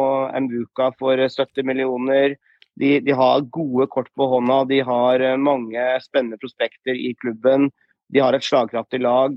[0.46, 2.38] Mbuka for 70 millioner.
[2.80, 7.68] De, de har gode kort på hånda, de har eh, mange spennende prospekter i klubben.
[8.08, 9.36] De har et slagkraftig lag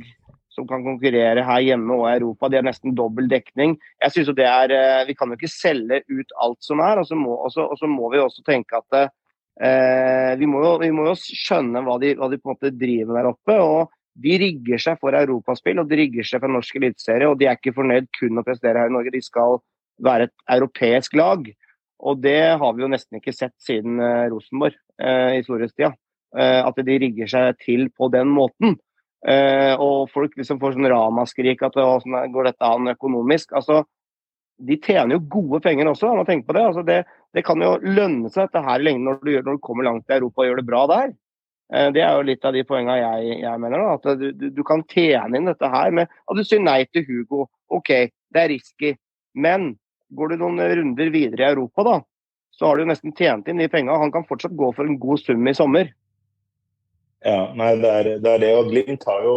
[0.53, 2.49] som kan konkurrere her hjemme og i Europa.
[2.49, 3.75] De har nesten dobbel dekning.
[4.03, 7.01] Jeg synes jo det er, eh, Vi kan jo ikke selge ut alt som er,
[7.01, 10.77] og så må, også, og så må vi også tenke at eh, vi, må jo,
[10.85, 13.57] vi må jo skjønne hva de, hva de på en måte driver der oppe.
[13.59, 13.91] og
[14.23, 17.27] De rigger seg for europaspill og de rigger seg for norsk eliteserie.
[17.27, 19.59] Og de er ikke fornøyd kun å prestere her i Norge, de skal
[20.03, 21.49] være et europeisk lag.
[22.03, 25.93] Og det har vi jo nesten ikke sett siden eh, Rosenborg eh, i storhetstida.
[26.35, 28.77] Eh, at de rigger seg til på den måten.
[29.23, 33.53] Eh, og folk liksom får sånn ramaskrik at åssen går dette an økonomisk.
[33.55, 33.83] Altså,
[34.59, 36.65] de tjener jo gode penger også, man tenker på det.
[36.71, 37.03] Altså, det.
[37.33, 40.19] Det kan jo lønne seg dette her lenge når du, når du kommer langt i
[40.19, 41.13] Europa og gjør det bra der.
[41.73, 43.81] Eh, det er jo litt av de poengene jeg, jeg mener.
[43.81, 46.83] Da, at du, du, du, kan tjene inn dette her med at du sier nei
[46.91, 47.47] til Hugo.
[47.73, 47.89] OK,
[48.33, 48.93] det er risky.
[49.33, 49.71] Men
[50.15, 51.97] går du noen runder videre i Europa, da,
[52.53, 53.97] så har du nesten tjent inn de pengene.
[53.99, 55.91] Han kan fortsatt gå for en god sum i sommer.
[57.23, 58.51] Ja, nei, det er, det er det.
[58.59, 59.35] Og Glimt har jo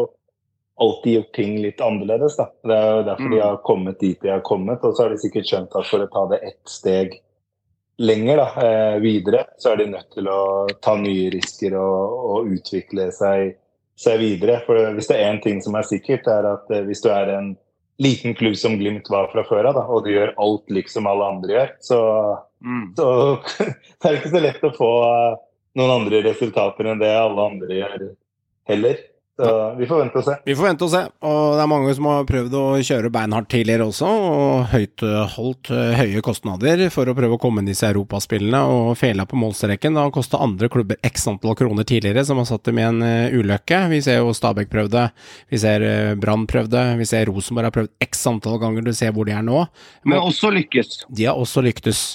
[0.77, 2.37] alltid gjort ting litt annerledes.
[2.37, 2.51] Da.
[2.67, 4.85] Det er jo derfor de har kommet dit de har kommet.
[4.85, 7.17] Og så har de sikkert skjønt at for å ta det ett steg
[7.97, 10.41] lenger da, eh, videre, så er de nødt til å
[10.85, 13.55] ta nye risker og, og utvikle seg,
[13.97, 14.59] seg, videre.
[14.67, 17.33] For hvis det er én ting som er sikkert, er at eh, hvis du er
[17.39, 17.55] en
[18.03, 21.55] liten klubb som Glimt var fra før av, og du gjør alt liksom alle andre
[21.55, 22.01] gjør, så,
[22.61, 22.87] mm.
[22.99, 23.09] så
[24.03, 24.93] det er ikke så lett å få
[25.77, 28.09] noen andre resultater enn det alle andre gjør
[28.71, 29.01] heller.
[29.37, 30.35] Så vi får vente og se.
[30.49, 31.01] Vi får vente og se.
[31.29, 35.71] Og det er mange som har prøvd å kjøre beinhardt tidligere også, og høyt holdt
[35.99, 39.93] høye kostnader for å prøve å komme inn disse europaspillene, og fela på målstreken.
[39.93, 43.05] Det har kosta andre klubber x antall kroner tidligere, som har satt dem i en
[43.37, 43.83] ulykke.
[43.93, 45.09] Vi ser jo Stabæk prøvde,
[45.53, 45.85] vi ser
[46.23, 49.45] Brann prøvde, vi ser Rosenborg har prøvd x antall ganger, du ser hvor de er
[49.45, 49.67] nå.
[50.09, 51.03] Men også lykkes.
[51.13, 52.07] De har også lyktes.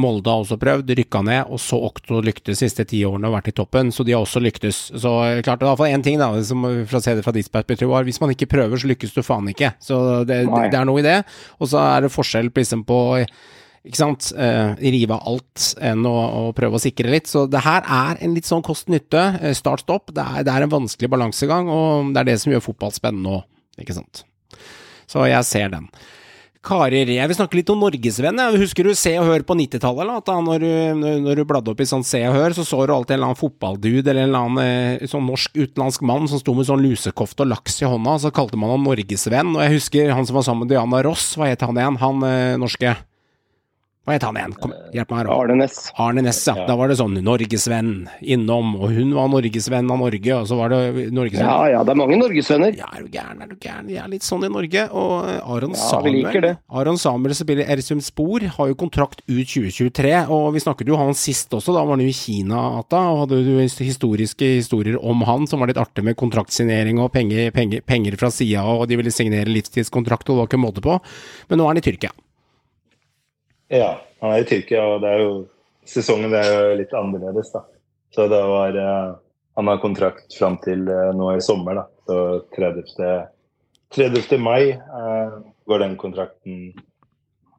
[0.00, 3.36] Molde har også prøvd, rykka ned, og så Okto lyktes de siste ti årene og
[3.36, 4.80] vært i toppen, så de har også lyktes.
[4.90, 5.12] Så
[5.46, 8.18] klart, det er iallfall én ting, da, som fra det fra ditt perspektiv, var hvis
[8.22, 9.70] man ikke prøver, så lykkes du faen ikke.
[9.78, 11.20] Så det, det, det er noe i det.
[11.60, 12.98] Og så er det forskjell liksom på
[13.84, 17.28] ikke sant, eh, rive av alt enn å, å, prøve å sikre litt.
[17.30, 20.10] Så det her er en litt sånn kost-nytte, start-stopp.
[20.16, 23.46] Det, det, er en vanskelig balansegang, og det er det som gjør fotball spennende òg,
[23.84, 24.24] ikke sant.
[25.06, 25.90] Så jeg ser den.
[26.64, 28.40] Kari Re, jeg vil snakke litt om Norgesvenn.
[28.56, 30.30] Husker du Se og Hør på 90-tallet?
[30.46, 30.64] Når,
[31.20, 33.30] når du bladde opp i sånn Se og Hør, så så du alltid en eller
[33.32, 37.52] annen fotballdude eller en eller annen sånn norsk-utenlandsk mann som sto med sånn lusekofte og
[37.52, 39.52] laks i hånda, så kalte man han Norgesvenn.
[39.58, 42.00] Og jeg husker han som var sammen med Diana Ross, hva het han igjen?
[42.00, 42.96] Han eh, norske
[44.04, 44.52] Hva het han igjen?
[44.60, 45.28] Kom, hjelp meg her.
[45.32, 45.76] Arne Næss.
[45.96, 46.66] Arne Næss, ja.
[46.68, 50.74] Da var det sånn Norgesvenn innom, og hun var norgesvenn av Norge, og så var
[50.74, 51.48] det Norgesvenn.
[51.48, 52.74] Ja ja, det er mange norgesvenner.
[52.76, 53.88] Ja, er du gæren, er du gæren.
[53.88, 54.84] Vi er litt sånn i Norge.
[54.92, 56.52] Og Aron Ja, vi liker det.
[56.68, 61.00] Aron Samuel som spiller Ersum Spor, har jo kontrakt ut 2023, og vi snakket jo
[61.00, 65.00] han sist også, da var han jo i Kina, Ata, og hadde jo historiske historier
[65.00, 68.84] om han som var litt artig med kontraktsignering og penger, penger, penger fra sida, og
[68.90, 71.00] de ville signere livstidskontrakt, og det var ikke måte på.
[71.48, 72.12] Men nå er han i Tyrkia.
[73.72, 75.34] Ja, han er i Tyrkia, og det er jo
[75.88, 77.64] sesongen er jo litt annerledes, da.
[78.14, 79.14] Så det var eh,
[79.54, 81.84] Han har kontrakt fram til eh, nå i sommer, da.
[82.06, 82.18] Så
[82.56, 83.28] 30.
[83.94, 84.38] 30.
[84.42, 85.36] mai eh,
[85.66, 86.72] går den kontrakten,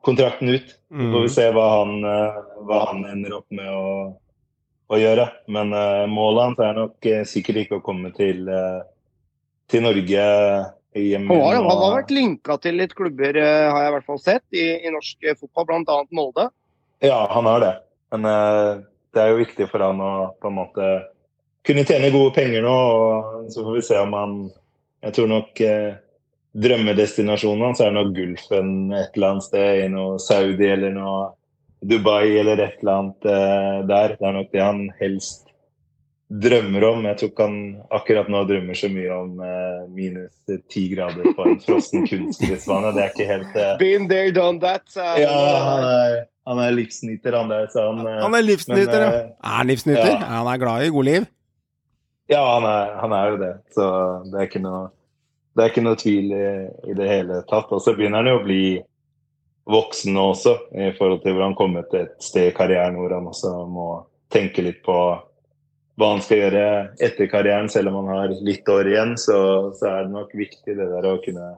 [0.06, 0.76] kontrakten ut.
[0.92, 3.94] Så får vi se hva han, eh, hva han ender opp med å,
[4.92, 5.30] å gjøre.
[5.48, 8.50] Men eh, målet hans er nok eh, sikkert ikke å komme til,
[9.72, 10.28] til Norge
[10.96, 14.22] Han, har, han har vært linka til litt klubber, eh, har jeg i hvert fall
[14.24, 15.98] sett, i, i norsk eh, fotball, bl.a.
[16.16, 16.46] Molde.
[17.04, 17.74] Ja, han har det.
[18.16, 18.70] Men eh,
[19.16, 20.90] det er jo viktig for han å på en måte
[21.66, 22.74] kunne tjene gode penger nå.
[22.76, 24.36] og Så får vi se om han
[25.06, 25.96] Jeg tror nok eh,
[26.66, 29.82] drømmedestinasjonen hans er nok Gulfen et eller annet sted.
[29.86, 31.34] I noe Saudi eller noe
[31.86, 34.16] Dubai eller et eller annet eh, der.
[34.16, 35.45] Det er nok det han helst
[36.30, 37.04] drømmer om.
[37.06, 37.58] Jeg tror ikke han
[37.94, 42.94] akkurat nå drømmer så mye om eh, minus ti grader på en frossen kunstgressbane.
[42.96, 44.88] Det er ikke helt eh, Been there, done that.
[44.98, 45.20] Uh...
[45.22, 46.18] Ja, han er,
[46.50, 47.70] han er livsnyter, han der.
[47.74, 49.22] Så han, eh, Han er livsnyter, men, ja.
[49.22, 50.12] eh, Er han livsnyter?
[50.16, 50.32] ja.
[50.34, 51.30] Han er glad i god liv?
[52.32, 53.54] Ja, han er, han er jo det.
[53.78, 53.88] Så
[54.32, 54.82] det er ikke noe,
[55.54, 56.46] det er ikke noe tvil i,
[56.90, 57.70] i det hele tatt.
[57.70, 58.64] Og så begynner han jo å bli
[59.70, 63.14] voksen nå også, i forhold til hvor han kommet til et sted i karrieren hvor
[63.14, 63.88] han også må
[64.34, 64.98] tenke litt på
[66.00, 66.64] hva han skal gjøre
[67.04, 67.70] etter karrieren.
[67.72, 69.38] Selv om han har litt år igjen, så,
[69.78, 71.54] så er det nok viktig det der å kunne,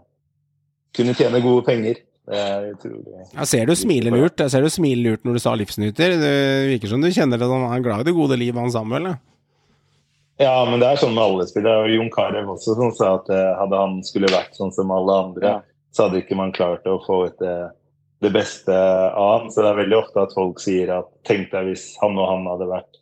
[0.98, 2.04] kunne tjene gode penger.
[2.28, 4.42] Det er utrolig Jeg ser du smiler lurt.
[4.44, 6.18] Jeg ser du smiler lurt når du sa livsnyter.
[6.20, 6.36] Det
[6.74, 9.12] virker som du kjenner at han er glad i det gode livet, han Samuel.
[9.14, 9.18] Ja.
[10.38, 11.90] Ja, men det er sånn med alle spillere.
[11.90, 15.54] Jon Carew også som sa at eh, hadde han skulle vært sånn som alle andre,
[15.90, 17.56] så hadde ikke man klart å få ut det,
[18.22, 19.50] det beste av han.
[19.50, 22.46] Så det er veldig ofte at folk sier at tenk deg hvis han og han
[22.52, 22.97] hadde vært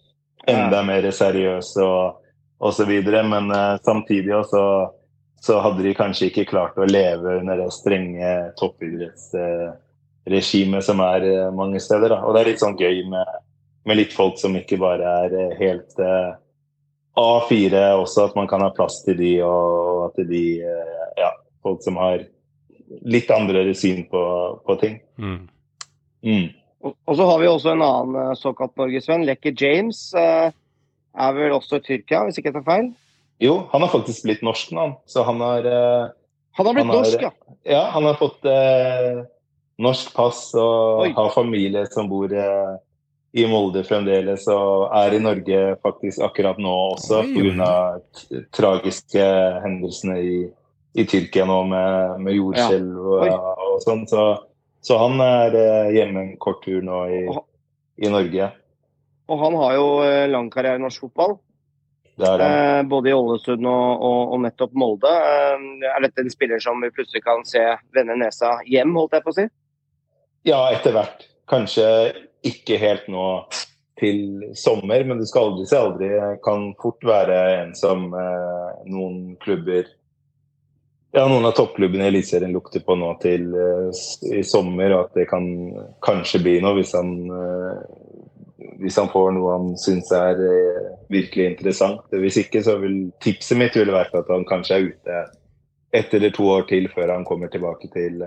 [0.48, 3.24] enda mer seriøse og så videre.
[3.28, 4.90] Men uh, samtidig også,
[5.42, 11.56] så hadde de kanskje ikke klart å leve under det strenge toppidrettsregimet som er uh,
[11.56, 12.10] mange steder.
[12.16, 12.20] Da.
[12.26, 13.28] Og det er litt sånn gøy med,
[13.86, 15.94] med litt folk som ikke bare er uh, helt
[17.16, 20.46] A4 også, at man kan ha plass til de, og at de
[21.16, 21.32] Ja,
[21.64, 22.28] folk som har
[23.08, 24.24] litt andre syn på,
[24.68, 25.00] på ting.
[25.16, 25.48] Mm.
[26.26, 26.50] Mm.
[26.86, 29.26] Og så har vi også en annen eh, såkalt norgesvenn.
[29.26, 30.52] Lekke James eh,
[31.16, 32.92] er vel også i Tyrkia, hvis ikke jeg tar feil?
[33.44, 34.90] Jo, han har faktisk blitt norsk nå.
[35.10, 36.10] Så han har eh,
[36.60, 37.32] Han har blitt Han har- norsk, ja.
[37.66, 39.24] Ja, han har fått eh,
[39.82, 41.14] norsk pass og Oi.
[41.18, 42.76] har familie som bor eh,
[43.36, 47.72] i Molde fremdeles, og er i Norge faktisk akkurat nå også pga.
[48.56, 49.26] tragiske
[49.66, 50.38] hendelsene i,
[50.96, 53.34] i Tyrkia nå med, med jordskjelv og,
[53.66, 54.06] og sånn.
[54.08, 54.24] Så,
[54.86, 57.24] så han er eh, hjemme en kort tur nå i,
[58.06, 58.52] i Norge.
[59.26, 61.38] Og han har jo eh, lang karriere i norsk fotball.
[62.16, 62.42] Det han.
[62.46, 65.10] Eh, både i Ålesund og, og, og nettopp Molde.
[65.10, 67.64] Eh, er dette en spiller som vi plutselig kan se
[67.96, 69.48] vende nesa hjem, holdt jeg på å si?
[70.46, 71.26] Ja, etter hvert.
[71.50, 71.88] Kanskje
[72.46, 73.26] ikke helt nå
[74.00, 76.12] til sommer, men du skal aldri si aldri.
[76.46, 79.90] Kan fort være en som eh, noen klubber
[81.16, 84.00] Ja, noen av toppklubbene i Eliteserien lukter på nå til eh,
[84.36, 85.46] i sommer, og at det kan
[86.04, 87.78] kanskje bli noe hvis han eh,
[88.82, 92.04] hvis han får noe han syns er eh, virkelig interessant.
[92.12, 95.24] Hvis ikke, så vil tipset mitt ville vært at han kanskje er ute
[95.96, 98.20] ett eller to år til før han kommer tilbake til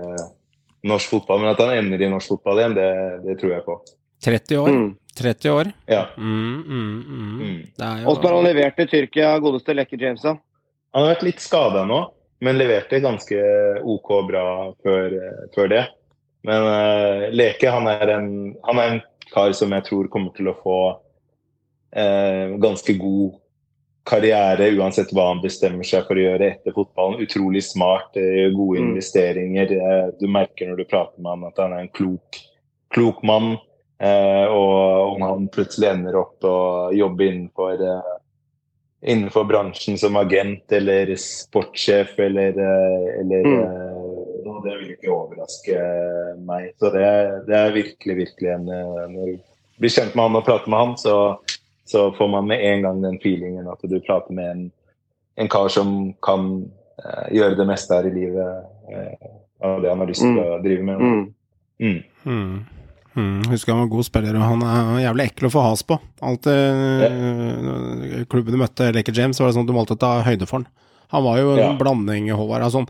[0.89, 1.43] norsk fotball.
[1.43, 2.91] Men at han ender i norsk fotball igjen, det,
[3.27, 3.81] det tror jeg på.
[4.25, 4.73] 30 år.
[4.73, 4.93] Mm.
[5.21, 5.77] 30 år.
[5.93, 6.07] Ja.
[6.17, 7.33] Mm, mm, mm.
[7.43, 7.63] Mm.
[7.77, 10.25] Det er jo Åssen har han levert i Tyrkia, godeste Lekke James?
[10.25, 10.39] da?
[10.97, 12.07] Han har vært litt skada nå,
[12.41, 13.39] men leverte ganske
[13.83, 14.45] OK bra
[14.85, 15.15] før,
[15.55, 15.85] før det.
[16.47, 18.31] Men uh, Leke han er, en,
[18.63, 19.01] han er en
[19.33, 23.39] kar som jeg tror kommer til å få uh, ganske god
[24.09, 27.21] karriere uansett hva han bestemmer seg for å gjøre etter fotballen.
[27.27, 28.93] Utrolig smart, uh, gode Mm.
[28.93, 29.75] investeringer.
[30.21, 32.39] Du merker når du prater med han at han er en klok,
[32.95, 33.57] klok mann.
[33.99, 37.81] Og om han plutselig ender opp og jobber innenfor
[39.03, 43.63] innenfor bransjen som agent eller sportssjef eller, eh, eller Mm.
[43.63, 43.95] eh,
[44.65, 45.75] Det vil ikke overraske
[46.43, 46.73] meg.
[46.81, 49.39] Så det, det er virkelig, virkelig en eh, Når du
[49.79, 51.39] blir kjent med han og prater med han, så,
[51.87, 54.73] så får man med en gang den feelingen at du prater med en,
[55.37, 56.49] en kar som kan
[56.99, 59.29] uh, gjøre det meste her i livet uh,
[59.63, 60.99] av det han har lyst til å drive med.
[61.79, 62.03] Mm.
[62.27, 62.67] Mm.
[63.19, 63.49] Mm.
[63.51, 65.97] Husker han var god spiller, og han er jævlig ekkel å få has på.
[66.23, 70.47] Alt eh, klubben du møtte, Laker James, var det sånn at du måtte ta høyde
[70.49, 70.69] for han.
[71.15, 71.73] Han var jo en Ja.
[71.81, 72.89] blanding, Håvard, av sånn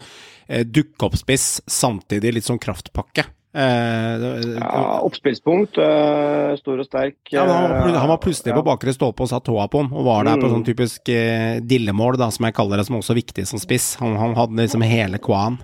[0.49, 3.25] eh, dukkeoppspiss, samtidig litt sånn kraftpakke.
[3.55, 5.79] Eh, det- Ja, oppspillspunkt.
[5.79, 7.17] øh, stor og sterk.
[7.31, 8.77] Ja, han, var han var plutselig på ja.
[8.77, 10.53] bakre stolpe og satt tåa på han, og var der på Mm.
[10.53, 13.97] sånn typisk eh, dillemål, da, som jeg kaller det, som også er viktig som spiss.
[14.01, 15.59] Han, han hadde liksom hele kvaen.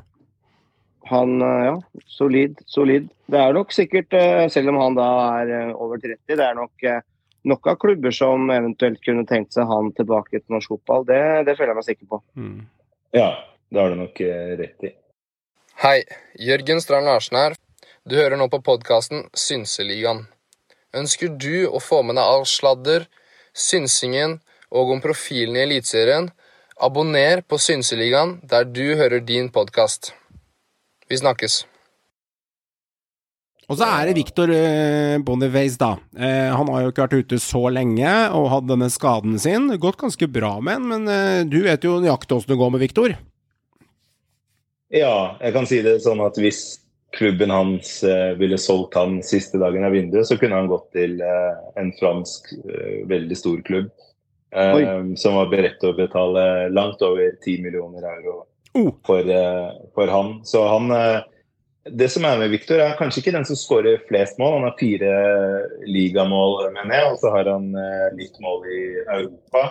[1.10, 1.74] Han, øh, ja,
[2.06, 3.10] solid, solid.
[3.30, 5.08] Det er nok sikkert, øh, selv om han da
[5.40, 6.86] er øh, over 30, det er nok
[7.44, 11.04] nok av klubber som eventuelt kunne tenkt seg han tilbake til norsk fotball.
[11.08, 12.20] Det, det føler jeg meg sikker på.
[12.40, 12.60] Mm.
[13.14, 13.28] Ja,
[13.68, 14.92] det har du nok eh, rett i.
[15.84, 15.98] Hei,
[16.40, 17.58] Jørgen Strand Larsen her.
[18.08, 20.24] Du hører nå på podkasten Synseligaen.
[20.94, 23.08] Ønsker du å få med deg all sladder,
[23.52, 24.38] synsingen
[24.70, 26.30] og om profilen i Eliteserien?
[26.84, 30.12] Abonner på Synseligaen der du hører din podkast.
[31.10, 31.62] Vi snakkes.
[33.64, 35.94] Og så er det Victor eh, Boniface, da.
[36.16, 39.70] Eh, han har jo ikke vært ute så lenge og hatt denne skaden sin.
[39.80, 42.84] Gått ganske bra med den, men eh, du vet jo nøyaktig åssen det går med
[42.84, 43.16] Victor.
[44.94, 46.60] Ja, jeg kan si det sånn at hvis
[47.14, 48.00] klubben hans
[48.38, 52.50] ville solgt han siste dagen av vinduet, så kunne han gått til en fransk
[53.06, 53.92] veldig stor klubb.
[54.54, 55.16] eh, Oi.
[55.16, 58.44] som var beredt til å betale langt over 10 millioner euro.
[59.06, 60.40] For, eh, for han.
[60.44, 61.20] Så han eh,
[61.84, 64.54] Det som er med Victor, er kanskje ikke den som skårer flest mål.
[64.56, 65.10] Han har fire
[65.84, 68.84] ligamål, mener jeg, og så har han eh, litt mål i
[69.18, 69.66] Europa.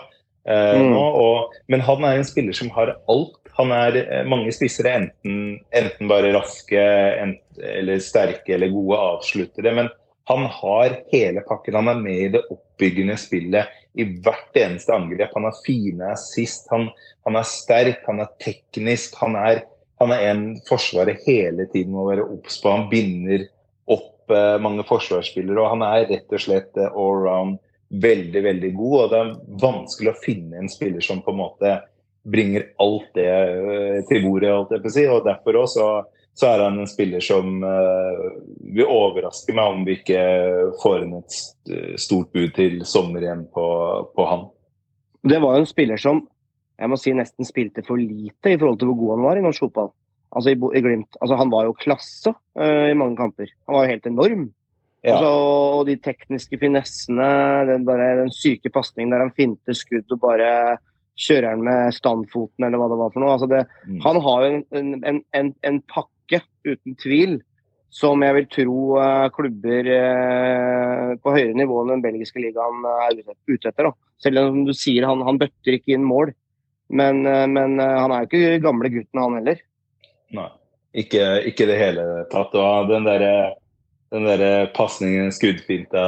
[0.45, 0.91] eh, Mm.
[0.91, 1.01] nå.
[1.23, 3.39] Og, men han er en spiller som har alt.
[3.57, 6.77] Han er mange spissere enten, enten bare raske
[7.21, 9.73] ent, eller sterke eller gode avsluttere.
[9.73, 9.89] Men
[10.29, 11.75] han har hele pakken.
[11.75, 15.33] Han er med i det oppbyggende spillet i hvert eneste angrep.
[15.35, 16.87] Han har fine assist, han,
[17.27, 19.17] han er sterk, han er teknisk.
[19.21, 19.63] Han er,
[20.01, 22.73] han er en Forsvaret hele tiden må være obs på.
[22.73, 23.45] Han binder
[23.93, 27.59] opp eh, mange forsvarsspillere, og han er rett og slett eh, allround
[28.03, 28.99] veldig, veldig god.
[28.99, 29.33] Og det er
[29.67, 31.77] vanskelig å finne en spiller som på en måte
[32.23, 35.07] bringer alt det eh, til bordet, holdt jeg på å si.
[35.11, 35.89] Og derfor også
[36.33, 38.21] så, er han en spiller som eh,
[38.73, 40.21] vil overraske meg om vi ikke
[40.81, 41.39] får inn et
[42.01, 43.65] stort bud til sommer igjen på,
[44.15, 44.47] på han.
[45.23, 46.23] Det var jo en spiller som
[46.81, 49.43] jeg må si nesten spilte for lite i forhold til hvor god han var i
[49.45, 49.91] norsk fotball.
[50.33, 51.19] Altså i, i Glimt.
[51.21, 53.51] Altså Han var jo klasse uh, i mange kamper.
[53.67, 54.47] Han var jo helt enorm.
[55.03, 55.17] Ja.
[55.17, 55.29] Altså,
[55.77, 57.27] og de tekniske finessene,
[57.67, 60.49] den, bare, den syke pasningen der han finter skudd og bare
[61.19, 63.33] kjører han med standfoten eller hva det var for noe.
[63.35, 63.99] Altså det, Mm.
[64.01, 66.09] han har jo en, en, en, en pakke,
[66.63, 67.41] uten tvil,
[67.93, 73.03] som jeg vil tro eh, klubber eh, på høyere nivå enn den belgiske ligaen eh,
[73.09, 73.91] er ute, etter.
[74.23, 76.33] Selv om du sier han, han bøtter ikke inn mål.
[76.93, 79.61] Men, men han er jo ikke gamle gutten, han heller.
[80.35, 80.49] Nei,
[81.01, 82.53] ikke i det hele tatt.
[82.59, 83.31] Og den derre
[84.13, 86.03] den der pasningen, skuddfinta,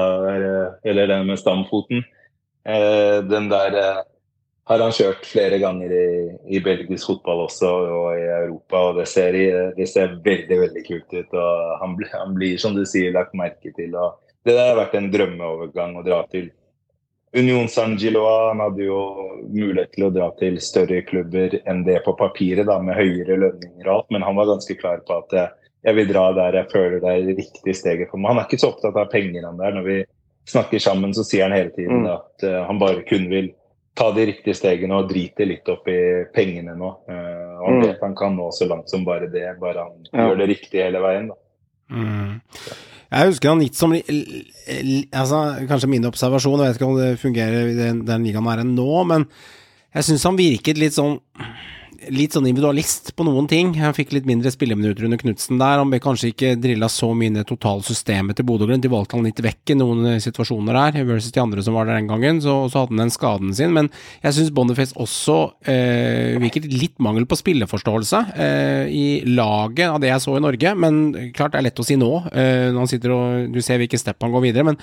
[0.86, 2.04] eller den med stamfoten,
[3.32, 4.04] den der
[4.66, 6.06] har han kjørt flere ganger i,
[6.58, 8.80] i belgisk fotball også, og i Europa.
[8.90, 9.38] og Det ser,
[9.78, 11.34] det ser veldig veldig kult ut.
[11.38, 13.94] og Han, han blir, som du sier, lagt merke til.
[13.94, 16.50] og Det har vært en drømmeovergang å dra til
[17.36, 18.50] Union San Giloa.
[18.54, 19.00] Han hadde jo
[19.52, 23.86] mulighet til å dra til større klubber enn det på papiret, da, med høyere lønninger
[23.86, 25.38] og alt, men han var ganske klar på at
[25.86, 28.34] jeg vil dra der jeg føler det er det riktige steget for meg.
[28.34, 29.76] Han er ikke så opptatt av penger, han der.
[29.78, 30.00] Når vi
[30.50, 32.10] snakker sammen, så sier han hele tiden Mm.
[32.16, 33.52] at eh, han bare kun vil
[33.96, 36.90] ta de riktige stegene og drite litt opp i pengene nå.
[37.08, 37.86] Uh, og han Mm.
[37.88, 40.28] vet han kan nå så langt som bare det, bare han Ja.
[40.30, 41.28] gjør det riktig hele veien.
[41.30, 41.36] da.
[41.96, 42.42] Mm.
[43.12, 45.40] Jeg husker han litt som altså,
[45.70, 48.76] Kanskje min observasjon, jeg vet ikke om det fungerer i den, den ligaen er enn
[48.76, 49.28] nå, men
[49.96, 51.20] jeg syns han virket litt sånn
[52.12, 53.72] Litt sånn individualist på noen ting.
[53.80, 55.80] Han fikk litt mindre spilleminutter under Knutsen der.
[55.80, 58.84] Han ble kanskje ikke drilla så mye inn i totalsystemet til Bodø-Glimt.
[58.84, 62.00] De valgte han litt vekk i noen situasjoner der, versus de andre som var der
[62.00, 62.42] den gangen.
[62.44, 63.76] Så, så hadde han den skaden sin.
[63.76, 63.92] Men
[64.26, 65.38] jeg syns Boniface også
[65.72, 70.74] eh, virket litt mangel på spilleforståelse eh, i laget av det jeg så i Norge.
[70.86, 71.04] Men
[71.38, 74.00] klart det er lett å si nå, eh, når han sitter og du ser hvilke
[74.02, 74.72] step han går videre.
[74.72, 74.82] Men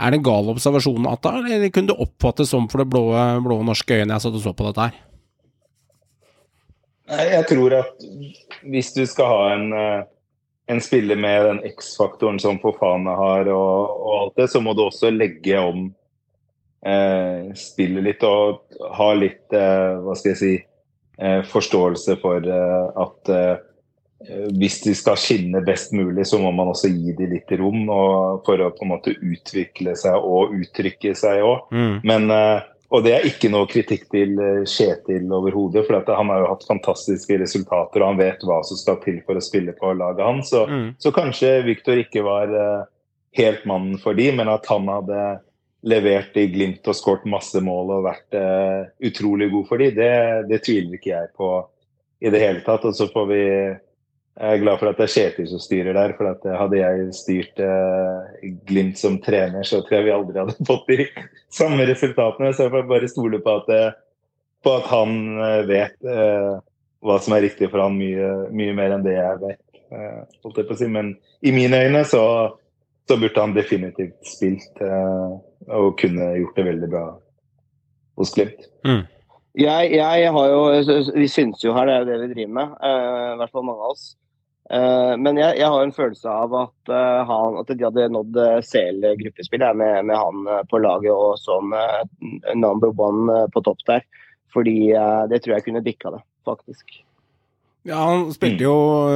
[0.00, 3.06] er det en gal observasjon, Atta, eller kunne det oppfattes som for det blå,
[3.44, 4.98] blå norske øyet jeg satt og så på dette her?
[7.10, 8.04] Jeg tror at
[8.62, 10.02] hvis du skal ha en, eh,
[10.70, 14.84] en spiller med den X-faktoren som Fofana har, og, og alt det, så må du
[14.86, 15.88] også legge om
[16.86, 18.62] eh, spillet litt og
[18.98, 20.54] ha litt eh, hva skal jeg si,
[21.18, 23.56] eh, forståelse for eh, at eh,
[24.60, 28.42] hvis de skal skinne best mulig, så må man også gi dem litt rom og,
[28.44, 31.70] for å på en måte utvikle seg og uttrykke seg òg.
[32.06, 36.32] Men, eh, og det er ikke noe kritikk til eh, Kjetil overhodet, for at han
[36.32, 39.74] har jo hatt fantastiske resultater og han vet hva som skal til for å spille
[39.78, 40.50] på laget hans.
[40.50, 40.88] Så, Mm.
[40.98, 42.88] så kanskje Viktor ikke var eh,
[43.38, 45.20] helt mannen for de, men at han hadde
[45.86, 50.10] levert i Glimt og skåret masse mål og vært uh, utrolig god for de, det,
[50.50, 51.48] det tviler ikke jeg på
[52.20, 52.84] i det hele tatt.
[52.84, 53.44] Og så får vi
[54.40, 56.14] jeg er glad for at det er Kjetil som styrer der.
[56.16, 60.54] for at Hadde jeg styrt eh, Glimt som trener, så tror jeg vi aldri hadde
[60.70, 61.06] fått de
[61.52, 62.54] samme resultatene.
[62.56, 63.98] Så jeg får bare stole på at, eh,
[64.64, 65.12] på at han
[65.44, 66.54] eh, vet eh,
[67.04, 69.62] hva som er riktig for han mye, mye mer enn det jeg vet.
[69.92, 70.88] Eh, holdt jeg på å si.
[70.88, 71.12] Men
[71.44, 72.24] i mine øyne så,
[73.10, 75.38] så burde han definitivt spilt eh,
[75.68, 77.06] og kunne gjort det veldig bra
[78.16, 78.70] hos Glimt.
[79.58, 82.74] Jeg, jeg har jo, Vi syns jo her, det er jo det vi driver med.
[82.78, 84.04] Uh, I hvert fall mange av oss.
[84.70, 88.36] Eh, men jeg, jeg har en følelse av at, eh, han, at de hadde nådd
[88.38, 91.74] eh, CL-gruppespill med, med han på laget og som
[92.54, 94.06] number one på topp der.
[94.50, 94.90] Fordi
[95.30, 96.96] det tror jeg kunne bikka det, faktisk.
[97.86, 98.72] Ja, han spilte jo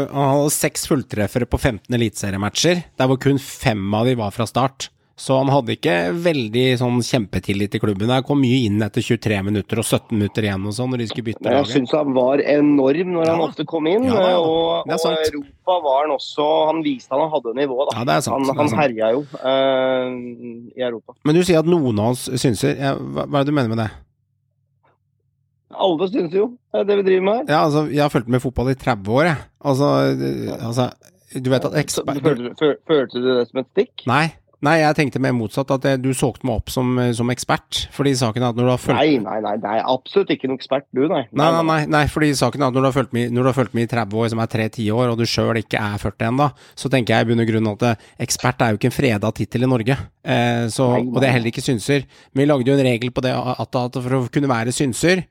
[0.06, 4.46] Han hadde seks fulltreffere på 15 eliteseriematcher, der hvor kun fem av de var fra
[4.46, 4.88] start.
[5.14, 5.92] Så han hadde ikke
[6.24, 8.10] veldig sånn kjempetillit til klubben.
[8.10, 11.06] Han kom mye inn etter 23 minutter og 17 minutter igjen og sånn, når de
[11.12, 11.60] skulle bytte lag.
[11.60, 14.08] jeg syns han var enorm når han ofte kom inn.
[14.10, 14.40] Ja, ja.
[14.42, 15.06] og, og.
[15.28, 17.94] Europa var han også Han viste han hadde nivå, da.
[18.00, 18.50] Ja, det er sant.
[18.50, 20.18] han han herja jo uh,
[20.74, 21.14] i Europa.
[21.22, 22.74] Men du sier at noen av oss synser.
[22.74, 23.90] Ja, hva, hva er det du mener med det?
[25.74, 27.50] Alle syns jo det er det vi driver med her.
[27.54, 29.42] Ja, altså, jeg har fulgt med fotball i 30 år, jeg.
[29.62, 29.90] Altså,
[30.58, 30.90] altså
[31.38, 32.18] Du vet at ekspert...
[32.22, 34.04] følte, du- følte du det som et stikk?
[34.10, 34.24] Nei,
[34.64, 37.84] Nei, jeg tenkte mer motsatt, at du solgte meg opp som, som ekspert.
[37.94, 40.60] Fordi saken er at når du har fulgt Nei, nei, nei, nei, absolutt ikke noen
[40.60, 41.24] ekspert, du, nei.
[41.30, 43.90] Nei, nei, nei, nei, fordi saken er at når du har fulgt med, med i
[43.90, 46.48] 30 år, som er 3-10 år, og du sjøl ikke er 40 ennå,
[46.80, 49.32] så tenker jeg i bunn og grunn at eh, ekspert er jo ikke en freda
[49.36, 49.98] tittel i Norge.
[50.24, 52.08] Eh, så, og det er heller ikke synser.
[52.32, 55.26] Men vi lagde jo en regel på det at, at for å kunne være synser,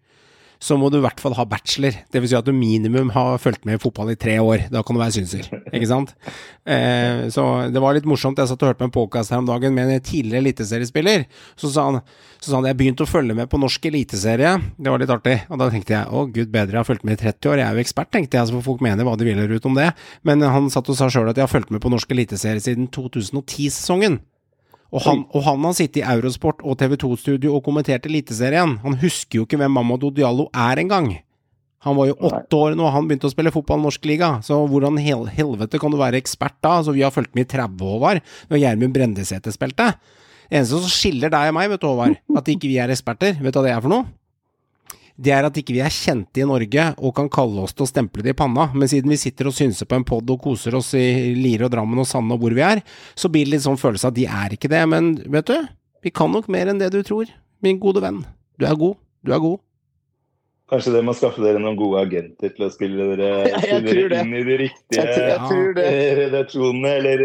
[0.64, 1.97] så må du i hvert fall ha bachelor.
[2.11, 4.70] Det vil si at du minimum har fulgt med i fotball i tre år.
[4.72, 6.16] Da kan du være synser, ikke sant?
[6.64, 7.43] Eh, så
[7.76, 8.38] det var litt morsomt.
[8.39, 11.26] Jeg satt og hørte på en podkast her om dagen med en tidligere eliteseriespiller.
[11.59, 11.97] Så sa han
[12.39, 14.53] så sa han jeg begynte å følge med på norsk eliteserie.
[14.80, 15.36] Det var litt artig.
[15.51, 17.59] Og da tenkte jeg å gud bedre, jeg har fulgt med i 30 år.
[17.59, 19.76] Jeg er jo ekspert, tenkte jeg, så får folk mene hva de vil ut om
[19.76, 19.89] det.
[20.24, 22.88] Men han satt og sa sjøl at jeg har fulgt med på norsk eliteserie siden
[22.95, 24.22] 2010-sesongen.
[24.93, 28.75] Og han, og han har sittet i Eurosport og TV2-studio og kommentert Eliteserien.
[28.83, 31.09] Han husker jo ikke hvem Mamadou Diallo er engang.
[31.83, 34.29] Han var jo åtte år nå, han begynte å spille fotball i norsk liga.
[34.45, 36.77] Så hvordan hel helvete kan du være ekspert da?
[36.79, 38.21] Altså, vi har fulgt med i 30 år,
[38.51, 39.89] når Gjermund Brendesæter spilte.
[40.47, 43.39] Det eneste som skiller deg og meg, vet du, Håvard, at ikke vi er eksperter,
[43.41, 44.07] vet du hva det er for noe?
[45.14, 47.89] Det er at ikke vi er kjente i Norge og kan kalle oss til å
[47.89, 48.70] stemple det i panna.
[48.74, 51.74] Men siden vi sitter og synser på en pod og koser oss i Lier og
[51.76, 52.82] Drammen og Sande og hvor vi er,
[53.14, 54.82] så blir det litt sånn følelse av at de er ikke det.
[54.89, 55.59] Men vet du,
[56.03, 57.30] vi kan nok mer enn det du tror,
[57.64, 58.24] min gode venn.
[58.57, 58.97] Du er god.
[59.24, 59.61] Du er god.
[60.74, 63.30] Kanskje dere må skaffe dere noen gode agenter til å spille dere,
[63.61, 67.24] spille dere inn i de riktige Jeg, tror- jeg redaksjonene, eller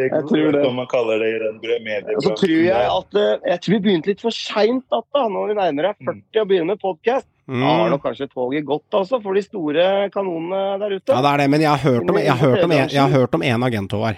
[0.58, 2.26] hva man kaller det i den mediebransjen.
[2.26, 5.00] Så tror jeg at eh, Jeg tror vi begynte litt for seint da,
[5.32, 7.28] når vi nærmer deg 40 og begynner med podkast.
[7.48, 7.90] Da har Mm.
[7.94, 11.12] nok kanskje toget gått altså, for de store kanonene der ute.
[11.14, 13.08] Ja, det er det, men jeg har hørt om, jeg har hørt om, en, har
[13.08, 14.16] hørt om en agent, Håvard.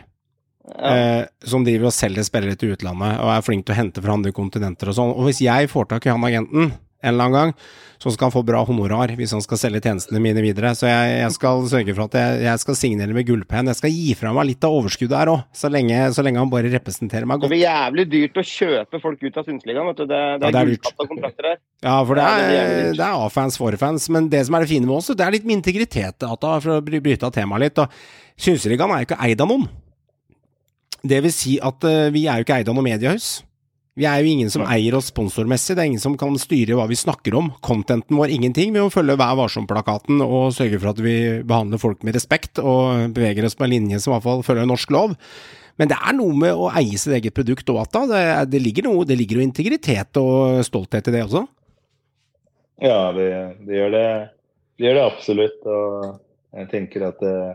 [0.70, 0.90] Ja.
[0.96, 4.12] Eh, som driver og selger spillere til utlandet og er flink til å hente fra
[4.18, 5.14] andre kontinenter og sånn.
[5.14, 6.72] Og hvis jeg får tak i han agenten
[7.02, 7.52] en eller annen gang,
[8.00, 10.72] så skal han få bra honorar hvis han skal selge tjenestene mine videre.
[10.76, 13.68] Så jeg, jeg skal sørge for at jeg, jeg skal signere med gullpenn.
[13.72, 16.72] Jeg skal gi fra meg litt av overskuddet her òg, så, så lenge han bare
[16.72, 19.90] representerer meg Det blir jævlig dyrt å kjøpe folk ut av Synsligaen.
[19.90, 20.06] vet du.
[20.08, 21.60] Det, det Ja, det er kontrakter her.
[21.84, 24.08] Ja, for det er, det er A-fans for fans.
[24.12, 26.78] Men det som er det fine med oss, det er litt med integritet, Ata, for
[26.78, 27.84] å bryte av temaet litt.
[27.84, 29.68] Og Synseligaen er jo ikke eid av noen.
[31.00, 33.38] Det vil si at eh, vi er jo ikke eid av noe mediehus.
[34.00, 36.86] Vi er jo ingen som eier oss sponsormessig, det er ingen som kan styre hva
[36.88, 37.50] vi snakker om.
[37.60, 38.72] Contenten vår, ingenting.
[38.72, 43.12] Vi må følge Vær varsom-plakaten og sørge for at vi behandler folk med respekt og
[43.16, 45.12] beveger oss på en linje som i hvert fall følger norsk lov.
[45.76, 48.06] Men det er noe med å eie sitt eget produkt òg, Atta.
[48.08, 48.22] Det,
[48.54, 51.44] det, ligger noe, det ligger jo integritet og stolthet i det også.
[52.80, 53.28] Ja, det,
[53.66, 54.06] det, gjør det,
[54.80, 55.60] det gjør det absolutt.
[55.68, 57.52] Og jeg tenker at eh,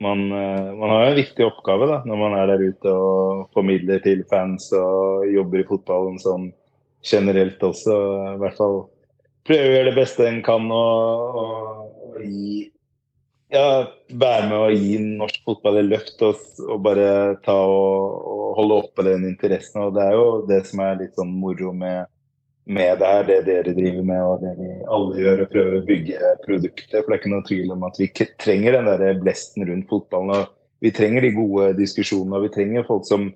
[0.00, 3.46] man, eh, man har jo en viktig oppgave da, når man er der ute og
[3.56, 6.50] formidler til fans og jobber i fotballen sånn
[7.04, 7.96] generelt også.
[8.34, 8.76] I hvert fall
[9.48, 12.68] prøve å gjøre det beste en kan og, og, gi
[13.50, 13.64] ja,
[14.14, 17.10] være med å gi norsk fotball et løft og, og bare
[17.44, 19.82] ta og, og holde oppe den interessen.
[19.88, 22.06] Og det er jo det som er litt sånn moro med,
[22.70, 25.86] med det her, det dere driver med og det vi alle gjør, og prøver å
[25.88, 26.92] bygge produktet.
[26.92, 30.34] For det er ikke noe tvil om at vi trenger den der blesten rundt fotballen.
[30.36, 33.30] og Vi trenger de gode diskusjonene, og vi trenger folk som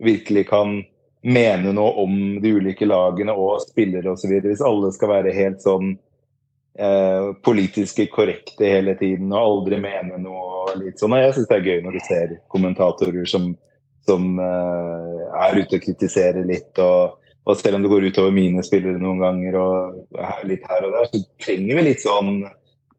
[0.00, 0.78] virkelig kan
[1.20, 4.38] mene noe om de ulike lagene og spillere osv.
[4.46, 5.92] Hvis alle skal være helt sånn
[6.80, 11.16] eh, politiske korrekte hele tiden og aldri mene noe litt sånn.
[11.16, 13.52] Og jeg syns det er gøy når du ser kommentatorer som,
[14.08, 16.72] som eh, er ute og kritiserer litt.
[16.80, 20.92] Og, og selv om det går utover mine spillere noen ganger og litt her og
[20.96, 22.32] der, så trenger vi litt sånn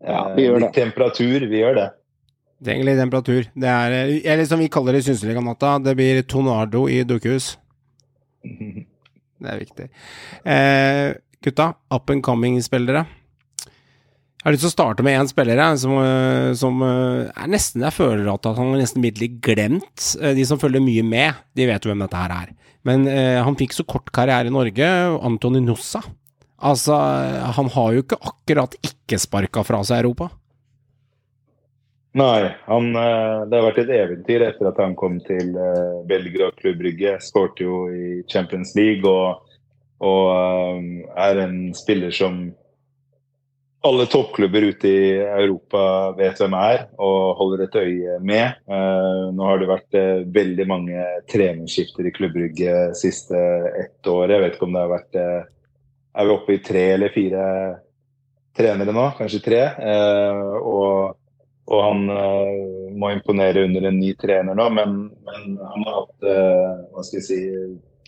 [0.01, 0.81] Ja, eh, vi gjør litt det.
[0.81, 1.45] temperatur.
[1.51, 1.87] Vi gjør det.
[2.65, 3.47] Trenger litt temperatur.
[3.53, 3.95] Det er,
[4.33, 7.55] eller som vi kaller det i Synseliga-natta, det blir tornado i dukkehus.
[9.41, 9.85] Det er viktig.
[10.45, 13.05] Eh, gutta, up and coming-spillere.
[14.41, 17.49] Jeg har lyst til å starte med én spiller jeg, som, eh, som eh, er
[17.53, 20.05] nesten Jeg føler at han har nesten litt glemt.
[20.17, 22.55] Eh, De som følger mye med, de vet jo hvem dette her er.
[22.81, 24.87] Men eh, han fikk så kort karriere i Norge,
[25.21, 26.01] Antony Nossa.
[26.57, 26.97] Altså,
[27.53, 30.31] han har jo ikke akkurat ikke sparka fra seg Europa.
[32.17, 35.53] Nei, han, det har vært et eventyr etter at han kom til
[36.09, 37.13] Belgrad Klubb Brygge.
[37.23, 39.45] Skårte jo i Champions League og,
[40.05, 42.43] og er en spiller som
[43.83, 45.83] alle toppklubber ute i Europa
[46.17, 48.59] vet hvem er og holder et øye med.
[48.69, 53.39] Eh, nå har det vært eh, veldig mange trenerskifter i Klubb Brygge siste
[53.81, 54.35] ett år.
[54.35, 55.39] Jeg vet ikke om det har vært eh,
[56.11, 57.47] Er vi oppe i tre eller fire
[58.57, 59.07] trenere nå?
[59.17, 59.63] Kanskje tre.
[59.79, 61.17] Eh, og
[61.71, 66.27] og han eh, må imponere under en ny trener nå, men, men han har hatt
[66.27, 67.39] eh, Hva skal jeg si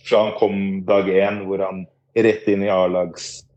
[0.04, 1.84] Fra han kom dag én, hvor han
[2.26, 3.53] rett inn i A-lags eh,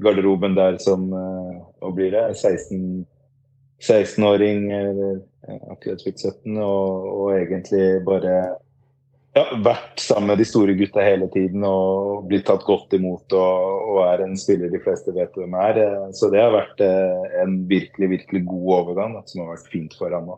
[0.00, 2.26] garderoben der som eh, Hva blir det?
[2.38, 3.06] 16
[3.80, 8.34] 16-åring, eller eh, akkurat fylt 17, og, og egentlig bare
[9.36, 13.86] ja, vært sammen med de store gutta hele tiden og blitt tatt godt imot og,
[13.94, 15.80] og er en spiller de fleste vet hvem er.
[15.80, 19.72] Eh, Så det har vært eh, en virkelig, virkelig god overgang da, som har vært
[19.72, 20.34] fint for ham.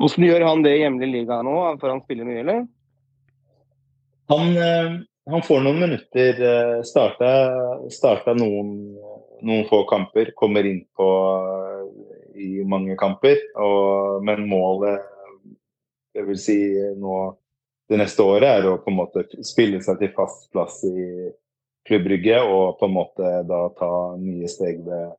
[0.00, 1.56] Hvordan gjør han det i hjemlig liga nå?
[1.80, 2.66] Får han spille mye, eller?
[4.30, 4.92] Han, eh,
[5.30, 6.42] han får noen minutter.
[6.42, 7.30] eh, Starta,
[7.90, 8.72] starta noen,
[9.42, 10.32] noen få kamper.
[10.36, 11.08] Kommer inn på
[11.38, 13.38] eh, i mange kamper.
[13.60, 15.02] Og, men målet,
[16.14, 16.58] det vil si
[16.98, 17.20] nå
[17.90, 21.30] det neste året, er å på en måte spille seg til fast plass i
[21.88, 23.88] Klubb Brygge og på en måte da ta
[24.20, 25.16] nye steg ved,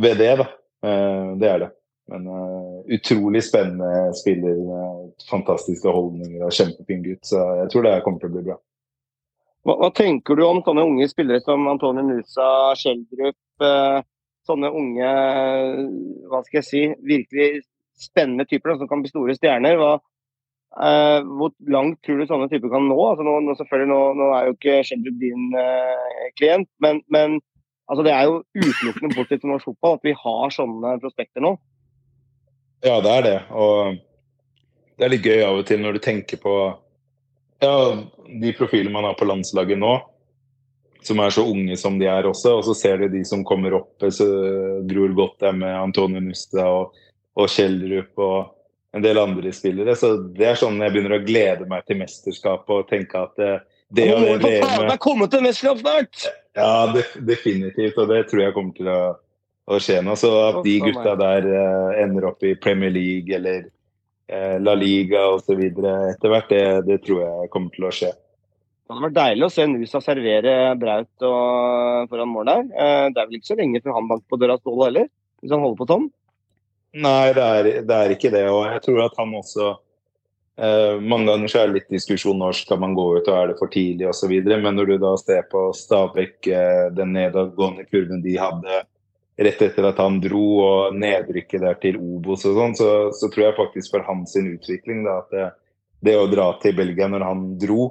[0.00, 0.46] ved det, da.
[0.86, 1.70] Eh, Det er det.
[2.08, 4.56] Men uh, utrolig spennende spiller
[5.28, 7.26] fantastiske holdninger og kjempefin gutt.
[7.28, 8.56] Så jeg tror det kommer til å bli bra.
[9.68, 13.36] Hva, hva tenker du om sånne unge spillere som Antonio Nusa, Schjelderup?
[13.60, 13.98] Eh,
[14.48, 15.08] sånne unge,
[16.30, 17.66] hva skal jeg si, virkelig
[18.00, 19.76] spennende typer da, som kan bli store stjerner.
[19.76, 19.90] Hva,
[20.86, 22.96] eh, hvor langt tror du sånne typer kan nå?
[23.10, 27.36] Altså, nå, nå, selvfølgelig, nå, nå er jo ikke Schjelderup din eh, klient, men, men
[27.92, 31.58] altså, det er jo utelukkende bortsett fra norsk fotball at vi har sånne prospekter nå.
[32.88, 33.38] Ja, det er det.
[33.52, 34.00] Og
[34.96, 36.56] det er litt gøy av og til når du tenker på
[37.60, 37.74] ja,
[38.28, 39.94] de profilene man har på landslaget nå,
[41.02, 43.76] som er så unge som de er også, og så ser du de som kommer
[43.78, 44.26] opp, så
[44.88, 46.96] gror godt der med Antonio Nusta og,
[47.38, 48.54] og Kjellrup og
[48.96, 49.94] en del andre spillere.
[49.96, 53.54] Så det er sånn jeg begynner å glede meg til mesterskapet og tenke at det,
[53.94, 56.28] det og det VM-et meg komme til mesterskap snart!
[56.58, 57.98] Ja, det, definitivt.
[57.98, 59.00] Og det tror jeg kommer til å,
[59.70, 60.16] å skje nå.
[60.18, 63.74] Så at de gutta der eh, ender opp i Premier League eller eh,
[64.28, 65.60] La Liga osv.
[65.64, 68.10] etter hvert, det, det tror jeg kommer til å skje.
[68.88, 72.62] Det hadde vært deilig å se Nusa servere Braut og, foran mål der.
[72.72, 75.10] Eh, Det er vel ikke så lenge før han banker på døra Ståle heller,
[75.42, 76.06] hvis han holder på tom.
[76.96, 78.46] Nei, det er, det er ikke det.
[78.48, 79.66] Og jeg tror at han også
[80.56, 83.52] eh, Mange ganger så er det litt diskusjon når skal man gå ut, og er
[83.52, 84.32] det for tidlig osv.
[84.48, 88.80] Men når du da ser på Stabæk, eh, den nedadgående kurven de hadde
[89.38, 93.48] rett etter at han dro, og nedrykket der til Obos og sånn, så, så tror
[93.48, 95.46] jeg faktisk for hans utvikling da, at det,
[96.10, 97.88] det å dra til Belgia når han dro,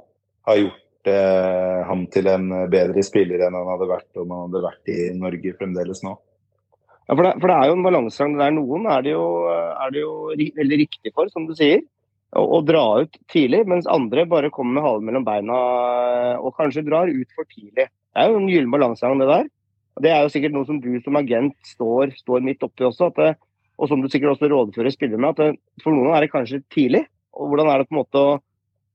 [0.48, 4.64] har gjort eh, ham til en bedre spiller enn han hadde vært om han hadde
[4.64, 6.14] vært i Norge fremdeles nå.
[7.08, 8.56] Ja, for, det, for det er jo en balansegang det der.
[8.56, 10.14] Noen er det jo, er det jo
[10.60, 11.80] veldig riktig for, som du sier,
[12.36, 15.60] å, å dra ut tidlig, mens andre bare kommer med halen mellom beina
[16.36, 17.88] og kanskje drar ut for tidlig.
[17.88, 19.48] Det er jo en gyllen balansegang, det der.
[19.98, 23.10] Og Det er jo sikkert noe som du som agent står, står midt oppi også,
[23.16, 23.32] det,
[23.78, 25.34] og som du sikkert også rådfører spillere med.
[25.34, 27.02] at det, For noen er det kanskje tidlig.
[27.34, 28.36] og Hvordan er det på en måte å,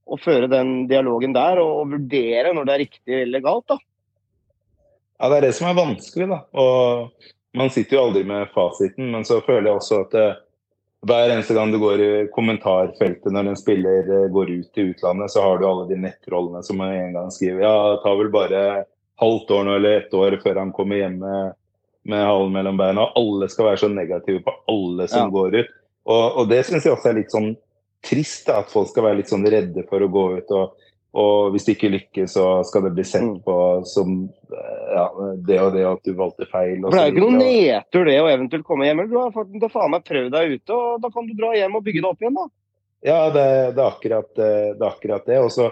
[0.07, 3.67] å føre den dialogen der, og, og vurdere når det er riktig eller galt?
[3.67, 3.77] da?
[5.19, 6.39] Ja, det er det som er vanskelig, da.
[6.55, 10.29] Og man sitter jo aldri med fasiten, men så føler jeg også at det,
[11.03, 15.35] hver eneste gang du går i kommentarfeltet når en spiller eh, går ut til utlandet,
[15.35, 18.63] så har du alle de nettrollene som en gang skriver ja, tar vel bare
[19.21, 21.53] halvt år nå eller ett år før han kommer hjem med,
[22.05, 23.01] med halen mellom beina.
[23.01, 25.29] Og alle skal være så negative på alle som Ja.
[25.29, 25.67] går ut.
[26.05, 27.55] Og, og det syns jeg også er litt sånn
[28.03, 30.51] trist, da, at folk skal være litt sånn redde for å gå ut.
[30.51, 30.79] og
[31.13, 33.43] og hvis det ikke lykkes, så skal det bli sett Mm.
[33.45, 35.03] på som eh, ja,
[35.45, 36.79] det og det at du valgte feil.
[36.83, 37.83] og For det er jo ikke noe videre.
[37.85, 39.09] nedtur det å eventuelt komme hjem.
[39.11, 41.83] Du har fått- faen meg prøvd deg ute, og da kan du dra hjem og
[41.85, 42.33] bygge det opp igjen.
[42.33, 42.47] da.
[43.05, 45.37] Ja, det, det, er akkurat, eh, det er akkurat det.
[45.37, 45.71] Og så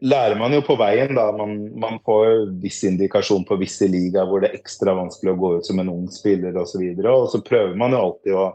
[0.00, 1.30] lærer man jo på veien, da.
[1.36, 5.52] Man, man får viss indikasjon på visse ligaer hvor det er ekstra vanskelig å gå
[5.58, 6.62] ut som en ung spiller osv.
[6.62, 8.46] Og, så videre, og så prøver man jo alltid å,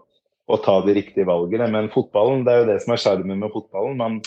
[0.46, 1.70] å ta de riktige valgene.
[1.74, 3.98] Men fotballen, det er jo det som er sjarmen med fotballen.
[4.00, 4.20] Man,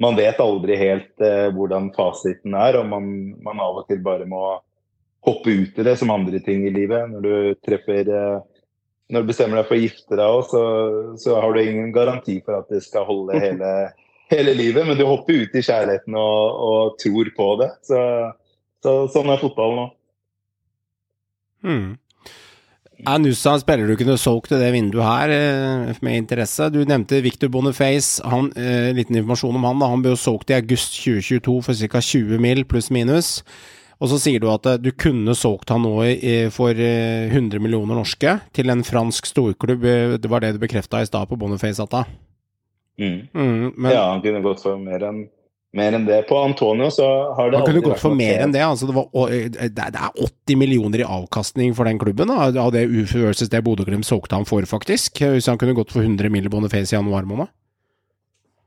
[0.00, 3.10] man vet aldri helt eh, hvordan fasiten er, og man,
[3.44, 4.44] man av og til bare må
[5.26, 7.08] hoppe ut i det som andre ting i livet.
[7.12, 8.60] Når du treffer eh,
[9.10, 10.62] når du bestemmer deg for å gifte deg òg, så,
[11.18, 13.72] så har du ingen garanti for at det skal holde hele,
[14.30, 14.86] hele livet.
[14.86, 17.70] Men du hopper ut i kjærligheten og, og tror på det.
[17.86, 18.02] Så,
[18.84, 19.88] så sånn er fotballen nå.
[21.60, 21.88] Hmm.
[23.00, 23.16] Ja,
[23.60, 26.68] spiller du kunne solgt til det vinduet her eh, med interesse.
[26.72, 28.20] Du nevnte Victor Boniface.
[28.28, 29.80] Han, eh, liten informasjon om han.
[29.80, 32.00] da, Han ble jo solgt i august 2022 for ca.
[32.04, 33.40] 20 mil pluss minus.
[34.00, 35.94] Og så sier du at eh, du kunne solgt han nå
[36.52, 39.84] for eh, 100 millioner norske til en fransk storklubb.
[39.84, 42.04] Eh, Det var det du bekrefta i stad på Boniface, Atta.
[43.00, 43.20] Mm.
[43.32, 45.28] Mm, men Ja, han kunne gått for mer enn
[45.72, 46.22] mer enn det.
[46.28, 47.06] På Antonio så
[47.36, 48.62] har det han kunne gått for mer enn det.
[48.66, 52.50] Altså det, var, eh, det er er 80 millioner i avkastning for den klubben, da,
[52.50, 55.22] av det UFO versus det Bodø-Glimt solgte han for, faktisk.
[55.22, 56.50] Hvis han kunne gått for 100 mill.
[56.50, 57.52] Boniface i januar måned.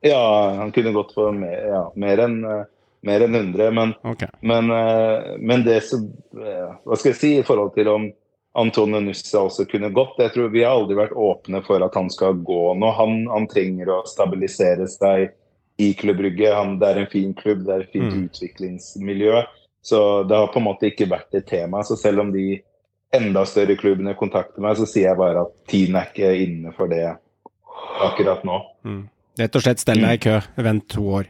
[0.04, 2.64] Ja, han kunne gått for mer, ja, mer enn eh,
[3.04, 3.72] mer enn 100.
[3.72, 4.32] Men, okay.
[4.42, 6.06] men, eh, men det som
[6.40, 8.10] eh, Hva skal jeg si i forhold til om
[8.56, 10.20] Antonio Nussa også kunne gått?
[10.22, 12.92] Jeg tror Vi har aldri vært åpne for at han skal gå nå.
[13.00, 15.32] Han, han trenger å stabilisere seg
[15.82, 16.52] i Klubb Brygge.
[16.80, 18.28] Det er en fin klubb, det er et fint Mm.
[18.28, 19.44] utviklingsmiljø.
[19.82, 21.82] Så det har på en måte ikke vært et tema.
[21.84, 22.62] Så selv om de
[23.14, 26.88] enda større klubbene kontakter meg, så sier jeg bare at tiden er ikke inne for
[26.88, 27.18] det
[28.06, 28.60] akkurat nå.
[29.40, 31.26] Rett og slett stell deg i kø, vent to år.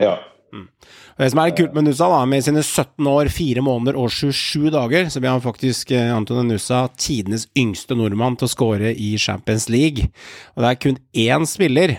[0.00, 0.16] Ja.
[0.54, 4.10] Og Det som er kult med Nusa, da, med sine 17 år, 4 måneder og
[4.14, 8.92] 27 dager, så blir han faktisk Antone Anton Nusa tidenes yngste nordmann til å score
[8.94, 10.08] i Champions League.
[10.56, 11.98] Og det er kun én spiller,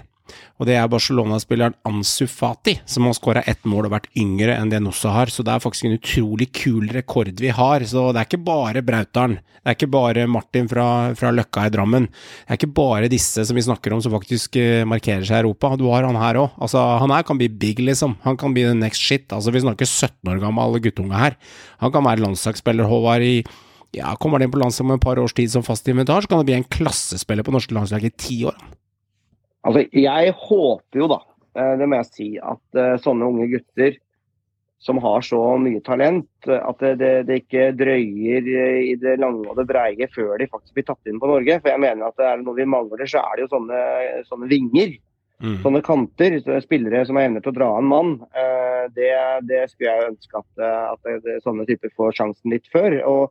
[0.59, 4.71] og det er Barcelona-spilleren Ansu Fati, som har skåra ett mål og vært yngre enn
[4.73, 5.31] det Nossa har.
[5.31, 7.85] Så det er faktisk en utrolig kul rekord vi har.
[7.87, 10.87] Så det er ikke bare Brautaren, det er ikke bare Martin fra,
[11.19, 12.09] fra Løkka i Drammen.
[12.09, 15.45] Det er ikke bare disse som vi snakker om som faktisk eh, markerer seg i
[15.45, 15.71] Europa.
[15.79, 16.59] Du har han her òg.
[16.59, 18.17] Altså, han her kan bli big, liksom.
[18.27, 19.27] Han kan bli the next shit.
[19.35, 21.39] Altså, vi snakker 17 år gammel guttunge her.
[21.83, 23.43] Han kan være landslagsspiller, Håvard, i
[23.95, 26.29] ja, Kommer han inn på landslaget om et par års tid som fast inventar, så
[26.29, 28.57] kan han bli en klassespiller på norske landslag i ti år.
[29.67, 31.19] Altså, jeg håper jo da,
[31.57, 33.97] eh, det må jeg si, at eh, sånne unge gutter
[34.79, 38.47] som har så mye talent, eh, at det, det, det ikke drøyer
[38.85, 41.59] i det lange og det breie før de faktisk blir tatt inn på Norge.
[41.59, 43.83] For jeg mener at det er noe vi mangler, så er det jo sånne,
[44.29, 44.95] sånne vinger.
[45.39, 45.59] Mm.
[45.63, 48.09] Sånne kanter, så spillere som har evne til å dra en mann.
[48.91, 49.11] Det,
[49.47, 52.97] det skulle jeg ønske at, at sånne typer får sjansen litt før.
[53.07, 53.21] Og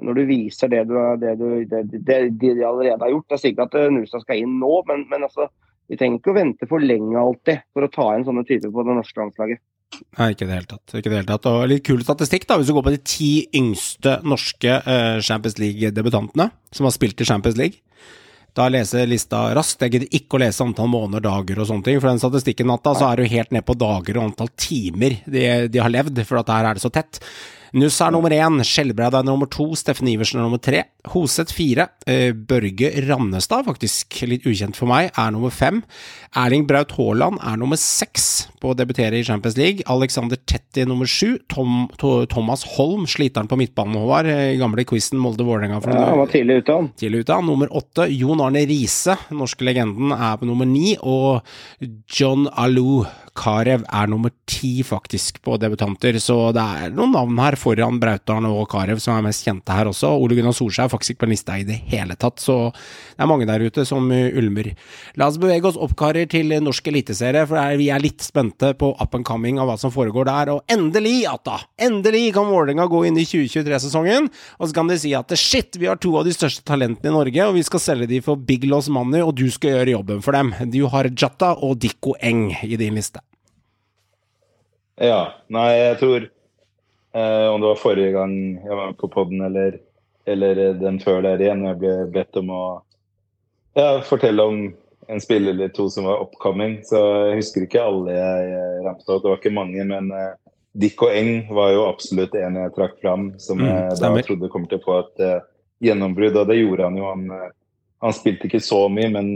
[0.00, 3.42] når du viser det, du, det, du, det, det de allerede har gjort Det er
[3.42, 5.50] sikkert at eh, Nusa skal inn nå, men, men altså,
[5.90, 8.86] vi trenger ikke å vente for lenge alltid for å ta inn sånne typer på
[8.88, 9.62] det norske landslaget.
[10.16, 10.94] Nei, ikke i det hele tatt.
[10.96, 11.46] Ikke det hele tatt.
[11.50, 15.58] Og litt kul statistikk, da, hvis du går på de ti yngste norske eh, Champions
[15.60, 17.82] League-debutantene som har spilt i Champions League.
[18.56, 19.80] Da leser lista raskt.
[19.84, 22.00] Jeg gidder ikke å lese antall måneder, dager og sånne ting.
[22.00, 25.44] For den statistikken natta, så er jo helt ned på dager og antall timer de,
[25.72, 27.20] de har levd, for at her er det så tett.
[27.72, 31.88] Nuss er nummer én, Skjelbreid er nummer to, Steffen Iversen er nummer tre, Hoseth fire,
[32.06, 35.80] eh, Børge Rannestad, faktisk litt ukjent for meg, er nummer fem,
[36.38, 41.04] Erling Braut Haaland er nummer seks på å debutere i Champions League, Alexander Tetti nummer
[41.10, 46.18] sju, Tom, to, Thomas Holm, sliteren på midtbanen, Håvard, eh, gamle quizen Molde-Vålerenga Ja, han
[46.22, 46.92] var tidlig ute, han.
[46.96, 47.40] tidlig ute.
[47.42, 50.96] Nummer åtte, Jon Arne Riise, den norske legenden, er på nummer ni.
[51.02, 51.42] Og
[52.08, 53.04] John Alou
[53.34, 56.14] Carew er nummer ti, faktisk, på debutanter.
[56.20, 59.88] Så det er noen navn her foran Brautdalen og Carew som er mest kjente her
[59.90, 60.10] også.
[60.20, 63.48] Ole Gunnar Solskjær faktisk ikke på lista i det hele tatt, så det er mange
[63.48, 64.72] der ute som uh, ulmer.
[65.20, 68.92] La oss bevege oss opp, karer, til norsk eliteserie, for vi er litt spente på
[68.94, 70.52] up and coming av hva som foregår der.
[70.54, 71.58] Og endelig, Atta!
[71.82, 75.90] Endelig kan Vålerenga gå inn i 2023-sesongen, og så kan de si at shit, vi
[75.90, 78.68] har to av de største talentene i Norge, og vi skal selge de for big
[78.70, 80.54] loss money, og du skal gjøre jobben for dem.
[80.72, 83.22] Du har Jatta og Dikko Eng i din liste.
[85.00, 85.22] Ja.
[85.52, 89.80] Nei, jeg tror eh, Om det var forrige gang jeg var på poden eller,
[90.26, 92.62] eller eh, den før der igjen, jeg ble bedt om å
[93.78, 94.62] ja, fortelle om
[95.10, 96.78] en spiller eller to som var upcoming.
[96.86, 99.22] Så jeg husker ikke alle jeg ramte ramset opp.
[99.24, 100.34] Det var ikke mange, men eh,
[100.82, 104.52] Dick og Eng var jo absolutt en jeg trakk fram, som Mm, jeg da trodde
[104.52, 105.42] kom til å få et uh,
[105.84, 106.38] gjennombrudd.
[106.40, 107.08] Og det gjorde han jo.
[107.10, 107.50] Han, eh,
[108.02, 109.28] han spilte ikke så mye, men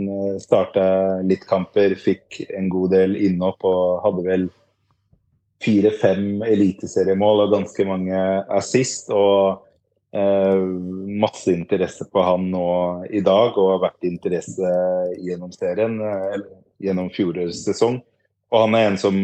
[0.43, 0.87] starta
[1.23, 4.49] litt kamper, fikk en god del innhopp og hadde vel
[5.65, 8.23] fire-fem eliteseriemål og ganske mange
[8.53, 9.11] assist.
[9.15, 9.63] Og eh,
[11.21, 12.69] masse interesse på han nå
[13.11, 14.73] i dag, og har vært interesse
[15.23, 16.41] gjennom serien, eh,
[16.83, 18.01] gjennom fjorårets sesong.
[18.53, 19.17] Og han er en som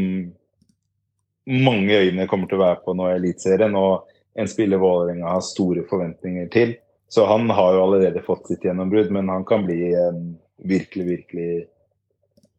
[1.47, 4.09] mange øyne kommer til å være på nå i Eliteserien, og
[4.39, 6.77] en spiller Vålerenga har store forventninger til.
[7.13, 11.67] Så han har jo allerede fått sitt gjennombrudd, men han kan bli en virkelig, virkelig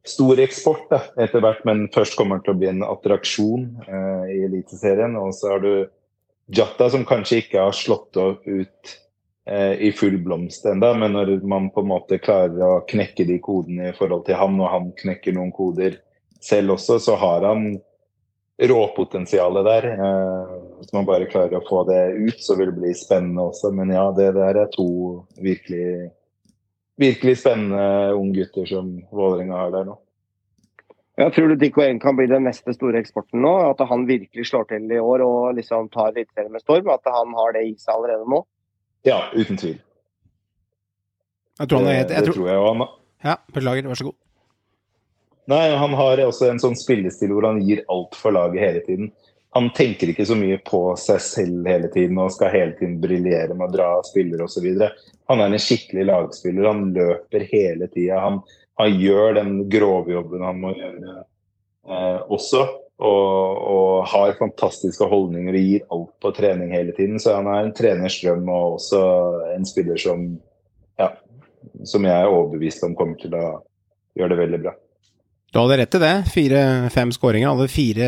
[0.05, 1.64] stor eksport da, etter hvert.
[1.65, 5.18] Men først kommer han til å bli en attraksjon eh, i Eliteserien.
[5.18, 5.72] Og så har du
[6.53, 8.93] Jatta, som kanskje ikke har slått ut
[9.49, 13.39] eh, i full blomst ennå, men når man på en måte klarer å knekke de
[13.43, 15.97] kodene i forhold til han, og han knekker noen koder
[16.43, 17.73] selv også, så har han
[18.61, 19.88] råpotensialet der.
[19.93, 23.71] Eh, hvis man bare klarer å få det ut, så vil det bli spennende også.
[23.75, 24.88] Men ja, det der er to
[25.41, 26.11] virkelig,
[27.01, 29.97] virkelig spennende unggutter som Vålerenga har der nå.
[31.22, 33.52] Jeg tror du Dico 1 kan bli den neste store eksporten nå?
[33.69, 36.90] At han virkelig slår til i år og liksom tar Eliteserien med storm?
[36.90, 38.40] At han har det i seg allerede nå?
[39.06, 39.77] Ja, uten tvil.
[41.60, 42.57] Jeg tror han er helt jeg det tror, tror jeg.
[42.57, 42.88] jo han,
[43.23, 44.18] Ja, beklager, vær så god.
[45.53, 49.11] Nei, han har også en sånn spillestil hvor han gir alt for laget hele tiden.
[49.53, 53.53] Han tenker ikke så mye på seg selv hele tiden og skal hele tiden briljere
[53.53, 54.65] med å dra spillere osv.
[55.30, 56.69] Han er en skikkelig lagspiller.
[56.72, 58.23] Han løper hele tida.
[58.23, 58.40] Han,
[58.79, 62.63] han gjør den grove jobben han må gjøre eh, også.
[63.03, 67.17] Og, og har fantastiske holdninger og gir alt på trening hele tiden.
[67.19, 69.01] Så han er en treners drøm og også
[69.55, 70.27] en spiller som,
[71.01, 71.09] ja,
[71.89, 73.47] som jeg er overbevist om kommer til å
[74.15, 74.75] gjøre det veldig bra.
[75.53, 76.13] Du hadde rett i det.
[76.34, 77.51] Fire-fem skåringer.
[77.53, 78.07] Hadde fire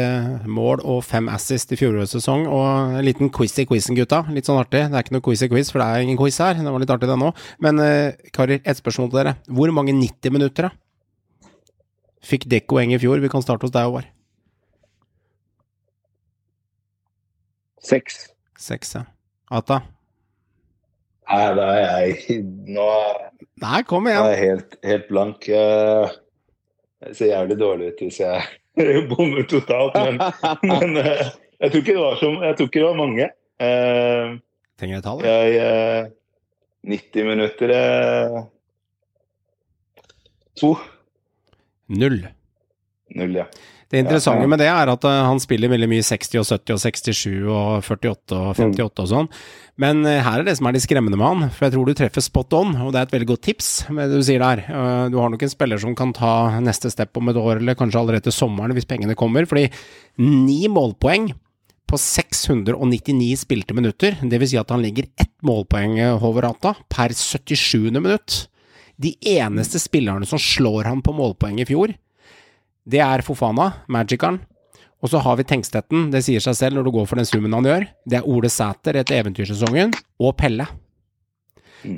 [0.49, 2.47] mål og fem assist i fjorårets sesong.
[2.49, 4.23] Og en liten quiz i quizen, gutta.
[4.33, 4.81] Litt sånn artig.
[4.89, 6.57] Det er ikke noe quiz i quiz, for det er ingen quiz her.
[6.57, 7.29] Det var litt artig, det nå.
[7.61, 9.35] Men eh, karer, ett spørsmål til dere.
[9.45, 10.73] Hvor mange 90 minutter da?
[12.25, 13.21] fikk Dekko Eng i fjor?
[13.21, 14.09] Vi kan starte hos deg, Håvard.
[17.85, 18.23] Seks.
[18.57, 19.03] Seks, ja.
[19.53, 19.83] Ata?
[21.29, 22.39] Nei, da er jeg
[22.73, 22.85] Nå
[23.61, 24.31] Nei, kom er igjen.
[24.31, 25.45] jeg helt, helt blank.
[25.45, 26.15] Eh,
[27.03, 28.43] Jeg ser jævlig dårlig ut hvis jeg
[29.11, 30.19] bommer totalt, men,
[30.71, 31.27] men eh,
[31.59, 33.29] jeg, tror ikke det var så, jeg tror ikke det var mange.
[33.55, 34.35] Uh,
[34.79, 35.23] Trenger et tall?
[35.23, 36.09] Jeg eh,
[36.95, 38.41] 90 minutter uh,
[40.59, 40.75] To.
[41.91, 42.21] Null.
[43.15, 43.45] Null, ja.
[43.91, 46.79] Det interessante med det er at eh, han spiller veldig mye 60 og 70 og
[46.81, 49.29] 67 og 48 og 58 og sånn.
[49.77, 51.93] Men eh, her er det som er litt skremmende med han, for jeg tror du
[51.99, 54.63] treffer spot on, og det er et veldig godt tips med det du sier der.
[54.65, 56.33] Eh, Du har nok en spiller som kan ta
[56.65, 59.67] neste step om et år, eller kanskje allerede til sommeren hvis pengene kommer, fordi
[60.17, 61.29] ni målpoeng
[61.85, 67.13] på 699 spilte minutter, det vil si at han ligger ett målpoeng, over rata per
[67.13, 67.91] 77.
[68.01, 68.47] minutt.
[68.97, 71.93] De eneste spillerne som slår han på målpoeng i fjor,
[72.85, 74.39] det er Fofana, Magiceren.
[75.03, 77.53] Og så har vi Tengstetten, det sier seg selv når du går for den summen
[77.53, 77.83] han gjør.
[78.09, 80.65] Det er Ole Sæter etter eventyrsesongen, og Pelle.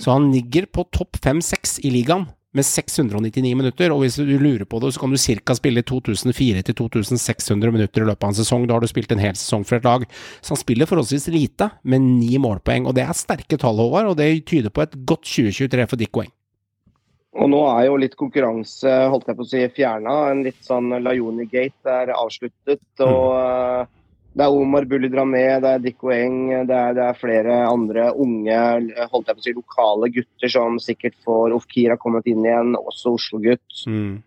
[0.03, 2.25] Så han ligger på topp 5-6 i ligaen
[2.57, 5.55] med 699 minutter, og hvis du lurer på det, så kan du ca.
[5.55, 8.65] spille 2004-2600 minutter i løpet av en sesong.
[8.67, 10.07] Da har du spilt en hel sesong for et lag.
[10.41, 14.19] Så han spiller forholdsvis lite, med ni målpoeng, og det er sterke tall, Håvard, og
[14.19, 16.33] det tyder på et godt 2023 for Dick Weng.
[17.37, 20.15] Og nå er jo litt konkurranse holdt jeg på å si, fjerna.
[20.31, 22.83] En litt sånn Lajoni-gate er avsluttet.
[23.05, 23.89] og eh,
[24.37, 26.39] Det er Omar Bulli Dramé, det er Dikko Eng,
[26.69, 28.57] det er, det er flere andre unge
[29.11, 32.73] holdt jeg på å si, lokale gutter som sikkert får Ofkir har kommet inn igjen,
[32.77, 33.83] også Oslo-gutt.
[33.89, 34.17] Mm.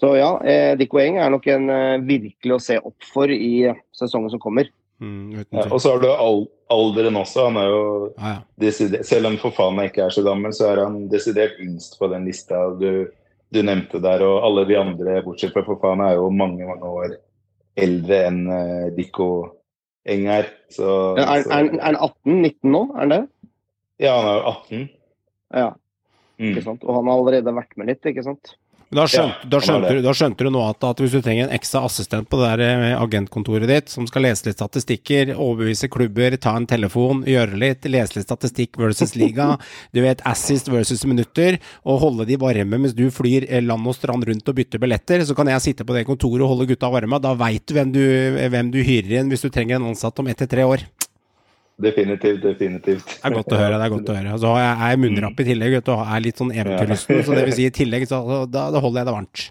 [0.00, 3.70] Så ja, eh, Dikko Eng er nok en eh, virkelig å se opp for i
[3.94, 4.68] sesongen som kommer.
[5.02, 7.48] Mm, Ja, og så har du al alderen også.
[7.48, 7.80] Han er jo
[8.18, 8.36] ah, ja.
[8.62, 12.08] desidert, Selv om for Fofana ikke er så gammel, så er han desidert yngst på
[12.12, 13.06] den lista du,
[13.52, 14.22] du nevnte der.
[14.24, 17.16] Og alle de andre, bortsett fra Fofana, er jo mange mange år
[17.76, 19.28] eldre enn uh, Dikko
[20.06, 20.50] Eng er.
[20.70, 20.86] Så,
[21.18, 22.82] Ja, er, så- er, er han 18-19 nå?
[22.94, 23.22] Er han det?
[24.00, 24.88] ja, han er jo 18.
[25.54, 25.70] Ja,
[26.34, 26.48] Mm.
[26.50, 26.82] ikke sant?
[26.82, 28.56] Og han har allerede vært med litt, ikke sant?
[28.94, 31.48] Da skjønte, Ja, da, skjønte du, da skjønte du nå at, at hvis du trenger
[31.48, 35.90] en ekstra assistent på det der eh, agentkontoret ditt, som skal lese litt statistikker, overbevise
[35.92, 39.54] klubber, ta en telefon, gjøre litt, lese litt statistikk versus liga,
[39.94, 43.98] du vet assist versus minutter, og holde de varme mens du flyr eh, land og
[43.98, 46.92] strand rundt og bytter billetter, så kan jeg sitte på det kontoret og holde gutta
[46.92, 47.20] varme.
[47.22, 48.02] Da veit du hvem, du
[48.52, 50.86] hvem du hyrer inn hvis du trenger en ansatt om ett til tre år.
[51.80, 53.04] Definitivt, definitivt.
[53.06, 53.78] Det er godt å høre.
[53.80, 54.32] det er godt å høre.
[54.36, 57.24] Altså, jeg- er munnrapp i tillegg, vet du, og er litt sånn eventyrlysten.
[57.24, 59.50] Så det vil si i tillegg, så da, da holder jeg det varmt.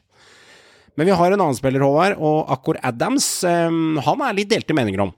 [0.95, 4.73] Men vi har en annen spiller, Håvard, og Akkor Adams, Um, han er litt delte
[4.73, 5.13] meninger om.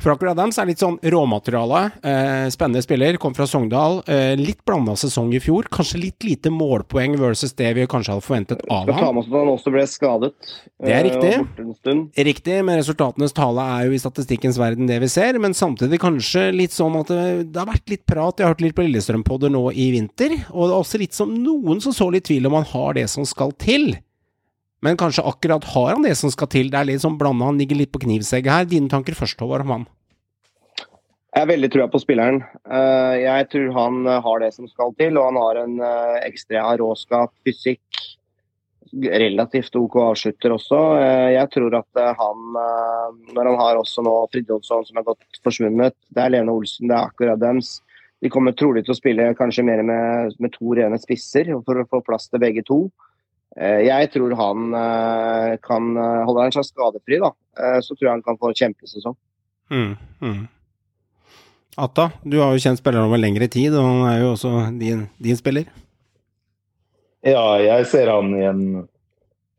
[0.00, 1.80] For Akkor Adams er litt sånn råmateriale.
[2.00, 3.98] Eh, spennende spiller, kom fra Sogndal.
[4.08, 5.68] Eh, litt blanda sesong i fjor.
[5.68, 9.14] Kanskje litt lite målpoeng versus det vi kanskje hadde forventet av Skal ta ham.
[9.18, 10.32] med oss at han også ble skadet.
[10.80, 12.24] Det er eh, riktig.
[12.30, 15.36] Riktig, men resultatenes tale er jo i statistikkens verden det vi ser.
[15.38, 18.40] Men samtidig kanskje litt sånn at det, det har vært litt prat.
[18.40, 20.32] Jeg har hørt litt på Lillestrøm-podder nå i vinter.
[20.56, 23.10] Og det er også litt som noen som så litt tvil om han har det
[23.12, 23.92] som skal til.
[24.80, 26.70] Men kanskje akkurat har han det som skal til.
[26.72, 28.68] Det er litt sånn blanda, han ligger litt på knivsegget her.
[28.68, 29.88] Dine tanker først, Håvard, om han?
[31.30, 32.40] Jeg har veldig trua på spilleren.
[32.66, 36.16] Eh, Jeg tror han eh, har det som skal til, og han har en eh,
[36.26, 38.00] ekstra råskap, fysikk.
[38.90, 40.78] Relativt OK avslutter også.
[41.30, 42.56] Jeg tror at han,
[43.30, 46.96] når han har også nå Fridtjonsson som er godt forsvunnet, det er Lene Olsen, det
[46.96, 47.76] er akkurat Adams.
[48.18, 51.86] De kommer trolig til å spille kanskje mer med, med to rene spisser for å
[51.86, 52.80] få plass til begge to.
[53.60, 55.90] Eh, Jeg tror han eh, kan
[56.26, 59.16] holde han seg skadefri, da, eh, så tror jeg han kan få kjempesesong.
[59.70, 59.92] Mm,
[60.24, 60.40] mm.
[61.80, 65.04] Atta, du har jo kjent spilleren over lengre tid, og han er jo også din,
[65.22, 65.68] din spiller.
[67.24, 68.62] Ja, jeg ser han i en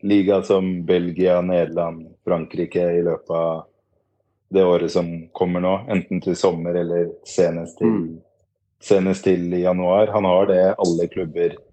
[0.02, 3.68] liga som Belgia, Nederland, Frankrike i løpet av
[4.52, 5.07] det året som
[5.38, 5.76] kommer nå.
[5.94, 8.22] Enten til sommer eller senest til, Mm.
[8.82, 10.11] senest til januar.
[10.11, 11.70] Han har det alle klubber eh,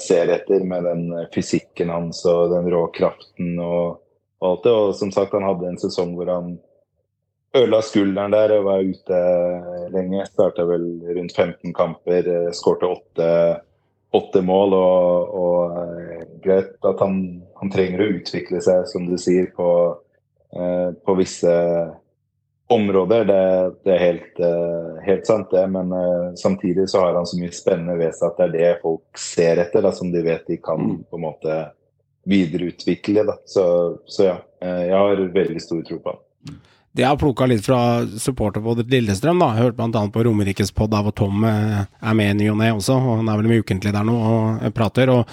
[0.00, 4.00] ser etter, med den eh, fysikken hans og den rå kraften og,
[4.44, 4.72] alt det.
[4.72, 6.56] Og som sagt, han hadde en sesong hvor han
[7.54, 9.20] ødela skulderen der og var ute
[9.94, 10.26] lenge.
[10.28, 13.30] Starta vel rundt 15 kamper, eh, skårte åtte
[14.14, 17.20] åtte mål, og, og eh, greit at han,
[17.58, 19.68] han trenger å utvikle seg, som du sier, på,
[20.54, 21.54] eh, på visse
[22.66, 23.24] områder.
[23.24, 25.66] Det, det er helt, eh, helt sant, det.
[25.70, 28.82] Men eh, samtidig så har han så mye spennende ved seg at det er det
[28.82, 31.58] folk ser etter, da, som de vet de kan på en måte
[32.28, 33.26] videreutvikle.
[33.28, 33.38] Da.
[33.46, 33.64] Så,
[34.06, 36.22] så ja, eh, jeg har veldig stor tro på han.
[36.94, 39.40] Det har plukka litt fra supporterpoddet Lillestrøm.
[39.42, 39.50] da.
[39.56, 40.02] Jeg hørte bl.a.
[40.14, 43.40] på Romerikespod av og Tom er med i ny og ne også, og han er
[43.40, 45.10] vel med ukentlig der nå og prater.
[45.10, 45.24] og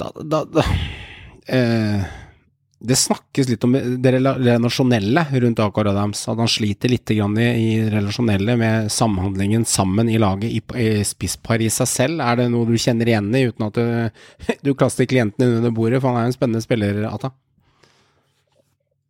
[0.00, 0.64] da, da, da
[1.52, 2.06] eh,
[2.78, 6.26] Det snakkes litt om det relasjonelle rundt Akar Adams.
[6.28, 11.04] At han sliter litt grann i, i relasjonelle med samhandlingen sammen i laget i, i
[11.04, 12.20] spisspar i seg selv.
[12.20, 16.02] Er det noe du kjenner igjen i, uten at du, du kaster klienten under bordet?
[16.02, 17.32] For han er jo en spennende spiller, Ata.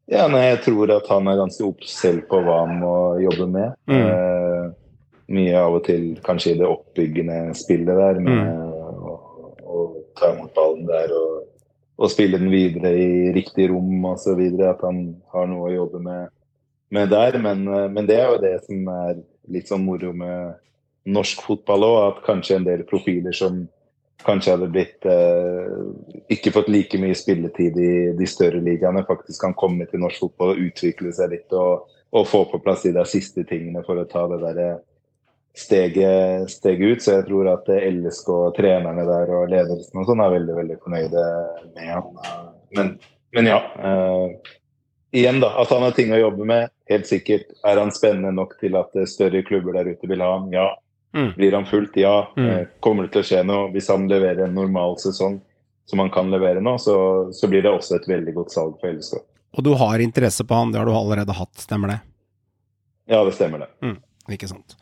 [0.06, 2.94] Ja, nei, jeg tror at han er ganske obs selv på hva han må
[3.24, 3.74] jobbe med.
[3.90, 4.04] Mm.
[4.06, 4.68] Eh,
[5.34, 8.46] mye av og til kanskje i det oppbyggende spillet der, med
[9.02, 9.16] å,
[9.66, 9.84] å
[10.14, 11.42] ta imot ballen der og,
[11.96, 14.42] og spille den videre i riktig rom osv.
[14.68, 15.00] At han
[15.32, 16.34] har noe å jobbe med,
[16.92, 17.40] med der.
[17.42, 20.60] Men, eh, men det er jo det som er litt sånn moro med
[21.06, 23.64] norsk fotball òg, at kanskje en del profiler som
[24.26, 25.76] kanskje hadde blitt eh,
[26.34, 30.54] ikke fått like mye spilletid i de større ligaene, faktisk kan komme til norsk fotball
[30.54, 31.86] og utvikle seg litt og,
[32.16, 34.76] og få på plass de der siste tingene for å ta det der eh,
[35.56, 37.02] steget, steget ut.
[37.02, 41.26] Så jeg tror at LSK trenerne der og ledelsen og sånn er veldig veldig fornøyde
[41.74, 42.08] med han.
[42.76, 42.94] Men,
[43.36, 43.60] men ja.
[43.80, 44.56] Uh,
[45.16, 47.54] igjen da, At han har ting å jobbe med, helt sikkert.
[47.66, 50.50] Er han spennende nok til at større klubber der ute vil ha han?
[50.54, 50.70] Ja.
[51.16, 51.30] Mm.
[51.38, 51.96] Blir han fulgt?
[51.96, 52.26] Ja.
[52.36, 52.48] Mm.
[52.50, 53.70] Eh, Kommer det til å skje noe?
[53.72, 55.40] Hvis han leverer en normal sesong
[55.86, 56.96] som han kan levere nå, så,
[57.32, 59.22] så blir det også et veldig godt salg for LSK.
[59.56, 62.00] Og du har interesse på han, det har du allerede hatt, stemmer det?
[63.08, 63.94] Ja, det stemmer det.
[64.34, 64.74] Ikke sant.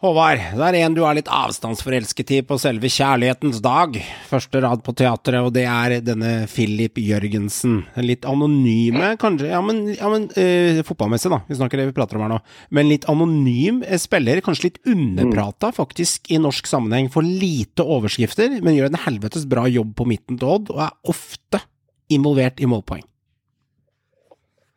[0.00, 3.98] Håvard, det er en du er litt avstandsforelsket i på selve kjærlighetens dag.
[4.30, 7.82] Første rad på teatret, og det er denne Philip Jørgensen.
[8.00, 12.16] Litt anonyme, kanskje, ja, men, ja, men uh, fotballmessig, da, vi snakker det vi prater
[12.16, 12.40] om her nå.
[12.72, 17.12] Men litt anonym eh, spiller, kanskje litt underprata faktisk i norsk sammenheng.
[17.12, 21.12] Får lite overskrifter, men gjør en helvetes bra jobb på midten til Odd, og er
[21.12, 21.60] ofte
[22.08, 23.04] involvert i målpoeng.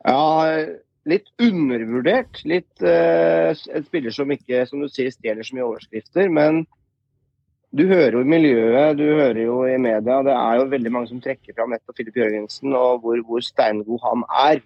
[0.03, 0.19] Ja,
[1.09, 2.39] litt undervurdert.
[2.47, 6.29] Litt uh, en spiller som ikke, som du sier, stjeler så mye overskrifter.
[6.33, 6.63] Men
[7.73, 11.09] du hører jo i miljøet, du hører jo i media, det er jo veldig mange
[11.09, 14.61] som trekker fram nettopp Filip Jørgensen og hvor, hvor steingod han er.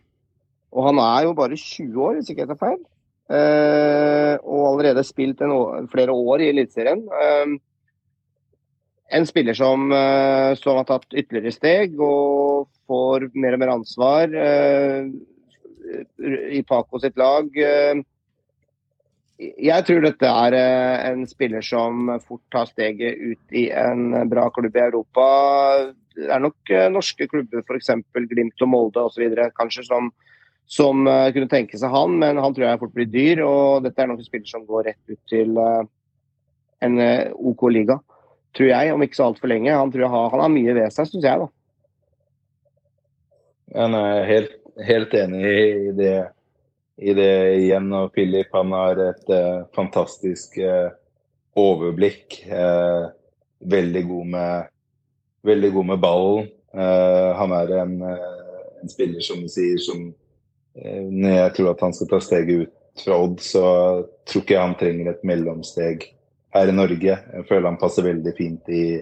[0.76, 2.82] Og han er jo bare 20 år, hvis ikke jeg tar feil.
[3.28, 7.02] Uh, og allerede spilt en, å- flere år i Eliteserien.
[7.08, 7.58] Uh,
[9.08, 14.34] en spiller som, eh, som har tatt ytterligere steg og får mer og mer ansvar
[14.36, 15.06] eh,
[16.52, 17.50] i Paco sitt lag.
[17.58, 18.04] Eh,
[19.38, 24.48] jeg tror dette er eh, en spiller som fort tar steget ut i en bra
[24.54, 25.28] klubb i Europa.
[26.18, 27.94] Det er nok eh, norske klubber, f.eks.
[28.32, 29.30] Glimt og Molde osv.
[29.60, 30.10] kanskje som,
[30.66, 33.44] som kunne tenke seg han, men han tror jeg fort blir dyr.
[33.46, 35.54] Og dette er nok en spiller som går rett ut til
[36.86, 37.00] en
[37.38, 37.98] OK liga,
[38.58, 39.74] tror jeg, om ikke så altfor lenge.
[39.74, 41.54] Han, tror jeg har, han har mye ved seg, syns jeg, da.
[43.78, 44.54] Jeg er helt,
[44.86, 46.16] helt enig i det,
[46.98, 47.92] i det igjen.
[47.94, 50.90] Og Philip han har et eh, fantastisk eh,
[51.58, 52.42] overblikk.
[52.48, 53.08] Eh,
[53.66, 54.72] veldig, god med,
[55.48, 56.54] veldig god med ballen.
[56.78, 60.02] Han er en, en spiller som du sier som
[60.76, 63.64] Når jeg tror at han skal ta steget ut fra Odd, så
[64.28, 66.06] tror ikke jeg han trenger et mellomsteg
[66.54, 67.16] her i Norge.
[67.16, 69.00] Jeg føler han passer veldig fint i,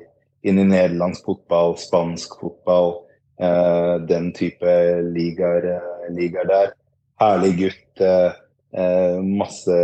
[0.47, 2.93] inn i nederlandsk fotball, spansk fotball.
[3.35, 4.71] Eh, den type
[5.11, 6.73] ligaer, eh, ligaer der.
[7.19, 8.01] Herlig gutt.
[8.01, 9.75] eh, masse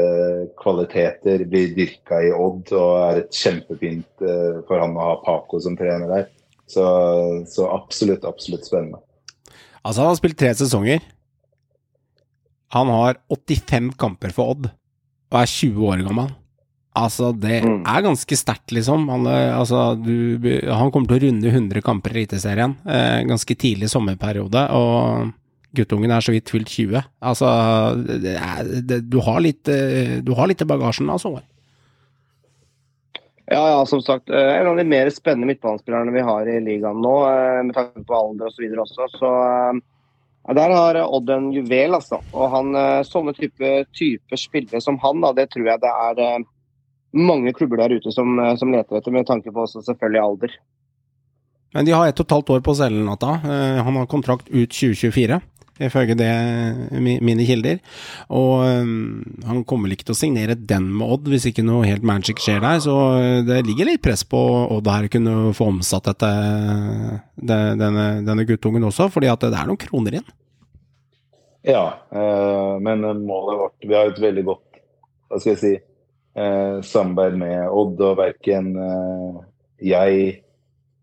[0.59, 1.45] kvaliteter.
[1.47, 4.19] Blir dyrka i Odd og er et kjempefint
[4.67, 6.25] for han å ha Paco som trener der.
[6.67, 6.83] Så,
[7.47, 8.99] så absolutt, absolutt spennende.
[9.81, 10.99] Altså, han har spilt tre sesonger.
[12.75, 14.67] Han har 85 kamper for Odd,
[15.31, 16.35] og er 20 år gammel.
[16.93, 17.83] Altså, det Mm.
[17.87, 19.07] er ganske sterkt, liksom.
[19.09, 23.55] Han, er- altså, du, han kommer til å runde 100 kamper i Eliteserien eh, ganske
[23.55, 25.31] tidlig sommerperiode, og
[25.73, 26.99] guttungen er så vidt fylt 20.
[27.23, 27.47] Altså,
[28.19, 31.29] det er, det, du, har litt, eh, du har litt i bagasjen, altså.
[31.31, 31.47] Håvard.
[33.51, 34.29] Ja, ja, som sagt.
[34.29, 38.03] eh, En av de mer spennende midtbanespillerne vi har i ligaen nå, eh, med tanke
[38.07, 38.63] på alder osv.
[38.79, 39.07] også.
[39.17, 39.79] Så eh,
[40.47, 42.21] ja, der har Odd en juvel, altså.
[42.33, 46.19] Og han, eh, sånne type, typer spillere som han, da, det tror jeg det er
[46.19, 46.39] eh,
[47.13, 50.57] mange klubber der ute som, eh, som leter etter, med tanke på også selvfølgelig alder.
[51.73, 53.39] Men de har ett og et halvt år på selen, Natta.
[53.43, 55.39] Eh, Han har kontrakt ut 2024,
[55.79, 56.31] ifølge det
[56.99, 57.79] mine kilder.
[58.29, 58.91] Og eh,
[59.47, 62.43] han kommer vel ikke til å signere den med Odd, hvis ikke noe helt magic
[62.43, 62.79] skjer der.
[62.83, 62.95] Så
[63.47, 64.41] det ligger litt press på
[64.75, 66.31] Odd her kunne få omsatt dette,
[67.39, 70.27] det, denne, denne guttungen også, fordi at det er noen kroner inn.
[71.63, 74.63] Ja, eh, men målet vårt Vi har et veldig godt
[75.29, 75.73] hva skal jeg si,
[76.33, 79.39] samarbeid med Odd, og verken eh,
[79.81, 80.21] jeg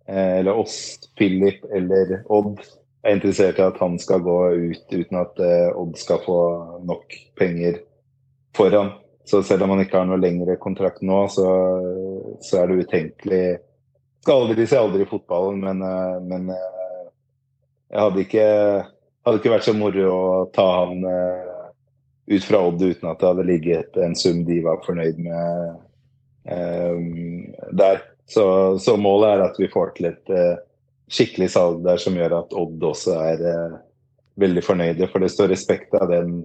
[0.09, 0.79] eh, eller oss,
[1.19, 2.63] Philip eller Odd,
[3.05, 6.41] er interessert i at han skal gå ut uten at eh, Odd skal få
[6.89, 7.83] nok penger
[8.57, 8.95] foran.
[9.29, 11.49] Så selv om han ikke har noe lengre kontrakt nå, så,
[12.41, 13.43] så er det utenkelig
[14.25, 17.11] Skal aldri si aldri i fotballen, men, eh, men eh,
[17.93, 18.47] jeg hadde ikke,
[19.25, 21.48] hadde ikke vært så moro å ta han eh,
[22.31, 25.69] ut fra Odd uten at det hadde ligget en sum de var fornøyd med
[26.53, 26.99] eh,
[27.73, 28.03] der.
[28.29, 28.45] Så,
[28.79, 30.59] så, målet er at vi får til et eh,
[31.09, 33.79] skikkelig salg der som gjør at Odd også er eh,
[34.45, 35.09] veldig fornøyde.
[35.09, 36.43] For det står respekt av den,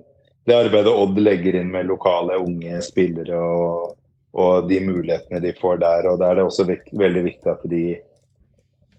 [0.48, 3.98] det arbeidet Odd legger inn med lokale unge spillere og,
[4.40, 6.08] og de mulighetene de får der.
[6.14, 7.84] Og da er det også vekt, veldig viktig at de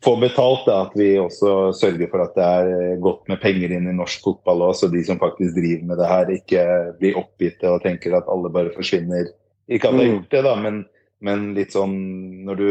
[0.05, 0.66] får betalt.
[0.68, 4.24] Da, at vi også sørger for at det er godt med penger inn i norsk
[4.26, 6.66] fotball òg, så de som faktisk driver med det her, ikke
[7.01, 9.32] blir oppgitte og tenker at alle bare forsvinner.
[9.72, 10.85] Ikke at de har gjort det, da, men,
[11.24, 11.97] men litt sånn
[12.44, 12.68] når du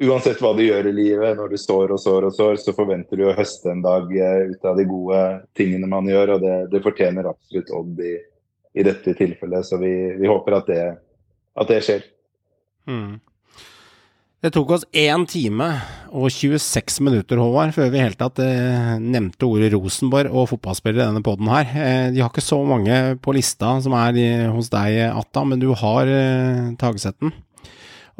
[0.00, 3.20] Uansett hva du gjør i livet, når du står og sår og sår, så forventer
[3.20, 5.18] du å høste en dag eh, ut av de gode
[5.58, 8.14] tingene man gjør, og det, det fortjener absolutt Odd i,
[8.80, 9.68] i, dette tilfellet.
[9.68, 10.86] Så vi, vi håper at det,
[11.52, 12.06] at det skjer.
[12.88, 13.18] Mm.
[14.40, 15.66] Det tok oss 1 time
[16.16, 21.04] og 26 minutter, Håvard, før vi i hele tatt eh, nevnte ordet Rosenborg og fotballspillere
[21.04, 21.68] i denne poden her.
[21.68, 25.60] Eh, de har ikke så mange på lista som er i, hos deg, Atta, men
[25.60, 27.34] du har eh, Tagesetten.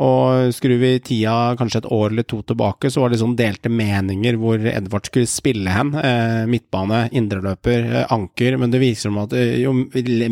[0.00, 3.68] Og skrur vi tida kanskje et år eller to tilbake, så var det sånn delte
[3.68, 5.90] meninger hvor Edvard skulle spille hen.
[5.92, 8.56] Eh, midtbane, indreløper, eh, anker.
[8.62, 9.74] Men det viser seg at eh, jo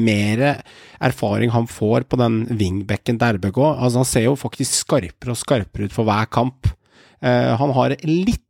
[0.00, 0.44] mer
[1.04, 5.40] erfaring han får på den wingbacken til RBK altså Han ser jo faktisk skarpere og
[5.40, 6.70] skarpere ut for hver kamp.
[7.20, 8.44] Eh, han har litt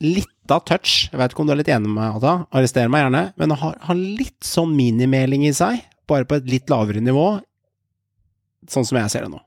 [0.00, 1.10] litt av touch.
[1.12, 3.60] Jeg vet ikke om du er litt enig med meg, arrester meg gjerne, men han
[3.60, 7.28] har, har litt sånn minimeling i seg, bare på et litt lavere nivå,
[8.70, 9.42] sånn som jeg ser det nå.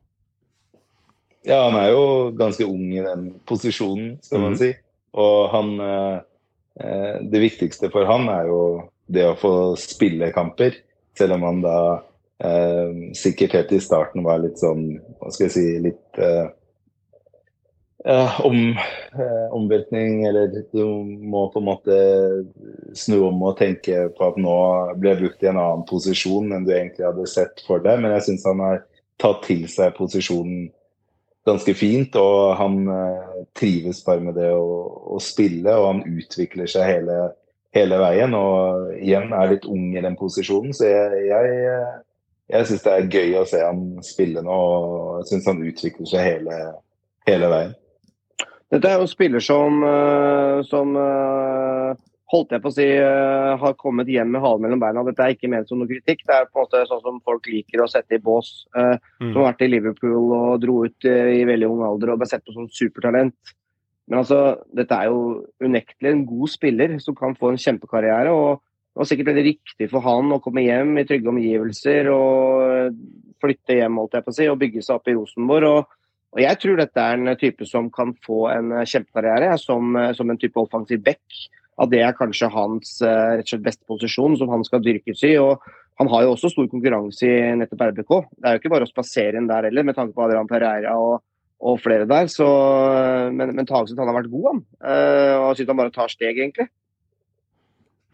[1.43, 2.05] Ja, han er jo
[2.39, 4.59] ganske ung i den posisjonen, skal man mm.
[4.61, 4.71] si.
[5.19, 8.63] Og han eh, Det viktigste for han er jo
[9.13, 10.79] det å få spille kamper.
[11.17, 11.77] Selv om han da
[12.43, 16.47] eh, sikkert helt i starten var litt sånn, hva skal jeg si, litt eh,
[18.47, 18.57] om,
[19.19, 21.97] eh, omveltning, eller du må på en måte
[22.97, 24.55] snu om og tenke på at nå
[24.99, 28.01] ble jeg brukt i en annen posisjon enn du egentlig hadde sett for deg.
[28.01, 28.81] Men jeg syns han har
[29.21, 30.71] tatt til seg posisjonen
[31.47, 32.15] ganske fint.
[32.19, 34.63] Og han eh, trives bare med det å,
[35.15, 37.19] å, spille, og han utvikler seg hele,
[37.75, 38.35] hele, veien.
[38.37, 41.77] Og igjen er litt ung i den posisjonen, så jeg, jeg,
[42.53, 44.57] jeg syns det er gøy å se han spille nå.
[44.57, 46.59] Og jeg syns han utvikler seg hele,
[47.29, 47.77] hele veien.
[48.73, 51.91] Dette er jo en spiller som, eh, som eh,
[52.33, 55.05] holdt jeg på å si, uh, har kommet hjem med halen mellom beina.
[55.05, 56.23] Dette er ikke ment som noe kritikk.
[56.25, 58.51] Det er på en måte sånn som folk liker å sette i bås.
[58.75, 59.29] Uh, mm.
[59.29, 62.29] Som har vært i Liverpool og dro ut uh, i veldig ung alder og ble
[62.31, 63.55] sett på som supertalent.
[64.09, 64.39] Men altså,
[64.75, 68.33] dette er jo unektelig en god spiller som kan få en kjempekarriere.
[68.33, 72.97] og Det var sikkert veldig riktig for han å komme hjem i trygge omgivelser og
[73.43, 75.69] flytte hjem holdt jeg på å si, og bygge seg opp i Rosenborg.
[75.69, 75.99] og
[76.33, 80.39] og Jeg tror dette er en type som kan få en kjempekarriere som, som en
[80.41, 81.21] type offensiv back
[81.81, 85.23] at det er kanskje hans eh, rett og slett beste posisjon som han skal dyrkes
[85.25, 85.35] i.
[85.41, 85.63] og
[86.01, 88.11] Han har jo også stor konkurranse i nettopp RBK.
[88.37, 90.93] Det er jo ikke bare å spasere inn der heller, med tanke på Adrian Pereira
[91.01, 91.23] og,
[91.63, 92.29] og flere der.
[92.31, 92.47] Så,
[93.33, 94.63] men men Tagseth har vært god, han.
[94.83, 96.69] Uh, og jeg syns han bare tar steg, egentlig.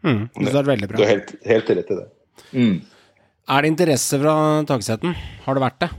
[0.00, 0.96] Mm, det er veldig bra.
[0.96, 2.06] Du har helt, helt rett i det.
[2.56, 2.76] Mm.
[3.50, 4.34] Er det interesse fra
[4.68, 5.16] Tagseten?
[5.44, 5.90] Har det vært det?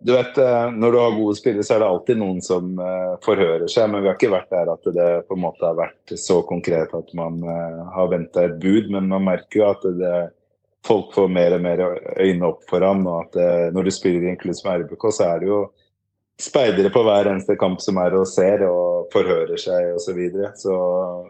[0.00, 3.18] Du vet, eh, Når du har gode spillere, så er det alltid noen som uh,
[3.24, 3.90] forhører seg.
[3.92, 6.94] Men vi har ikke vært der at det på en måte har vært så konkret
[6.96, 8.88] at man uh, har venta et bud.
[8.94, 10.14] Men man merker jo at det,
[10.88, 11.82] folk får mer og mer
[12.16, 13.04] øyne opp for ham.
[13.04, 15.60] Og at det, når du spiller i en klubb som RBK, så er det jo
[16.40, 20.06] speidere på hver eneste kamp som er og ser og forhører seg osv.
[20.06, 20.54] Så, videre.
[20.56, 20.78] så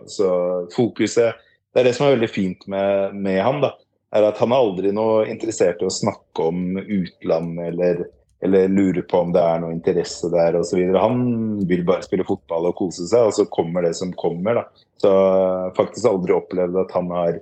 [0.07, 0.31] Så
[0.77, 1.43] fokuset
[1.75, 3.61] Det er det som er veldig fint med, med ham.
[3.67, 3.75] da,
[4.15, 8.07] er at Han er aldri noe interessert i å snakke om utland eller
[8.43, 10.81] eller lurer på om det er noe interesse der osv.
[10.97, 11.19] Han
[11.69, 14.63] vil bare spille fotball og kose seg, og så kommer det som kommer.
[14.63, 14.87] da.
[15.01, 15.11] Så
[15.77, 17.41] faktisk aldri opplevd at han har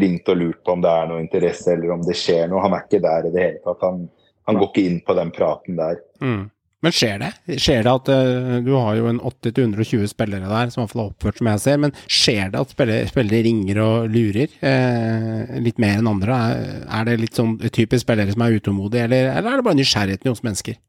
[0.00, 2.62] ringt og lurt på om det er noe interesse eller om det skjer noe.
[2.64, 3.84] Han er ikke der i det hele tatt.
[3.84, 4.06] Han,
[4.48, 6.00] han går ikke inn på den praten der.
[6.24, 6.42] Mm.
[6.80, 7.30] Men skjer det?
[7.60, 11.02] Skjer det at uh, Du har jo en 80-120 spillere der, som i hvert fall
[11.02, 15.58] har oppført som jeg ser, men skjer det at spillere, spillere ringer og lurer eh,
[15.60, 16.38] litt mer enn andre?
[16.38, 19.80] Er, er, det litt sånn typisk spillere som er utålmodige, eller, eller, er det bare
[19.82, 20.80] nysgjerrigheten hos mennesker?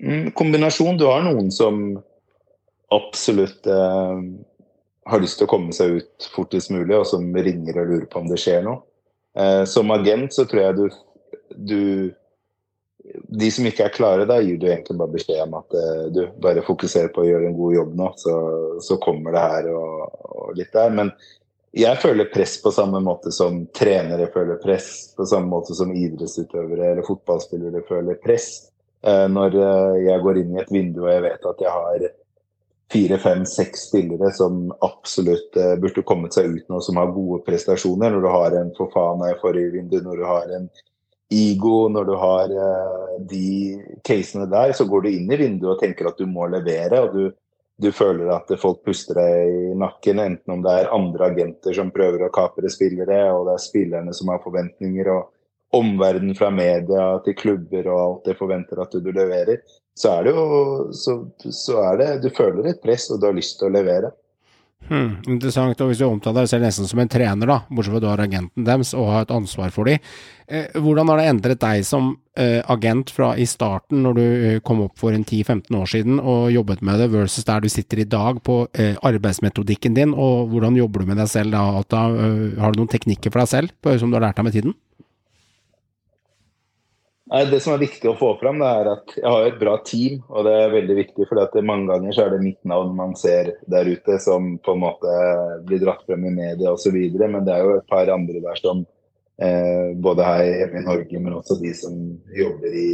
[0.00, 0.96] Mm, kombinasjon.
[1.00, 1.84] Du har noen som
[2.96, 4.24] absolutt eh,
[5.12, 8.24] har lyst til å komme seg ut fortest mulig, og som ringer og lurer på
[8.24, 8.80] om det skjer noe.
[9.66, 10.84] som agent så tror jeg du,
[11.58, 11.80] du
[13.12, 16.22] de som ikke er klare, da gir du egentlig bare beskjed om at eh, du
[16.42, 18.34] bare fokuserer på å gjøre en god jobb nå, så,
[18.84, 20.92] så kommer det her og, og litt der.
[20.94, 21.12] Men
[21.74, 26.92] jeg føler press på samme måte som trenere føler press, på samme måte som idrettsutøvere
[26.92, 28.50] eller fotballspillere føler press.
[29.04, 32.08] Eh, når eh, jeg går inn i et vindu og jeg vet at jeg har
[32.94, 38.12] fire, fem, seks spillere som absolutt burde kommet seg ut nå, som har gode prestasjoner.
[38.12, 40.68] Når du har en Fofana i forrige vindu, når du har en
[41.34, 42.52] Igo, når du har
[43.30, 43.46] de
[44.06, 47.00] casene der, så går du inn i vinduet og tenker at du må levere.
[47.04, 47.32] og du
[47.76, 51.90] du føler at folk puster deg i nakken, enten om det er andre agenter som
[51.94, 55.32] prøver å kapre spillere, og det er spillerne som har forventninger, og
[55.74, 59.64] omverdenen fra media til klubber og alt det forventer at du leverer,
[59.98, 60.44] så er det jo
[60.94, 61.16] så,
[61.50, 64.12] så er det Du føler et press, og du har lyst til å levere.
[64.88, 65.80] Hmm, interessant.
[65.80, 68.10] Og hvis du omtaler deg selv nesten som en trener, da, bortsett fra at du
[68.10, 70.02] har agenten deres og har et ansvar for dem.
[70.44, 74.58] Eh, hvordan har det endret deg som eh, agent fra i starten, når du eh,
[74.66, 78.02] kom opp for en 10-15 år siden og jobbet med det, versus der du sitter
[78.02, 81.64] i dag på eh, arbeidsmetodikken din, og hvordan jobber du med deg selv da?
[81.88, 84.50] da eh, har du noen teknikker for deg selv på, som du har lært deg
[84.50, 84.76] med tiden?
[87.32, 89.78] Nei, Det som er viktig å få fram, det er at jeg har et bra
[89.86, 90.18] team.
[90.28, 93.54] Og det er veldig viktig, for mange ganger så er det mitt navn man ser
[93.70, 95.14] der ute som på en måte
[95.64, 96.98] blir dratt frem i media osv.
[97.22, 98.82] Men det er jo et par andre der som
[99.40, 101.94] eh, både her hjemme i Norge, men også de som
[102.36, 102.90] jobber i,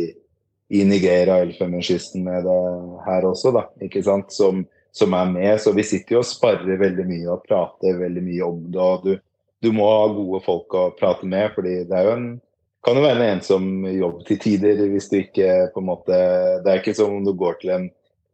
[0.78, 2.60] i Nigeria, Elfenbenskysten med det
[3.08, 4.30] her også, da, ikke sant?
[4.30, 4.62] Som,
[4.94, 5.56] som, er med.
[5.58, 8.78] Så vi sitter jo og sparrer veldig mye og prater veldig mye om det.
[8.78, 9.18] og du,
[9.60, 12.30] du må ha gode folk å prate med, fordi det er jo en
[12.84, 16.18] kan jo være en ensom jobb til tider hvis du ikke på en måte
[16.64, 17.88] Det er ikke som om du går til en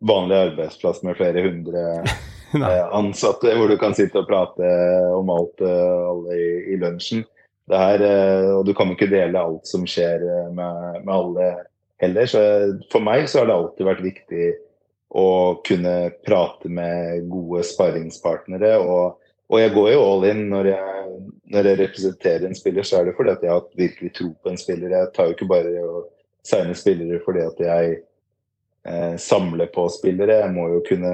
[0.07, 1.85] vanlig arbeidsplass med flere hundre
[2.69, 4.69] eh, ansatte hvor du kan sitte og prate
[5.17, 7.25] om alt eh, alle i, i lunsjen.
[7.67, 10.23] Det her, eh, og du kan jo ikke dele alt som skjer
[10.55, 11.49] med, med alle
[12.03, 12.29] heller.
[12.31, 12.43] Så
[12.93, 14.51] for meg så har det alltid vært viktig
[15.17, 15.29] å
[15.67, 15.95] kunne
[16.27, 18.77] prate med gode sparringspartnere.
[18.85, 19.17] og
[19.47, 21.07] og jeg går jo all in når jeg,
[21.55, 24.51] når jeg, representerer en spiller, så er det fordi at jeg har virkelig tro på
[24.51, 24.95] en spiller.
[24.97, 26.09] Jeg tar jo ikke bare og
[26.47, 27.93] signer spillere fordi at jeg
[28.89, 30.41] eh, samler på spillere.
[30.43, 31.13] Jeg må jo kunne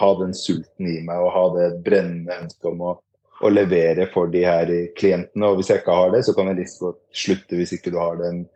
[0.00, 2.94] ha den sulten i meg og ha det brennende ønsket om å,
[3.42, 5.50] å, levere for de her klientene.
[5.50, 8.16] Og hvis jeg ikke har det, så kan jeg liksom slutte hvis ikke du har
[8.22, 8.46] den,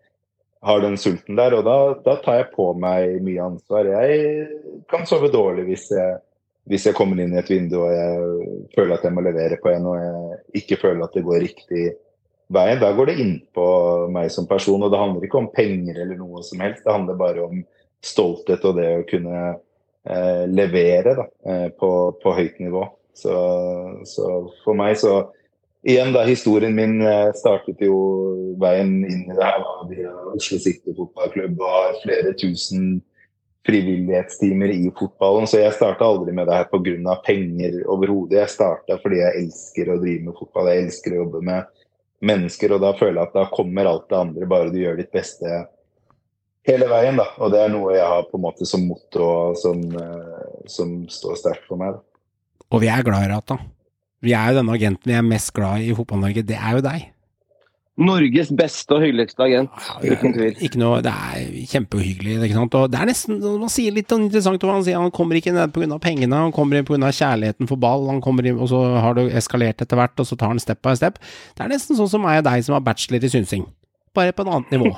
[0.64, 1.58] har den sulten der.
[1.58, 1.76] Og da,
[2.06, 3.92] da tar jeg på meg mye ansvar.
[3.92, 4.48] Jeg
[4.88, 6.16] kan sove dårlig hvis jeg
[6.68, 9.70] hvis jeg kommer inn i et vindu og jeg føler at jeg må levere på
[9.72, 11.86] en, og jeg ikke føler at det går riktig
[12.52, 13.64] vei, da går det inn på
[14.12, 14.82] meg som person.
[14.84, 17.64] Og det handler ikke om penger eller noe som helst, det handler bare om
[18.04, 21.90] stolthet og det å kunne eh, levere da, eh, på,
[22.22, 22.84] på, høyt nivå.
[23.18, 23.34] Så,
[24.06, 24.30] så,
[24.64, 25.26] for meg så
[25.88, 27.94] Igjen, da historien min eh, startet jo
[28.58, 32.96] veien inn i det her via Oslo City fotballklubb og har flere tusen
[33.68, 35.46] frivillighetstimer i fotballen.
[35.50, 37.16] Så jeg starta aldri med det her pga.
[37.24, 38.40] penger overhodet.
[38.40, 40.70] Jeg starta fordi jeg elsker å drive med fotball.
[40.72, 41.74] Jeg elsker å jobbe med
[42.24, 45.12] mennesker, og da føler jeg at da kommer alt det andre, bare du gjør ditt
[45.14, 45.66] beste
[46.68, 47.16] hele veien.
[47.20, 47.28] da.
[47.38, 51.36] Og det er noe jeg har på en måte som motto som, eh, som står
[51.36, 51.94] sterkt for meg.
[51.94, 52.00] da.
[52.72, 53.58] Og vi er glad i Rata.
[54.20, 56.44] Vi er jo denne agenten vi er mest glad i i Fotball-Norge.
[56.44, 57.06] Det er jo deg.
[57.98, 59.72] Norges beste og hyggeligste agent,
[60.04, 60.60] uten tvil.
[60.62, 62.36] Ikke noe, det er kjempeuhyggelig.
[62.46, 62.76] ikke sant?
[62.78, 65.74] Og det er nesten, Man sier litt interessant hva han sier han kommer ikke ned
[65.74, 65.98] pga.
[66.02, 67.10] pengene, han kommer inn pga.
[67.10, 70.38] kjærligheten for ball, han kommer inn, og så har det eskalert etter hvert, og så
[70.38, 71.18] tar han step by step.
[71.58, 73.66] Det er nesten sånn som meg og deg som har bachelor i synsing.
[74.14, 74.94] Bare på et annet nivå.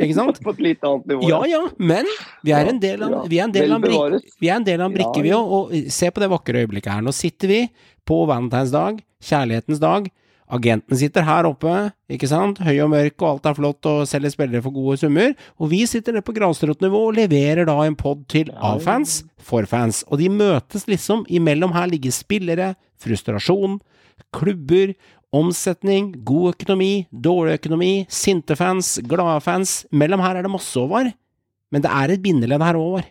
[0.00, 0.40] Ikke sant?
[0.44, 1.30] på et litt annet nivå.
[1.30, 2.08] Ja ja, men
[2.42, 4.90] vi er en del av, vi er en del av vi er en del av
[4.90, 5.54] en brikke, vi òg.
[5.56, 7.06] Og se på det vakre øyeblikket her.
[7.06, 7.60] Nå sitter vi
[8.10, 10.10] på valentinsdag, kjærlighetens dag
[10.50, 11.72] Agenten sitter her oppe,
[12.10, 15.36] ikke sant, høy og mørk og alt er flott og selger spillere for gode summer,
[15.62, 19.68] og vi sitter nede på grasrotnivå og leverer da en pod til av fans, for
[19.70, 23.78] fans, og de møtes liksom, imellom her ligger spillere, frustrasjon,
[24.34, 24.96] klubber,
[25.30, 31.12] omsetning, god økonomi, dårlig økonomi, sinte fans, glade fans, mellom her er det masse, over,
[31.70, 33.06] men det er et bindeledd her, Håvard.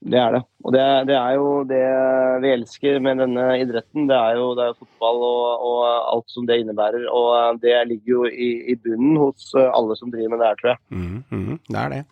[0.00, 0.40] Det er det.
[0.64, 1.80] Og det, det, er jo det
[2.40, 4.06] vi elsker med denne idretten.
[4.08, 5.80] Det er jo, det er fotball og, og,
[6.14, 7.04] alt som det innebærer.
[7.12, 10.72] Og det ligger jo i, i, bunnen hos alle som driver med det her, tror
[10.72, 10.80] jeg.
[10.88, 12.02] Mm, mm, det er det.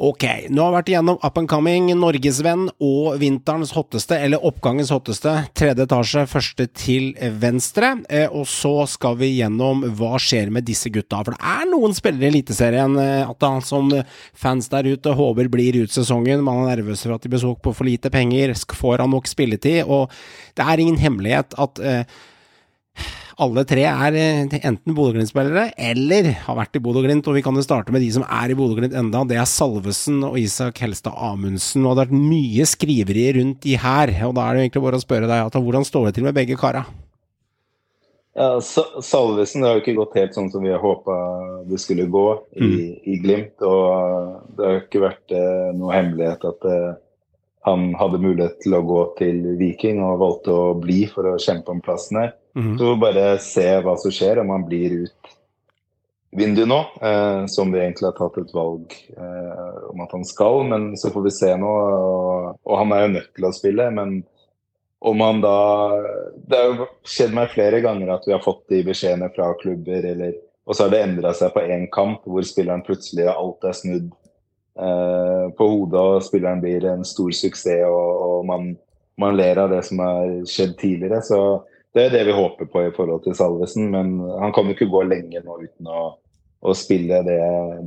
[0.00, 4.88] Ok, nå har vi vært igjennom up and coming, norgesvenn og vinterens hotteste, eller oppgangens
[4.94, 5.34] hotteste.
[5.52, 7.10] Tredje etasje, første til
[7.42, 7.90] venstre.
[8.08, 11.20] Eh, og så skal vi gjennom hva skjer med disse gutta.
[11.20, 13.92] For det er noen spillere i Eliteserien eh, at han som
[14.32, 16.40] fans der ute håper blir ut sesongen.
[16.40, 18.56] Man er nervøs for at de blir solgt på for lite penger.
[18.72, 19.84] Får han nok spilletid?
[19.84, 20.08] Og
[20.56, 22.20] det er ingen hemmelighet at eh,
[23.40, 27.64] alle tre er eh, enten Bodø-Glimt-spillere eller har vært i Bodø-Glimt, og vi kan jo
[27.64, 29.22] starte med de som er i Bodø-Glimt enda.
[29.28, 33.78] Det er Salvesen og Isak Helstad Amundsen, og det har vært mye skriveri rundt de
[33.80, 34.12] her.
[34.28, 36.36] Og da er det egentlig bare å spørre deg, Ata, hvordan står det til med
[36.36, 36.84] begge kara?
[38.32, 41.14] Ja, Salvesen det har jo ikke gått helt sånn som vi har håpa
[41.68, 42.26] det skulle gå
[42.56, 42.68] i,
[43.12, 43.60] i Glimt.
[43.60, 46.92] Og det har jo ikke vært eh, noe hemmelighet at eh,
[47.68, 51.74] han hadde mulighet til å gå til Viking og valgte å bli for å kjempe
[51.74, 52.32] om plassen her.
[52.54, 52.74] Mhm.
[52.78, 55.32] Så bare se hva som skjer, om han blir ut
[56.32, 60.62] vinduet nå, eh, som vi egentlig har tatt et valg eh, om at han skal.
[60.68, 61.72] Men så får vi se nå.
[61.72, 64.22] Og, og han er jo nødt til å spille, men
[65.02, 65.56] om han da
[66.46, 70.04] Det har jo skjedd meg flere ganger at vi har fått de beskjedene fra klubber,
[70.12, 73.74] eller, og så har det endra seg på én kamp, hvor spilleren plutselig alt er
[73.74, 74.12] snudd
[74.78, 78.70] eh, på hodet, og spilleren blir en stor suksess, og, og man,
[79.18, 81.18] man ler av det som har skjedd tidligere.
[81.26, 81.40] Så
[81.92, 84.90] det er det vi håper på i forhold til Salvesen, men han kan jo ikke
[84.92, 86.04] gå lenge nå uten å,
[86.64, 87.38] å spille, det,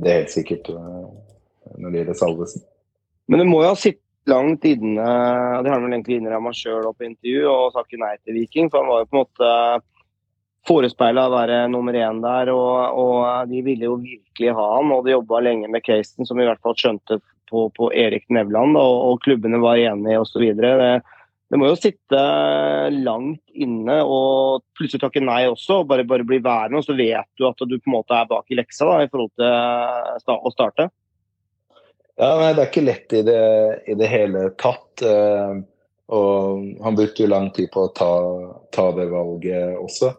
[0.02, 1.06] det er helt sikkert eh,
[1.76, 2.66] når det gjelder Salvesen.
[3.26, 6.88] Men det må jo ha sittet langt inne, det har han vel egentlig innrømma sjøl
[6.88, 8.70] opp i intervju, og sagt nei til Viking.
[8.70, 9.50] For han var jo på en måte
[10.66, 14.92] forespeila å være nummer én der, og, og de ville jo virkelig ha han.
[14.94, 17.20] Og de jobba lenge med casen, som i hvert fall skjønte
[17.50, 20.42] på, på Erik Nevland, og, og klubbene var enige osv.
[21.46, 22.20] Det, må jo sitte
[22.90, 26.80] langt inne og plutselig takke nei også, og bare, bare bli værende.
[26.80, 29.10] Og så vet du at du på en måte er bak i leksa da, i
[29.12, 30.88] forhold til å starte.
[32.16, 33.40] Ja, nei, Det er ikke lett i det,
[33.86, 35.02] i det hele tatt.
[35.04, 35.56] eh,
[36.06, 38.12] og han brukte jo lang tid på å ta,
[38.74, 40.12] ta det valget også.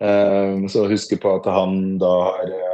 [0.00, 2.73] Eh, så husk på at han da har eh,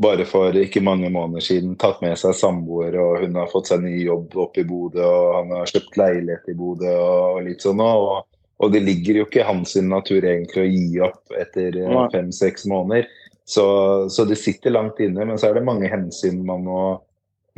[0.00, 3.84] bare for ikke mange måneder siden tatt med seg samboer, og hun har fått seg
[3.84, 7.82] ny jobb oppe i Bodø, og han har kjøpt leilighet i Bodø og litt sånn.
[7.84, 8.24] Og,
[8.60, 12.66] og det ligger jo ikke i hans natur egentlig å gi opp etter eh, fem-seks
[12.70, 13.08] måneder.
[13.50, 13.64] Så,
[14.12, 16.82] så det sitter langt inne, men så er det mange hensyn man må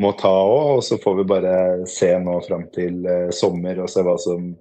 [0.00, 0.76] må ta òg.
[0.78, 1.54] Og så får vi bare
[1.90, 4.52] se nå fram til uh, sommer og se hva som,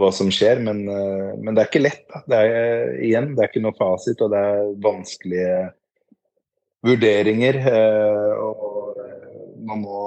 [0.00, 0.62] hva som skjer.
[0.66, 2.06] Men, uh, men det er ikke lett.
[2.10, 2.22] Da.
[2.26, 5.52] Det er, igjen, det er ikke noe fasit, og det er vanskelige
[6.86, 7.60] vurderinger.
[7.72, 10.02] eh, og eh, man må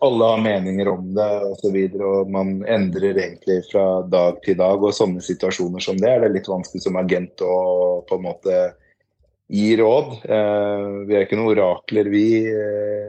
[0.00, 1.48] alle har meninger om det osv.
[1.50, 4.82] Og, så videre, og man endrer egentlig fra dag til dag.
[4.82, 7.58] Og sånne situasjoner som det er det litt vanskelig som agent å
[8.08, 8.60] på en måte
[9.48, 10.12] gi råd.
[10.28, 12.26] Eh, vi er ikke noen orakler, vi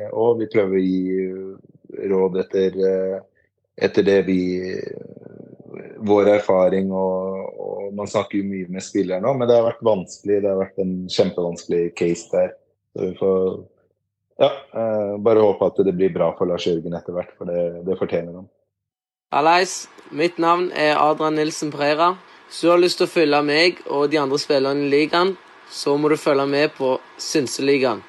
[0.09, 0.39] òg.
[0.41, 2.75] vi prøver å gi råd etter,
[3.79, 4.41] etter det vi
[6.09, 9.83] Vår erfaring og, og man snakker jo mye med spillere nå, men det har vært
[9.85, 10.39] vanskelig.
[10.43, 12.55] Det har vært en kjempevanskelig case der.
[12.95, 13.43] Så vi får
[14.39, 17.83] ja, eh, bare håpe at det blir bra for Lars Jørgen etter hvert, for det,
[17.87, 18.47] det fortjener han.
[19.35, 22.15] Aleis, mitt navn er Adrian Nilsen Preira.
[22.47, 25.35] Hvis du har lyst til å følge meg og de andre spillerne i ligaen,
[25.69, 28.01] så må du følge med på Synseligaen.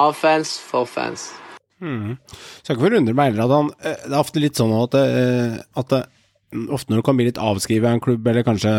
[0.00, 1.28] Av fans for fans.
[1.82, 2.14] Mm.
[2.62, 5.56] Skal ikke forundre meg heller at han eh, Det er ofte litt sånn at, eh,
[5.76, 5.98] at det,
[6.72, 8.72] ofte når du kan bli litt avskrevet av en klubb, eller kanskje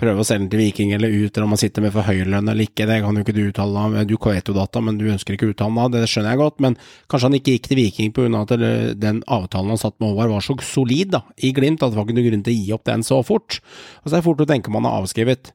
[0.00, 2.24] prøve å selge den til Viking eller ut, eller om man sitter med for høy
[2.26, 4.08] lønn eller ikke, det kan jo ikke du uttale deg om.
[4.10, 6.62] Du vet jo data, men du ønsker ikke å uttale deg, det skjønner jeg godt.
[6.64, 6.76] Men
[7.10, 8.42] kanskje han ikke gikk til Viking pga.
[8.42, 8.54] at
[9.00, 12.08] den avtalen han satt med Håvard var så solid da, i Glimt at det var
[12.08, 13.60] ikke noen grunn til å gi opp den så fort.
[14.02, 15.54] Og så er det fort å tenke man er avskrevet.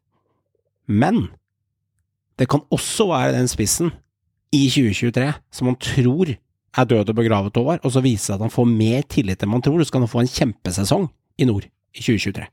[0.88, 1.28] Men
[2.40, 3.92] det kan også være den spissen
[4.56, 6.32] i 2023 som man tror
[6.78, 9.42] er død og begravet over, og så viser det seg at han får mer tillit
[9.44, 11.08] enn man tror, så kan han få en kjempesesong
[11.40, 12.50] i nord i 2023.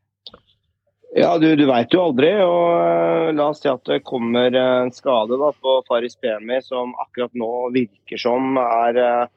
[1.16, 2.28] Ja, du, du veit jo aldri.
[2.44, 6.58] og eh, La oss si at det kommer eh, en skade da, på Faris Pemi
[6.64, 9.30] som akkurat nå virker som er, eh,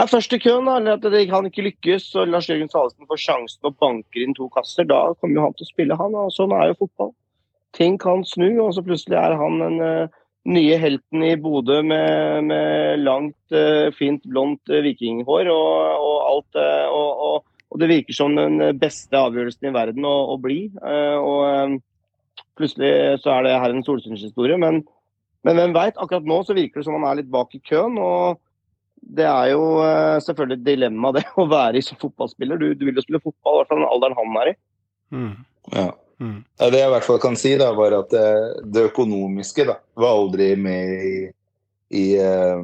[0.00, 0.70] er først i køen.
[0.72, 2.08] Eller at det kan ikke lykkes.
[2.16, 4.88] og Lars Jørgen Salesen får sjansen og banker inn to kasser.
[4.88, 6.16] Da kommer jo han til å spille, han.
[6.24, 7.12] og Sånn er jo fotball.
[7.76, 12.46] Ting kan snu, og så plutselig er han den uh, nye helten i Bodø med,
[12.46, 16.60] med langt, uh, fint, blondt uh, vikinghår og, og alt.
[16.94, 20.68] og, og og det virker som den beste avgjørelsen i verden å, å bli.
[20.78, 24.58] Eh, og eh, plutselig så er det her en solskinnshistorie.
[24.62, 24.84] Men,
[25.42, 25.98] men hvem veit?
[25.98, 27.98] Akkurat nå så virker det som han er litt bak i køen.
[27.98, 28.38] Og
[29.18, 32.62] det er jo eh, selvfølgelig et dilemma det å være i som fotballspiller.
[32.62, 34.56] Du, du vil jo spille fotball, i hvert fall den alderen han er i.
[35.74, 35.90] Ja.
[36.22, 38.28] Ja, Det jeg i hvert fall kan si, da, var at det,
[38.70, 41.16] det økonomiske da, var aldri med i,
[41.98, 42.62] i eh,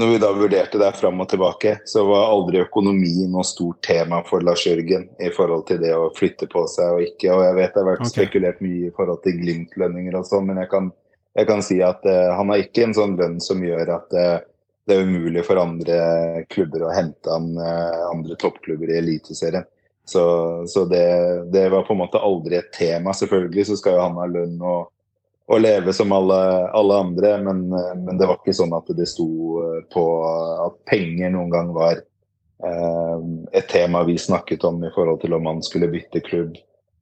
[0.00, 4.22] Når vi da vurderte det fram og tilbake, så var aldri økonomi noe stort tema
[4.24, 7.34] for Lars Jørgen i forhold til det å flytte på seg og ikke.
[7.34, 8.12] Og jeg vet det har vært okay.
[8.14, 10.88] spekulert mye i forhold til Glimt-lønninger og sånn, men jeg kan,
[11.36, 14.38] jeg kan si at uh, han har ikke en sånn lønn som gjør at uh,
[14.88, 15.98] det er umulig for andre
[16.48, 19.68] klubber å hente han, uh, andre toppklubber i Eliteserien.
[20.08, 20.24] Så,
[20.64, 21.04] så det,
[21.52, 23.12] det var på en måte aldri et tema.
[23.12, 24.88] Selvfølgelig så skal jo han ha lønn og,
[25.50, 26.38] og leve som alle,
[26.78, 27.64] alle andre, men,
[28.04, 29.26] men, det var ikke sånn at det sto
[29.64, 30.04] eh, på
[30.66, 33.24] at penger noen gang var eh,
[33.58, 36.58] et tema vi snakket om i forhold til om man skulle bytte klubb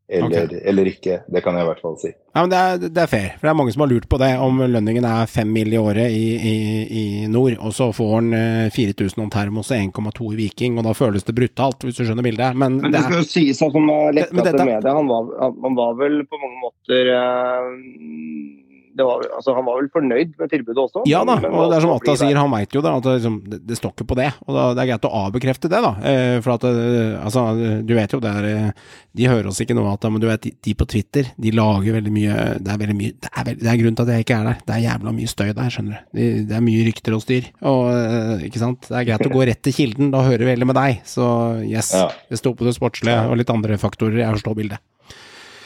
[0.09, 0.61] eller, okay.
[0.65, 1.19] eller, ikke.
[1.29, 2.11] Det kan jeg i hvert fall si.
[2.33, 4.21] Ja, men det er, det er, fair, for det er mange som har lurt på
[4.23, 5.75] det, om lønningen er fem mill.
[5.75, 6.55] i året i, i,
[7.01, 10.89] i, nord, og så får han eh, 4000 om termos og 1,2 i Viking, og
[10.89, 12.57] da føles det brutalt, hvis du skjønner bildet.
[12.57, 15.77] Men, men det, skal jo sies at han var lett til media, han var, han
[15.83, 18.65] var vel på mange måter eh,
[19.07, 21.03] var, altså, han var vel fornøyd med tilbudet også?
[21.09, 23.15] Ja da, men, og det er som Atta sier, han veit jo det, at det,
[23.19, 24.29] liksom, det, det, står ikke på det.
[24.47, 25.93] Og da, det er greit å avbekrefte det, da.
[26.11, 27.45] Eh, for at eh, altså,
[27.87, 28.87] du vet jo det er eh,
[29.19, 32.15] De hører oss ikke nå det, Men du vet, de, på Twitter, de lager veldig
[32.15, 34.39] mye Det er veldig mye Det er, veld, det er grunnen til at jeg ikke
[34.39, 34.63] er der.
[34.69, 36.09] Det er jævla mye støy der, skjønner du.
[36.19, 37.51] Det, det er mye rykter og styr.
[37.73, 38.89] Og ikke sant.
[38.89, 41.03] Det er greit å gå rett til kilden, da hører vi heller med deg.
[41.09, 41.29] Så
[41.67, 42.09] yes, ja.
[42.31, 44.23] det står på det sportslige og litt andre faktorer.
[44.23, 44.85] Jeg forstår bildet.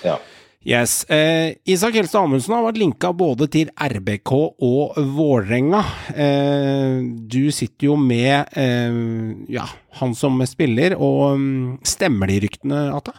[0.03, 0.19] Ja.
[0.63, 1.05] Yes.
[1.11, 4.33] Eh, Isak Helstad Amundsen har vært linka både til RBK
[4.63, 5.81] og Vålerenga.
[6.15, 9.01] Eh, du sitter jo med eh,
[9.51, 9.67] ja,
[9.99, 11.51] han som spiller, og um,
[11.83, 13.17] stemmer de ryktene, Atta?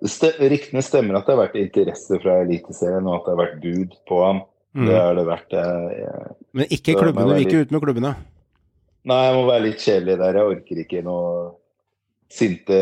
[0.00, 3.96] ryktene stemmer at det har vært interesse fra Eliteserien, og at det har vært bud
[4.10, 4.42] på ham.
[4.74, 4.84] Mm.
[4.86, 5.54] Det har det vært.
[5.54, 7.38] Jeg, Men ikke klubbene?
[7.38, 8.12] Vi ikke ut med klubbene?
[9.10, 10.38] Nei, jeg må være litt kjedelig der.
[10.38, 11.32] Jeg orker ikke noe
[12.30, 12.78] sinte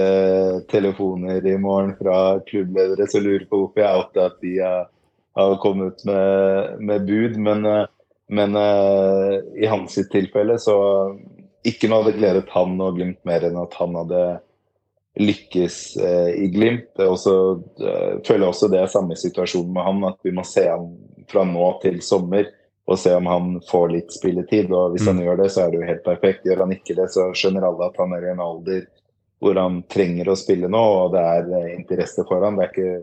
[0.70, 4.90] telefoner i morgen fra klubbledere som lurer på hvorfor jeg outa at de har,
[5.38, 7.38] har kommet med, med, bud.
[7.40, 7.64] Men,
[8.28, 10.76] men uh, i hans tilfelle så
[11.66, 14.22] ikke noe hadde gledet han og Glimt mer enn at han hadde
[15.18, 16.92] lykkes uh, i Glimt.
[17.08, 20.44] Og så uh, føler jeg også det er samme situasjon med han, at vi må
[20.46, 20.92] se han
[21.28, 22.52] fra nå til sommer
[22.88, 24.70] og se om han får litt spilletid.
[24.72, 25.10] Og hvis mm.
[25.12, 26.46] han gjør det, så er det jo helt perfekt.
[26.48, 28.86] Gjør han ikke det, så skjønner alle at han er i en alder
[29.42, 32.58] hvor han trenger å spille nå, og det er eh, interesse for han.
[32.58, 32.98] Det er ikke,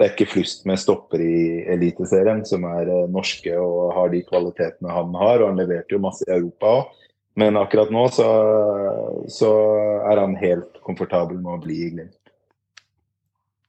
[0.00, 5.14] det flust med stopper i Eliteserien som er eh, norske og har de kvalitetene han
[5.20, 5.42] har.
[5.42, 7.00] og Han leverte jo masse i Europa òg.
[7.34, 8.26] Men akkurat nå så,
[9.26, 9.48] så,
[10.06, 12.20] er han helt komfortabel med å bli i Glimt.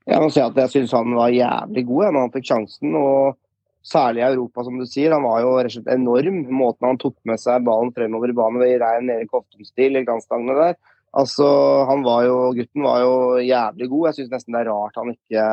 [0.06, 2.94] Jeg må si at jeg syns han var jævlig god når han fikk sjansen.
[3.00, 3.42] og
[3.86, 5.14] Særlig i Europa, som du sier.
[5.14, 6.38] Han var jo rett og slett enorm.
[6.58, 10.56] Måten han tok med seg ballen fremover i banen i rein Erik Hoftum-stil i Ganstangene
[10.58, 10.78] der.
[11.16, 11.48] Altså,
[11.88, 14.08] han var jo, Gutten var jo jævlig god.
[14.10, 15.46] Jeg syns nesten det er rart han ikke,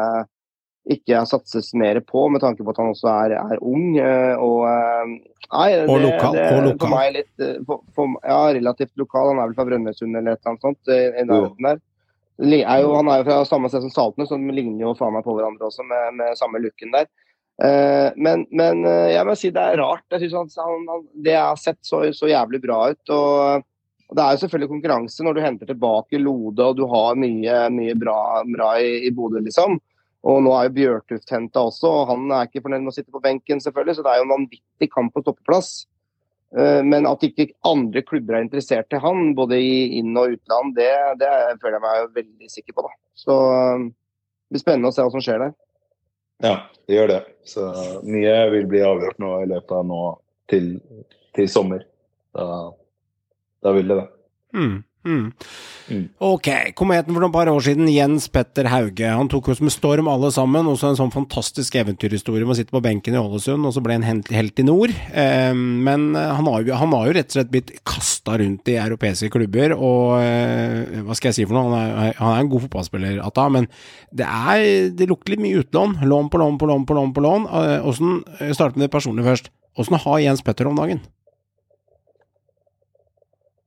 [0.97, 3.95] ikke satses mer på, med tanke på at han også er, er ung.
[4.03, 5.15] Eh, og, eh,
[5.53, 6.37] nei, det, og lokal.
[6.39, 6.83] Det, og lokal.
[6.83, 9.31] For meg litt, eh, for, for, ja, relativt lokal.
[9.31, 10.83] Han er vel fra Brønnøysund eller et eller annet sånt.
[10.91, 11.83] i, nærheten der.
[12.43, 15.15] Er jo, han er jo fra samme sted som Saltene, så de ligner jo faen
[15.15, 17.13] meg på hverandre også, med, med samme looken der.
[18.17, 20.03] Men, men jeg må si det er rart.
[20.11, 23.13] Jeg synes han, han, Det jeg har sett, så, så jævlig bra ut.
[23.15, 23.69] og
[24.13, 27.55] og Det er jo selvfølgelig konkurranse når du henter tilbake Lode og du har mye,
[27.73, 29.79] mye bra, bra i, i Bodø, liksom.
[30.29, 33.15] Og nå er jo Bjørtuft henta også, og han er ikke fornøyd med å sitte
[33.15, 33.95] på benken, selvfølgelig.
[33.97, 35.71] Så det er jo en vanvittig kamp på stoppeplass.
[36.53, 39.73] Eh, men at ikke andre klubber er interessert i han, både i
[40.03, 41.33] inn- og utland, det, det
[41.63, 42.85] føler jeg meg veldig sikker på.
[42.85, 42.93] da.
[43.25, 45.57] Så eh, det blir spennende å se hva som skjer der.
[46.45, 47.19] Ja, det gjør det.
[47.49, 47.73] Så
[48.05, 50.05] mye vil bli avgjort nå i løpet av nå
[50.53, 50.71] til,
[51.33, 51.89] til sommer.
[52.37, 52.47] Da
[53.63, 54.09] da vil det det.
[54.53, 55.29] Mm, mm.
[55.93, 56.03] Mm.
[56.23, 56.49] Ok,
[56.79, 59.09] kometen for noen par år siden, Jens Petter Hauge.
[59.09, 60.69] Han tok oss med storm alle sammen.
[60.71, 63.99] Også en sånn fantastisk eventyrhistorie med å sitte på benken i Ålesund, og så ble
[63.99, 64.93] han helt i nord.
[64.93, 68.79] Eh, men han har, jo, han har, jo, rett og slett blitt kasta rundt i
[68.83, 71.73] europeiske klubber, og eh, hva skal jeg si for noe?
[71.73, 73.71] Han er, han er en god fotballspiller, Atta, men
[74.13, 75.99] det, er, det lukter litt mye utlån.
[76.07, 77.51] Lån på lån på lån på lån på lån.
[77.89, 79.53] Åssen eh, Starte med det personlige først.
[79.81, 81.01] Åssen har Jens Petter om dagen?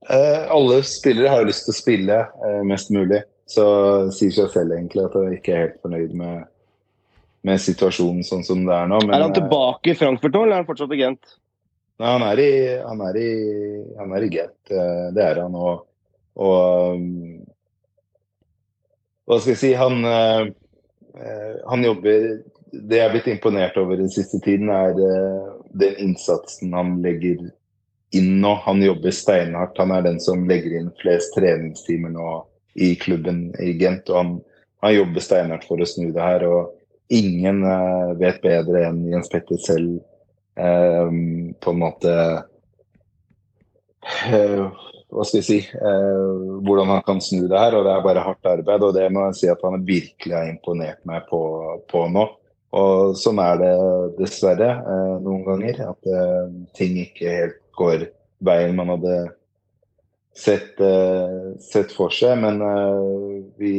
[0.08, 3.22] Eh, alle spillere har jo lyst til å spille eh, mest mulig.
[3.50, 3.64] Så
[4.14, 6.46] sier seg selv egentlig at jeg ikke er helt fornøyd med,
[7.46, 9.00] med situasjonen sånn som det er nå.
[9.02, 11.36] Men, er han tilbake i Frankfurt nå, eller er han fortsatt i Gent?
[11.96, 12.50] Nei, han er i,
[12.84, 13.30] han er i,
[13.98, 14.58] han er i Gent.
[14.70, 15.58] Eh, det er han.
[15.58, 15.86] Og,
[16.38, 17.02] og
[19.26, 19.72] Hva skal jeg si?
[19.74, 20.04] Han,
[21.66, 22.26] han jobber
[22.70, 24.92] Det jeg er blitt imponert over den siste tiden, er
[25.80, 27.48] den innsatsen han legger
[28.16, 28.54] inn nå.
[28.66, 29.78] Han jobber steinhardt.
[29.78, 32.30] Han er den som legger inn flest treningstimer nå
[32.76, 34.10] i klubben i Gent.
[34.10, 34.34] Og han,
[34.84, 36.44] han jobber steinhardt for å snu det her.
[36.48, 36.72] Og
[37.12, 40.00] ingen uh, vet bedre enn Jens Petter selv
[40.60, 41.08] uh,
[41.60, 42.16] på en måte
[44.26, 44.66] uh,
[45.06, 47.78] Hva skal jeg si Hvordan han kan snu det her.
[47.78, 48.82] Og det er bare hardt arbeid.
[48.82, 51.40] Og det må jeg si at han virkelig har imponert meg på,
[51.90, 52.26] på nå.
[52.76, 53.74] Og sånn er det
[54.18, 54.68] dessverre
[55.22, 55.78] noen ganger.
[55.94, 56.10] At
[56.76, 58.08] ting ikke helt går
[58.44, 59.16] veien man hadde
[60.36, 62.38] sett, eh, sett for seg.
[62.42, 63.76] Men eh, vi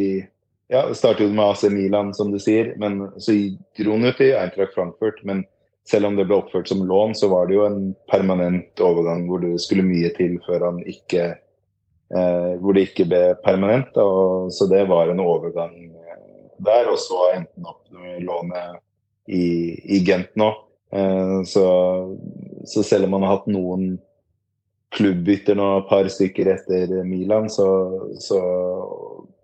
[0.67, 2.73] ja, startet jo med AC Milan, som du sier.
[2.81, 3.35] Men så
[3.77, 5.23] dro han ut i Eintracht Frankfurt.
[5.23, 5.45] Men
[5.87, 9.43] selv om det ble oppført som lån, så var det jo en permanent overgang hvor
[9.43, 13.95] det skulle mye til før han ikke eh, Hvor det ikke ble permanent.
[14.01, 16.21] Og, så det var en overgang eh,
[16.57, 16.91] der.
[16.91, 18.81] Og så endte han opp med lånet
[19.27, 19.45] i,
[19.95, 20.51] i Gent nå.
[20.91, 21.65] Eh, så,
[22.67, 23.95] så selv om han har hatt noen
[24.95, 27.67] klubbbytter nå, et par stykker etter Milan, så,
[28.23, 28.41] så,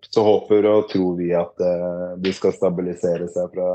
[0.09, 3.73] så håper og tror vi at uh, de skal stabilisere seg fra,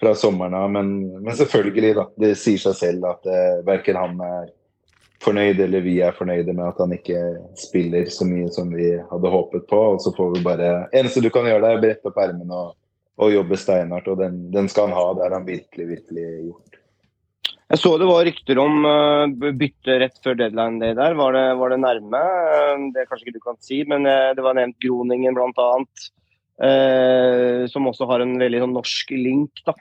[0.00, 0.70] fra sommeren av.
[0.72, 2.06] Men, men, selvfølgelig, da.
[2.16, 4.54] Det sier seg selv at uh, verken han er
[5.22, 7.20] fornøyd eller vi er fornøyde med at han ikke
[7.58, 9.80] spiller så mye som vi hadde håpet på.
[9.94, 12.76] Og så får vi bare Eneste du kan gjøre, er å brette opp ermene og,
[13.18, 14.10] og, jobbe steinhardt.
[14.12, 15.06] Og den, den, skal han ha.
[15.16, 16.67] Det har han virkelig, virkelig gjort.
[17.68, 21.16] Jeg så det var rykter om uh, bytte rett før deadline day der.
[21.18, 22.20] Var det, var det nærme?
[22.20, 25.66] Uh, det er kanskje ikke du kan si, men uh, det var nevnt Groningen bl.a.
[26.58, 29.74] Uh, som også har en veldig sånn, norsk link da,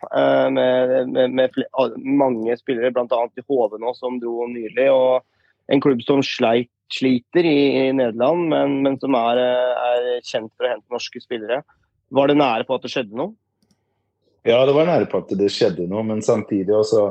[0.52, 3.22] med, med, med flere, mange spillere, bl.a.
[3.40, 4.90] i HV nå, som dro nylig.
[4.92, 10.52] og En klubb som sleit, sliter i, i Nederland, men, men som er, er, kjent
[10.56, 11.62] for å hente norske spillere.
[12.16, 13.32] Var det nære på at det skjedde noe?
[14.48, 17.06] Ja, det var nære på at det skjedde noe, men samtidig også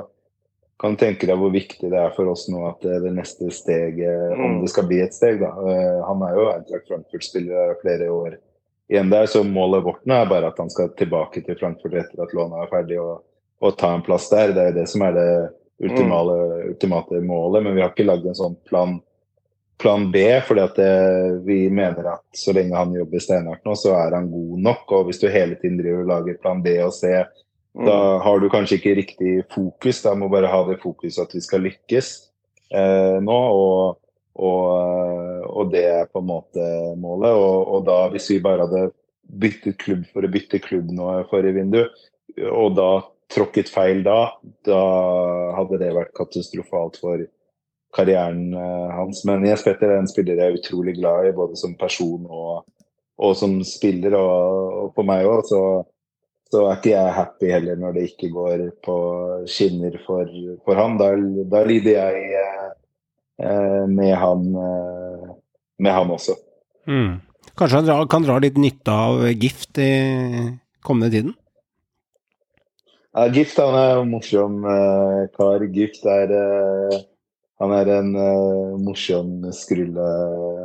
[0.80, 4.32] kan tenke deg hvor viktig det er for oss nå at det, det neste steget,
[4.36, 4.42] mm.
[4.44, 5.52] om det skal bli et steg, da.
[5.56, 8.36] Uh, han er jo Eintracht Frankfurt-spiller flere år
[8.92, 12.22] igjen der, så målet vårt nå er bare at han skal tilbake til Frankfurt etter
[12.22, 13.24] at lånet er ferdig, og,
[13.62, 14.52] og, ta en plass der.
[14.54, 15.30] Det er det som er det
[15.82, 16.68] ultimale, mm.
[16.74, 18.98] ultimate målet, men vi har ikke lagd en sånn plan,
[19.82, 20.92] plan B, fordi at det,
[21.48, 24.86] vi mener at så lenge han jobber steinhardt nå, så er han god nok.
[25.00, 27.16] Og hvis du hele tiden driver og lager plan B og C
[27.76, 28.20] da mm.
[28.24, 30.00] har du kanskje ikke riktig fokus.
[30.04, 32.12] Da må bare ha det fokuset at vi skal lykkes
[32.72, 33.36] eh, nå.
[33.36, 33.98] Og,
[34.36, 36.68] og, eh, og, det er på en måte
[37.00, 37.36] målet.
[37.36, 38.88] Og, og, da, hvis vi bare hadde
[39.26, 41.82] byttet klubb for å bytte klubb nå i forrige vindu,
[42.48, 42.90] og da
[43.32, 44.80] tråkket feil da, da
[45.56, 47.24] hadde det vært katastrofalt for
[47.96, 49.20] karrieren eh, hans.
[49.28, 52.64] Men Jens Petter er en spiller jeg er utrolig glad i, både som person og,
[53.20, 54.16] og som spiller.
[54.16, 55.44] Og, og på meg òg,
[56.52, 58.97] så er ikke jeg happy heller når det ikke går på
[59.51, 60.31] skinner for,
[60.66, 60.98] for han.
[61.01, 61.10] Da,
[61.51, 62.44] da, lider jeg
[63.43, 65.32] eh, med, han, eh,
[65.82, 66.36] med han også.
[66.86, 67.18] Mm.
[67.56, 69.90] Kanskje han dra, kan dra litt nytte av gift i
[70.86, 71.35] kommende tiden?
[73.16, 75.66] Ja, gift han er en morsom eh, kar.
[75.74, 76.98] Gift er eh,
[77.56, 80.06] han er en uh, morsom skrulle,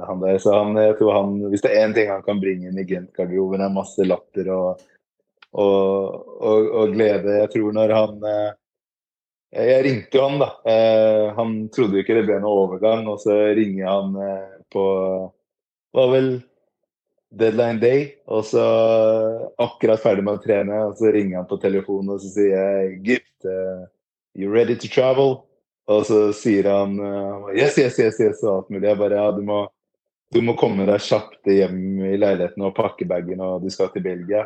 [0.08, 0.40] han der.
[0.44, 2.88] Så han, jeg tror han, hvis det er én ting han kan bringe inn i
[2.88, 4.82] Gent-garderoben, er masse latter og
[5.52, 7.40] og, og, og, glede.
[7.42, 8.52] Jeg tror når han eh,
[9.52, 10.50] Jeg ringte jo han, da.
[10.72, 14.86] Eh, han trodde jo ikke det ble noe overgang, og så ringer han eh, på
[15.92, 16.30] var vel
[17.36, 18.64] deadline day, og så
[19.60, 22.94] akkurat ferdig med å trene, og så ringer han på telefonen og så sier jeg
[23.08, 23.84] Gift, uh,
[24.40, 25.42] you ready to travel?
[25.92, 26.96] Og så sier han
[27.52, 28.86] yes, yes, yes, yes, og alt mulig.
[28.88, 29.66] Jeg bare ja, du må,
[30.32, 34.06] du må komme deg kjapt hjem i leiligheten og pakke bagen, og du skal til
[34.06, 34.46] Belgia.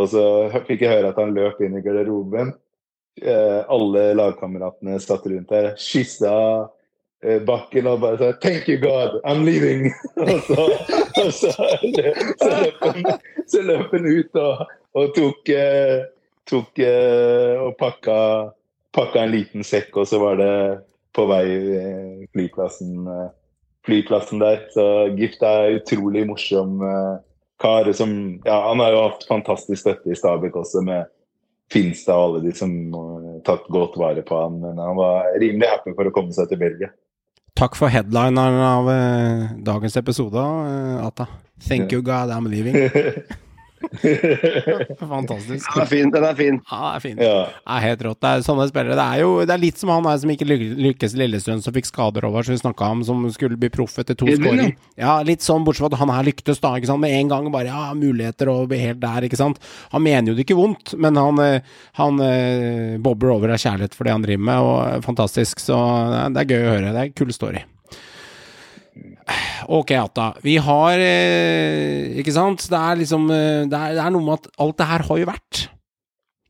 [0.00, 0.24] Og så
[0.66, 2.54] fikk jeg høre at han løp inn i garderoben.
[3.20, 6.36] Eh, alle lagkameratene satt rundt der, kyssa
[7.20, 9.92] eh, bakken og bare sa 'Thank you, God, I'm leaving'.
[10.16, 10.62] og så,
[11.20, 11.52] og så,
[12.40, 14.64] så, løp han, så løp han ut og,
[14.96, 16.08] og tok, eh,
[16.48, 16.80] tok
[17.66, 18.16] og pakka,
[18.96, 20.56] pakka, en liten sekk, og så var det
[21.12, 21.44] på vei
[22.32, 23.04] flyplassen,
[23.84, 24.64] flyplassen der.
[24.72, 24.86] Så
[25.18, 26.80] Gift er utrolig morsom.
[26.80, 27.14] Eh,
[27.62, 28.12] kar som
[28.44, 31.10] ja, Han har jo hatt fantastisk støtte i Stabæk også, med
[31.72, 34.58] Finstad og alle de som har tatt godt vare på han.
[34.60, 36.90] Men han var rimelig happy for å komme seg til Belgia.
[37.58, 41.28] Takk for headlineren av eh, dagens episode, eh, Ata.
[41.62, 42.76] Thank you God I'm leaving.
[45.12, 45.66] Fantastisk.
[45.74, 46.12] Den er fin.
[46.14, 46.60] Den er fin.
[46.70, 47.20] Ja, er fin.
[47.20, 47.36] Ja.
[47.48, 48.20] Det er helt rått.
[48.22, 48.96] Det er sånne spillere.
[48.98, 51.76] Det er jo det er litt som han der som ikke lykkes i Lillestrøm, som
[51.76, 54.74] fikk skader over, som vi snakka om, som skulle bli proff etter to skåringer.
[55.00, 57.02] Ja, litt sånn, bortsett fra at han her lyktes da, ikke sant.
[57.04, 59.60] Med en gang bare ja, muligheter og bli helt der, ikke sant.
[59.94, 63.96] Han mener jo det ikke vondt, men han, eh, han eh, bobber over av kjærlighet
[63.98, 65.62] for det han driver med, og fantastisk.
[65.62, 65.78] Så
[66.32, 66.90] det er gøy å høre.
[66.92, 67.64] Det er en kul story.
[69.68, 70.32] Ok, Atta.
[70.42, 72.64] Vi har eh, Ikke sant?
[72.70, 75.20] Det er liksom eh, det er, det er, noe med at alt det her har
[75.20, 75.66] jo vært.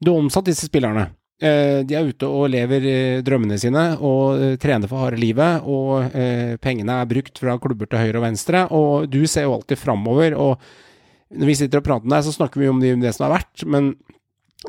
[0.02, 1.08] Du har omsatt disse spillerne.
[1.42, 2.86] Eh, de er ute og lever
[3.26, 5.66] drømmene sine og trener for harde livet.
[5.66, 6.14] Og
[6.62, 8.64] pengene er brukt fra klubber til høyre og venstre.
[8.74, 10.38] Og du ser jo alltid framover.
[10.38, 10.56] Og
[11.32, 13.66] når vi sitter og prater med deg, så snakker vi om det som har vært.
[13.68, 13.94] Men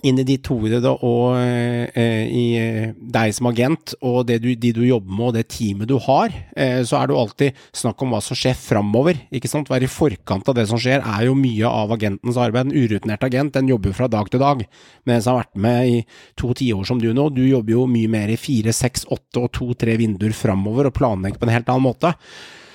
[0.01, 4.71] inn i ditt hode og eh, i eh, deg som agent og det du, de
[4.73, 8.01] du jobber med og det teamet du har, eh, så er det jo alltid snakk
[8.01, 9.21] om hva som skjer framover.
[9.35, 9.69] Ikke sant?
[9.69, 12.71] Være i forkant av det som skjer er jo mye av agentens arbeid.
[12.71, 14.65] En urutinert agent den jobber fra dag til dag.
[15.05, 16.01] Men en som har vært med i
[16.39, 19.53] to tiår som du nå, du jobber jo mye mer i fire, seks, åtte og
[19.53, 22.15] to-tre vinduer framover og planlegger på en helt annen måte.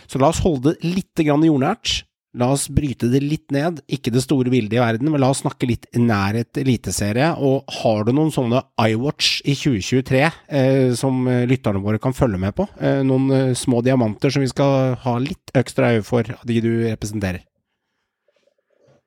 [0.09, 2.08] Så la oss holde det litt jordnært.
[2.37, 5.41] La oss bryte det litt ned, ikke det store bildet i verden, men la oss
[5.41, 7.31] snakke litt nærhet eliteserie.
[7.41, 12.53] Og har du noen sånne iWatch i 2023 eh, som lytterne våre kan følge med
[12.59, 12.69] på?
[12.85, 16.61] Eh, noen eh, små diamanter som vi skal ha litt ekstra øye for, av de
[16.65, 17.47] du representerer?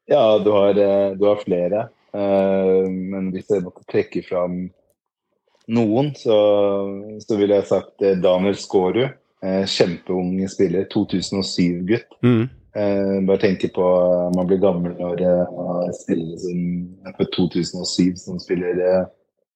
[0.10, 1.88] Ja, du har, eh, du har flere.
[2.14, 4.66] Eh, men hvis jeg måtte trekke fram
[5.72, 6.38] noen, så,
[7.22, 9.14] så ville jeg sagt eh, Daniel Skårud.
[9.42, 10.90] Eh, kjempeung spiller.
[10.92, 12.20] 2007-gutt.
[12.26, 12.50] Mm.
[12.72, 16.62] Eh, bare tenke på uh, Man blir gammel når uh, spillere som
[17.10, 18.80] er på 2007 som spiller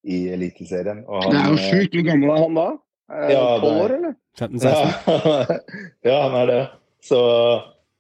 [0.04, 1.00] i Eliteserien.
[1.08, 1.96] Det er jo sjukt.
[1.96, 2.66] Hvor gammel er han da?
[3.32, 4.14] Ja, Tolv det er- år, eller?
[4.36, 4.60] 15-16?
[4.68, 5.58] Ja,
[6.10, 6.60] ja, han er det.
[7.06, 7.20] Så,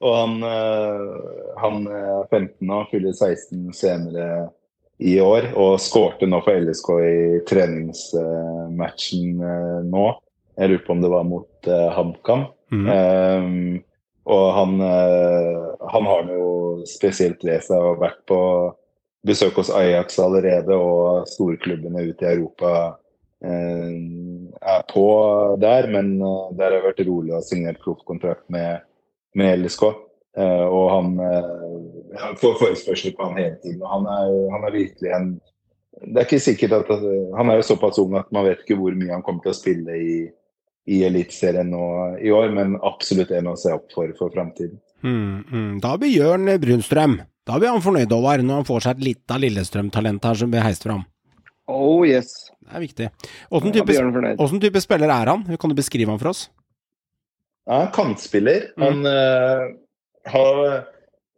[0.03, 1.01] og han, eh,
[1.61, 4.27] han er 15 nå, fyller 16 senere
[4.99, 7.15] i år, og skårte nå for LSK i
[7.47, 10.05] treningsmatchen eh, nå.
[10.55, 12.45] Jeg lurer på om det var mot eh, HamKam.
[12.73, 12.85] Mm.
[12.89, 13.83] Um,
[14.25, 18.39] og han, eh, han har noe spesielt ved seg og vært på
[19.25, 22.71] besøk hos Ajax allerede, og storklubbene ute i Europa
[23.45, 23.91] eh,
[24.61, 25.05] er på
[25.61, 25.89] der.
[25.93, 28.85] Men eh, der har jeg vært rolig og har signert proffkontrakt med,
[29.37, 29.91] med LSK.
[30.35, 31.13] Og han
[32.41, 33.77] får forespørsel på han hele tiden.
[33.85, 35.29] og Han er, han er virkelig en
[35.95, 36.89] Det er ikke sikkert at
[37.37, 39.55] Han er jo såpass ung at man vet ikke hvor mye han kommer til å
[39.55, 40.17] spille i,
[40.85, 41.85] i Eliteserien nå
[42.21, 44.77] i år, men absolutt en å se opp for for framtiden.
[45.05, 45.71] Mm, mm.
[45.83, 49.33] Da blir Jørn Brunstrøm Da blir han fornøyd, Håvard, når han får seg et litt
[49.33, 51.03] av Lillestrøm-talent her som blir heist fram.
[51.69, 52.31] Oh yes.
[52.65, 53.09] Det er viktig.
[53.53, 53.97] Åssen type,
[54.41, 55.45] åssen type spiller er han?
[55.61, 56.47] Kan du beskrive han for oss?
[57.65, 58.67] Ja, han er kantspiller.
[58.81, 59.69] Han uh,
[60.29, 60.61] har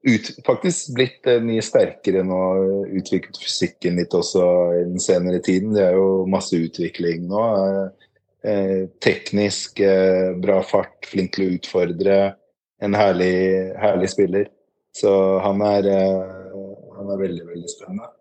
[0.08, 2.42] ut, faktisk blitt uh, mye sterkere nå,
[3.00, 4.44] utviklet fysikken litt også
[4.78, 5.76] i den senere tiden.
[5.76, 7.46] Det er jo masse utvikling nå.
[7.64, 8.07] Eh,
[8.44, 12.20] eh, teknisk, eh, bra fart, flink til å utfordre.
[12.82, 14.52] En herlig, herlig spiller.
[14.98, 15.12] Så
[15.44, 16.54] han er, eh,
[16.98, 18.12] han er veldig, veldig spennende.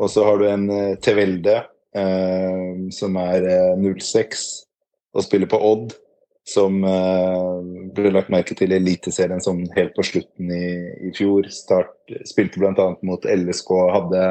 [0.00, 1.56] Og så har du en eh, Tevelde
[1.96, 2.60] eh,
[2.94, 4.46] som er eh, 06
[5.16, 5.92] og spiller på Odd
[6.50, 10.70] som ble lagt merke til i Eliteserien sånn helt på slutten i,
[11.06, 11.46] i fjor.
[11.52, 11.92] Start,
[12.26, 12.86] spilte bl.a.
[13.06, 14.22] mot LSK, hadde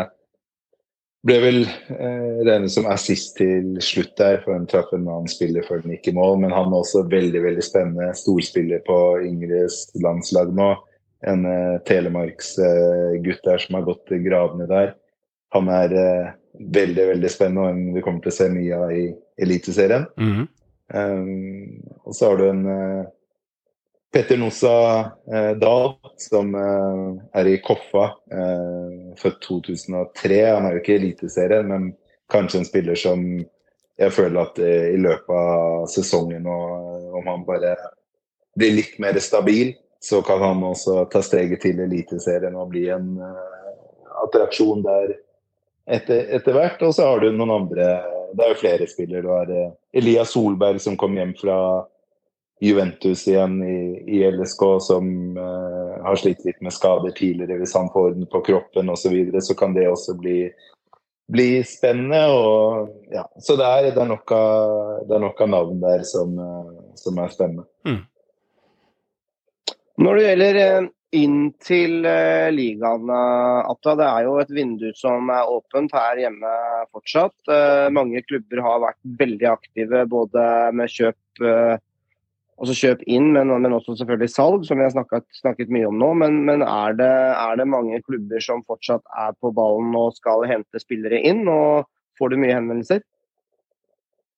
[1.28, 5.66] ble vel eh, regnet som assist til slutt der, for han traff en annen spiller
[5.68, 6.38] før den gikk i mål.
[6.44, 8.14] Men han er også veldig veldig spennende.
[8.18, 10.72] Storspiller på Ingrids landslag nå.
[11.28, 14.94] En eh, telemarksgutt der som har gått gravende gravene der.
[15.56, 16.32] Han er eh,
[16.80, 19.04] veldig veldig spennende og en vi kommer til å se mye av i
[19.42, 20.08] Eliteserien.
[20.20, 20.48] Mhm.
[20.90, 23.10] Um, og så har du en eh,
[24.12, 25.00] Petter Nossa
[25.34, 30.40] eh, Dahl, som eh, er i Koffa, eh, født 2003.
[30.50, 31.92] Han er jo ikke i Eliteserien, men
[32.34, 33.22] kanskje en spiller som
[34.00, 37.76] jeg føler at eh, i løpet av sesongen, og om han bare
[38.58, 43.12] blir litt mer stabil, så kan han også ta steget til Eliteserien og bli en
[43.20, 43.74] eh,
[44.24, 45.18] attraksjon der
[45.86, 46.82] etter, etter hvert.
[46.88, 47.92] Og så har du noen andre
[48.30, 49.26] Det er jo flere spillere.
[49.26, 49.72] Du har eh,
[50.02, 51.60] Elias Solberg som kom hjem fra
[52.60, 57.62] Juventus igjen i, i LSK, som uh, har slitt litt med skader tidligere.
[57.62, 60.42] Hvis han får orden på kroppen osv., så, videre, så kan det også bli,
[61.32, 62.26] bli spennende.
[62.36, 63.24] Og, ja.
[63.40, 64.76] Så det er, det, er nok av,
[65.08, 67.68] det er nok av navn der som, uh, som er spennende.
[70.00, 70.86] Når det gjelder eh,
[71.20, 76.56] inn til uh, ligaen, Atta, det er jo et vindu som er åpent her hjemme
[76.92, 77.36] fortsatt.
[77.96, 80.44] Mange klubber har vært veldig aktive både
[80.76, 81.40] med kjøp
[82.60, 86.00] altså kjøp inn, men, men også selvfølgelig salg, som vi har snakket, snakket mye om
[86.00, 86.10] nå.
[86.22, 90.46] Men, men er, det, er det mange klubber som fortsatt er på ballen og skal
[90.50, 91.46] hente spillere inn?
[91.48, 91.88] Og
[92.20, 93.04] får du mye henvendelser?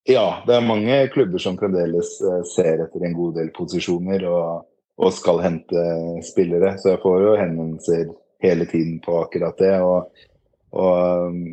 [0.09, 4.67] Ja, det er mange klubber som fremdeles eh, ser etter en god del posisjoner og,
[5.01, 5.85] og skal hente
[6.25, 6.73] spillere.
[6.81, 8.05] Så jeg får jo henvendelser
[8.41, 9.75] hele tiden på akkurat det.
[9.85, 10.25] Og,
[10.73, 11.43] og um,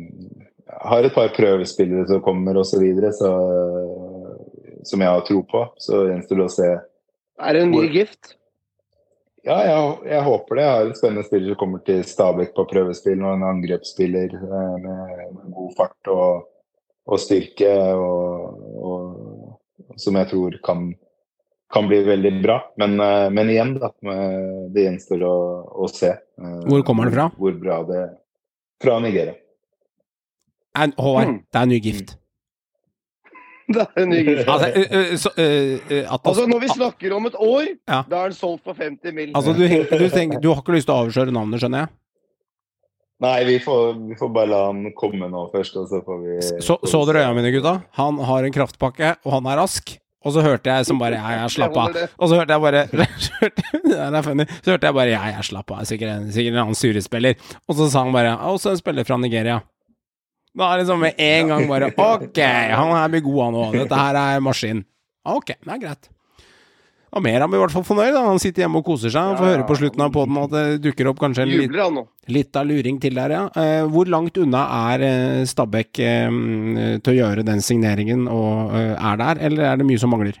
[0.89, 2.85] har et par prøvespillere som kommer osv.
[4.87, 5.63] som jeg har tro på.
[5.81, 6.69] Så gjenstår det å se.
[7.39, 8.35] Er det en ny gift?
[9.47, 10.63] Ja, jeg, jeg håper det.
[10.65, 14.73] Jeg har en spennende spiller som kommer til Stabæk på prøvespill, og en angrepsspiller eh,
[14.83, 16.49] med, god fart og,
[17.09, 20.89] og styrke, og, og, som jeg tror kan,
[21.71, 22.59] kan bli veldig bra.
[22.83, 23.93] Men, eh, men igjen, da.
[24.11, 25.35] eh, Det gjenstår å,
[25.87, 26.11] å se.
[26.67, 27.29] Hvor kommer han fra?
[27.39, 28.03] Hvor bra det
[28.83, 29.35] Fra Nigeria.
[30.77, 31.39] Er, Håvard, Mm.
[31.51, 32.17] det er ny gift.
[33.75, 34.19] Det er en ny.
[34.53, 38.01] Altså, uh, så, ø, Altså, når vi snakker om et år, Ja.
[38.09, 39.31] da er den solgt for 50 mill.
[39.37, 41.93] altså du, du, tenker, du har ikke lyst til å avsløre navnet, skjønner jeg?
[43.19, 46.35] Nei, vi får, vi får bare la han komme nå først, og så får vi
[46.63, 47.73] Så, så dere øya mine, gutta?
[47.99, 49.97] Han har en kraftpakke, og han er rask.
[50.19, 51.95] Og så hørte jeg som bare Ja, jeg slapp av.
[52.19, 52.81] Og så hørte jeg bare
[53.89, 54.45] Det er funny.
[54.65, 55.85] Så hørte jeg bare Ja, jeg slapp av.
[55.87, 57.37] Sikkert en, sikkert en annen surespiller.
[57.67, 59.61] Og så sa han bare «Ja, Også en spiller fra Nigeria.
[60.59, 63.75] Da er det sånn med en gang bare Ok, han her blir god, han òg.
[63.85, 64.81] Dette her er maskin.
[65.29, 66.09] Ok, det er greit.
[67.09, 68.11] Og mer han blir i hvert fall fornøyd.
[68.13, 68.21] da.
[68.27, 69.31] Han sitter hjemme og koser seg.
[69.31, 72.03] Han Får høre på slutten av poden at det dukker opp kanskje en litt.
[72.29, 73.45] Litt av luring til der, ja.
[73.57, 74.61] Eh, hvor langt unna
[74.91, 76.29] er eh, Stabæk eh,
[77.01, 80.37] til å gjøre den signeringen og eh, er der, eller er det mye som mangler?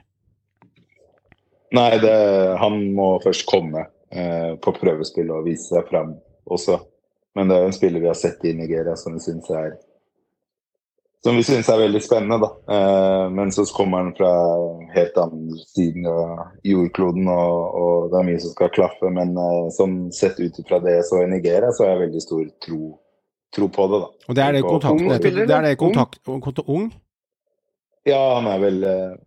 [1.73, 2.13] Nei, det,
[2.61, 6.13] han må først komme eh, på prøvespill og vise seg fram
[6.49, 6.77] også.
[7.37, 9.73] Men det er jo en spiller vi har sett i Nigeria som vi syns er
[11.23, 12.37] som vi synes er veldig spennende.
[12.45, 12.49] da.
[12.75, 14.31] Eh, men så kommer han fra
[14.95, 19.11] helt andre siden av jordkloden, og, og det er mye som skal klaffe.
[19.11, 22.23] Men eh, sånn sett ut fra det jeg så i Nigeria, så har jeg veldig
[22.23, 22.81] stor tro,
[23.55, 24.01] tro på det.
[24.05, 24.11] da.
[24.29, 26.89] Og det er det På- kontakten ung Det er det kontakt, ung?
[28.07, 29.17] Ja, han er vel eh,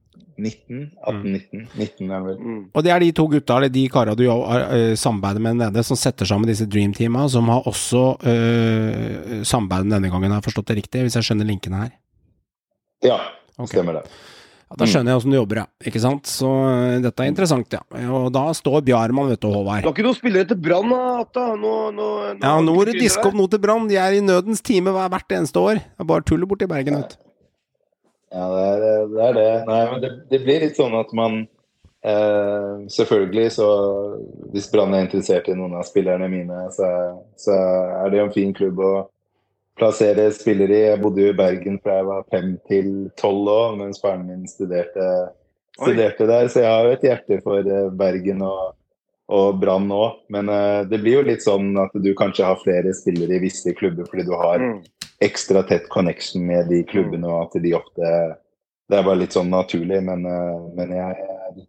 [0.42, 0.82] 19?
[1.06, 1.62] 18-19?
[1.78, 2.40] 19 er han vel.
[2.42, 2.60] Mm.
[2.74, 5.98] Og det er de to gutta, eller de kara du uh, samarbeider med nede, som
[5.98, 10.82] setter sammen disse Dream-teama, som har også uh, samarbeidet denne gangen, har jeg forstått det
[10.82, 11.96] riktig, hvis jeg skjønner linkene her?
[13.02, 13.18] Ja,
[13.56, 13.78] okay.
[13.78, 14.06] stemmer det.
[14.72, 15.66] Ja, da skjønner jeg åssen du jobber, ja.
[15.84, 16.28] Ikke sant?
[16.30, 17.82] Så eh, dette er interessant, ja.
[18.16, 19.84] Og da står Bjarman, vet du, Du Håvard.
[19.84, 21.44] har ikke noen spillere til Brann, da, Atta?
[21.60, 22.06] Nå, nå,
[22.38, 23.84] nå, Ja, nå må du diske opp noe til Brann.
[23.90, 25.82] De er i nødens time hvert eneste år.
[25.82, 27.31] Det er bare tullet borti Bergen, vet du.
[28.32, 29.24] Ja, det er det.
[29.26, 29.48] Er det.
[29.68, 31.42] Nei, men det, det blir litt sånn at man
[32.04, 33.68] eh, Selvfølgelig, så
[34.54, 36.88] hvis Brann er interessert i noen av spillerne mine, så,
[37.38, 37.56] så
[38.00, 38.92] er det jo en fin klubb å
[39.78, 40.84] plassere spillere i.
[40.90, 44.46] Jeg bodde jo i Bergen fra jeg var fem til tolv år, mens faren min
[44.50, 45.08] studerte,
[45.78, 46.48] studerte der.
[46.52, 48.74] Så jeg har jo et hjerte for eh, Bergen og,
[49.32, 50.02] og Brann nå.
[50.32, 53.76] Men eh, det blir jo litt sånn at du kanskje har flere spillere i visse
[53.78, 54.82] klubber fordi du har Mm.
[55.22, 58.14] Ekstra tett connection med de klubbene, og at de ofte
[58.90, 61.60] Det er bare litt sånn naturlig, men, eh, men jeg er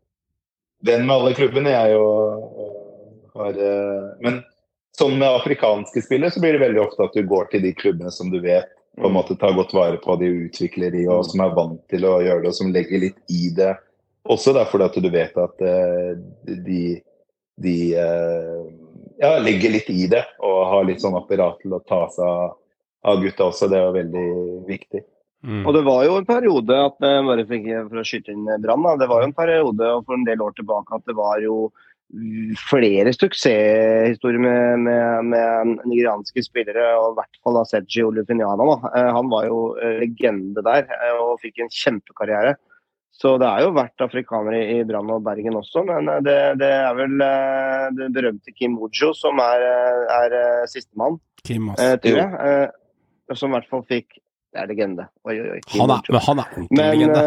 [0.84, 4.42] venn med alle klubbene, jeg og, og har eh, Men
[4.98, 8.12] sånn med afrikanske spillere, så blir det veldig ofte at du går til de klubbene
[8.12, 8.70] som du vet
[9.00, 11.80] på en måte tar godt vare på de og utvikler de, og som er vant
[11.90, 13.72] til å gjøre det, og som legger litt i det.
[14.30, 16.12] Også derfor at du vet at eh,
[16.68, 16.84] de,
[17.64, 22.28] de ja, legger litt i det, og har litt sånn apparat til å ta seg
[22.28, 22.54] av
[23.04, 23.70] av gutta også.
[23.72, 24.28] Det var veldig
[24.68, 25.04] viktig.
[25.44, 25.64] Mm.
[25.68, 28.62] Og det var jo en periode at eh, bare for, for å skyte inn eh,
[28.64, 31.42] Brann, det var jo en periode og for en del år tilbake at det var
[31.44, 31.66] jo
[32.70, 38.68] flere suksesshistorier med, med, med nigerianske spillere, og i hvert fall da Sergi Olufiniana.
[38.70, 38.92] Da.
[39.00, 42.56] Eh, Han var jo eh, legende der eh, og fikk en kjempekarriere.
[43.14, 46.72] Så det er jo vært afrikanere i Brann og Bergen også, men eh, det, det
[46.76, 51.82] er vel eh, det berømte Kim Ojo som er, eh, er eh, sistemann, Kim, ass.
[51.84, 52.72] eh, tror jeg.
[53.32, 54.18] Som i hvert fall fikk
[54.54, 55.08] Det er legende.
[55.26, 55.62] Oi, oi, oi.
[55.78, 57.22] Han er, men han er ordentlig Men legende.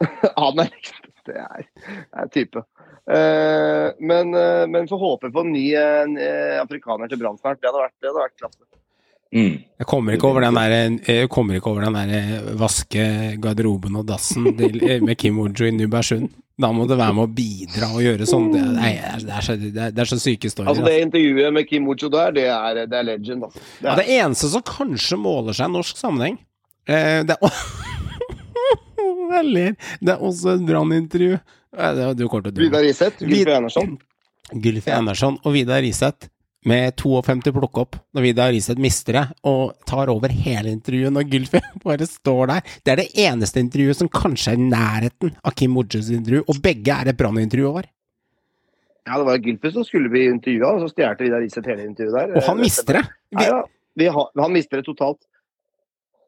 [0.00, 0.78] Uh, han er
[1.24, 2.62] Det er, det er type.
[3.04, 7.60] Uh, men, uh, men får håpe på en ny uh, afrikaner til Brann snart.
[7.60, 8.64] Det hadde vært, det hadde vært klasse.
[9.34, 9.54] Mm.
[9.80, 13.04] Jeg kommer ikke over den der, jeg kommer ikke over den der vaske
[13.42, 16.30] garderoben og dassen til, med Kim Ojo i Nybergsund.
[16.60, 18.44] Da må du være med å bidra og gjøre sånn.
[18.54, 20.92] Det er, det er, så, det er, så syke story Altså altså.
[20.92, 23.48] Det intervjuet med Kim Ocho der, det er, det er legend.
[23.48, 23.62] Altså.
[23.80, 26.36] Det Ja, det eneste som kanskje måler seg i norsk sammenheng
[26.86, 27.58] eh, Det er
[29.34, 29.74] Jeg ler.
[29.98, 31.40] Det er også et Brann-intervju.
[31.74, 32.02] Eh.
[32.54, 33.96] Vidar Riseth, Vid- Gylfi Einarsson.
[34.62, 36.28] Gylfi Andersson og Vidar Riseth
[36.68, 41.26] med 52 plukk opp når Vidar Riseth mister det og tar over hele intervjuet når
[41.32, 42.70] Gylfi bare står der.
[42.84, 46.62] Det er det eneste intervjuet som kanskje er i nærheten av Kim Ojos intervju, og
[46.64, 47.90] begge er et Brann-intervju over.
[49.04, 52.16] Ja, det var Gylfi som skulle bli intervjua, og så stjal Vidar Riseth hele intervjuet
[52.16, 52.36] der.
[52.40, 53.04] Og han mister det.
[53.36, 53.60] Nei, ja,
[54.00, 55.20] vi har, han mister det totalt.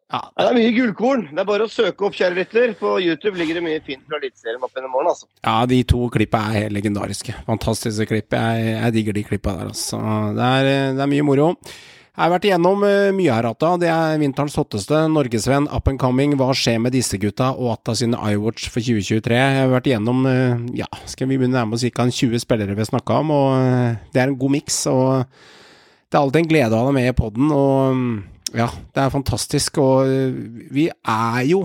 [0.07, 1.25] Ja, det er mye gullkorn.
[1.33, 2.77] Det er bare å søke opp, kjære lytter.
[2.79, 5.27] På YouTube ligger det mye fint fra Eliteserien opp gjennom morgen, altså.
[5.43, 7.35] Ja, de to klippa er helt legendariske.
[7.49, 8.37] Fantastiske klipp.
[8.39, 9.99] Jeg, jeg digger de klippa der, altså.
[10.37, 11.51] Det er, det er mye moro.
[12.17, 13.73] Jeg har vært igjennom eh, mye her, Atta.
[13.83, 15.03] Det er vinterens hotteste.
[15.13, 16.33] Norgesvenn, up and coming.
[16.41, 19.37] Hva skjer med disse gutta og Atta sine iWatch for 2023?
[19.37, 22.07] Jeg har vært igjennom eh, ja, skal vi begynne nærme oss ca.
[22.09, 24.79] 20 spillere vi har snakka om, og eh, det er en god miks.
[24.89, 28.17] Og det er alltid en glede å ha deg med i poden, og mm,
[28.55, 29.81] ja, det er fantastisk.
[29.83, 30.37] Og eh,
[30.75, 31.65] vi er jo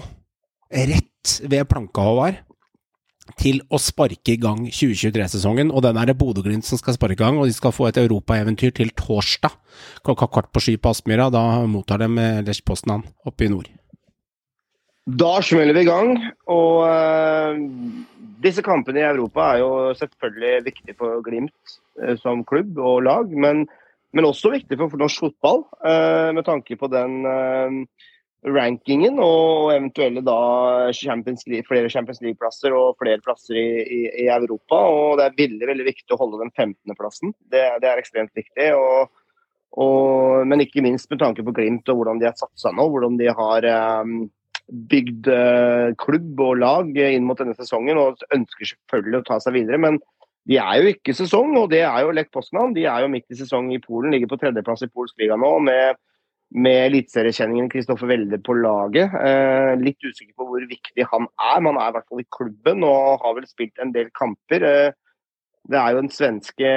[0.71, 2.39] rett ved planka, Håvard.
[3.37, 7.21] til å sparke i gang 2023-sesongen, og den er det Bodø-Glimt som skal sparke i
[7.21, 9.53] gang, og de skal få et europaeventyr til torsdag
[10.03, 11.29] klokka kvart på sky på Aspmyra.
[11.31, 13.69] Da mottar de eh, Lech Poznan oppe i nord.
[15.05, 16.17] Da smeller vi i gang.
[16.51, 17.57] Og uh,
[18.43, 23.31] disse kampene i Europa er jo selvfølgelig viktige for Glimt uh, som klubb og lag,
[23.31, 23.65] men,
[24.15, 27.77] men også viktig for norsk fotball eh, med tanke på den eh,
[28.51, 30.37] rankingen og eventuelle da
[30.97, 34.81] Champions League, flere Champions League-plasser og flere plasser i, i, i, Europa.
[34.89, 37.35] Og det er veldig veldig viktig å holde den 15.-plassen.
[37.53, 38.71] Det, det, er ekstremt viktig.
[38.75, 39.11] Og,
[39.77, 42.87] og, men ikke minst med tanke på Glimt og hvordan de har satsa nå.
[42.91, 43.69] Hvordan de har
[44.01, 44.23] um,
[44.91, 49.59] bygd uh, klubb og lag inn mot denne sesongen og ønsker selvfølgelig å ta seg
[49.61, 49.79] videre.
[49.85, 50.01] men
[50.49, 52.73] de er jo ikke sesong, og det er jo Lech Poznan.
[52.73, 55.57] De er jo midt i sesong i Polen, ligger på tredjeplass i polsk liga nå
[55.67, 55.99] med
[56.51, 59.13] med eliteseriekjenningen Kristoffer Welde på laget.
[59.15, 62.31] Eh, litt usikker på hvor viktig han er, men han er i hvert fall i
[62.35, 64.65] klubben og har vel spilt en del kamper.
[64.67, 64.97] Eh,
[65.71, 66.73] det er jo en svenske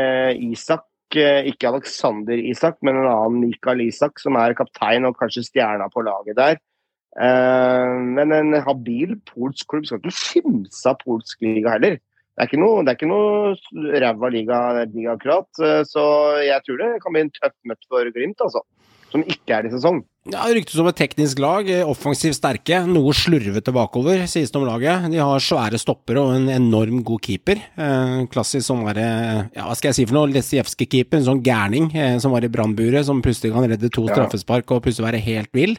[0.47, 0.87] Isak,
[1.19, 5.91] eh, ikke Alexander Isak, men en annen Mikael Isak, som er kaptein og kanskje stjerna
[5.91, 6.63] på laget der.
[7.19, 11.99] Eh, men en habil polsk klubb skal ikke kimse av polsk liga heller.
[12.35, 12.95] Det er ikke noe, det
[13.95, 15.15] er ræva liga, liga.
[15.63, 16.05] Eh, så
[16.43, 18.65] jeg tror det kan bli en tøff møtt for Glimt, altså
[19.15, 20.03] som ikke er i sesong.
[20.25, 24.57] Ja, det Ryktes om et teknisk lag, eh, offensivt sterke, noe slurvete bakover, sies det
[24.57, 25.11] om laget.
[25.13, 27.61] De har svære stoppere og en enorm god keeper.
[27.77, 30.33] Eh, klassisk sånn derre Ja, hva skal jeg si for noe?
[30.33, 34.15] Lesijevskij-keeper, en sånn gærning eh, som var i brannburet, som plutselig kan redde to ja.
[34.15, 35.77] straffespark og plutselig være helt vill.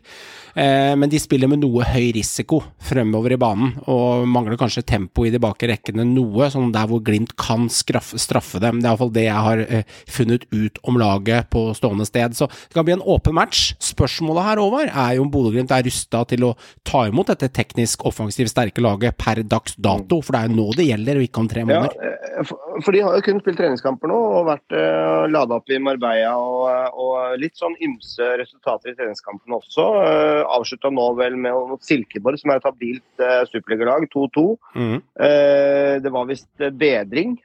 [0.53, 5.25] Eh, men de spiller med noe høy risiko fremover i banen, og mangler kanskje tempo
[5.25, 8.77] i de bakre rekkene noe, sånn der hvor Glimt kan straffe, straffe dem.
[8.77, 12.37] Det er iallfall det jeg har eh, funnet ut om laget på stående sted.
[12.37, 13.73] Så det kan bli en åpen match.
[13.81, 16.51] Spørsmålet spørsmålet her, Håvard, er jo om Bodø-Glimt er rusta til å
[16.83, 20.21] ta imot dette teknisk offensivt sterke laget per dags dato.
[20.21, 21.95] For det er jo nå det gjelder, og ikke om tre måneder.
[21.95, 22.51] Ja, eh,
[22.83, 26.33] for de har jo kun spilt treningskamper nå og vært uh, lada opp i Marbella
[26.35, 29.85] og, eh, og, litt sånn ymse resultater i treningskampene også.
[29.95, 34.45] Uh, Avslutta nå vel med mot Silkeborg, som er et habilt uh, superligalag, 2-2.
[34.75, 34.97] Mm.
[35.15, 37.37] Uh, det var visst bedring,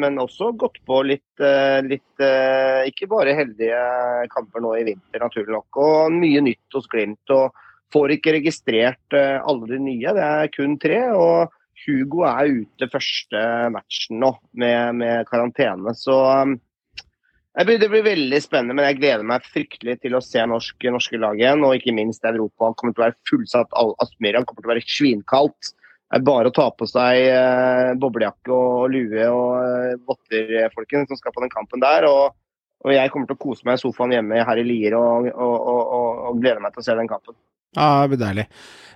[0.00, 1.42] men også gått på litt,
[1.86, 2.22] litt
[2.88, 3.80] ikke bare heldige
[4.32, 5.78] kamper nå i vinter, naturlig nok.
[5.82, 7.34] Og mye mye nytt hos Glimt.
[7.34, 7.56] og
[7.90, 11.02] Får ikke registrert eh, alle de nye, det er kun tre.
[11.10, 11.50] og
[11.86, 15.94] Hugo er ute første matchen nå med, med karantene.
[15.96, 16.56] Så um,
[17.56, 21.20] blir, det blir veldig spennende, men jeg gleder meg fryktelig til å se norsk, norske
[21.20, 21.64] lag igjen.
[21.66, 23.78] Og ikke minst Europa kommer til å være fullsatt.
[24.04, 25.72] Aspmyra kommer til å være svinkaldt.
[26.10, 31.20] Det er bare å ta på seg eh, boblejakke og lue og eh, folkens, som
[31.20, 32.08] skal på den kampen der.
[32.10, 32.34] og
[32.80, 35.56] og jeg kommer til å kose meg i sofaen hjemme her i Lier og, og,
[35.72, 37.36] og, og gleder meg til å se den kampen.
[37.76, 38.46] Ja, det blir deilig.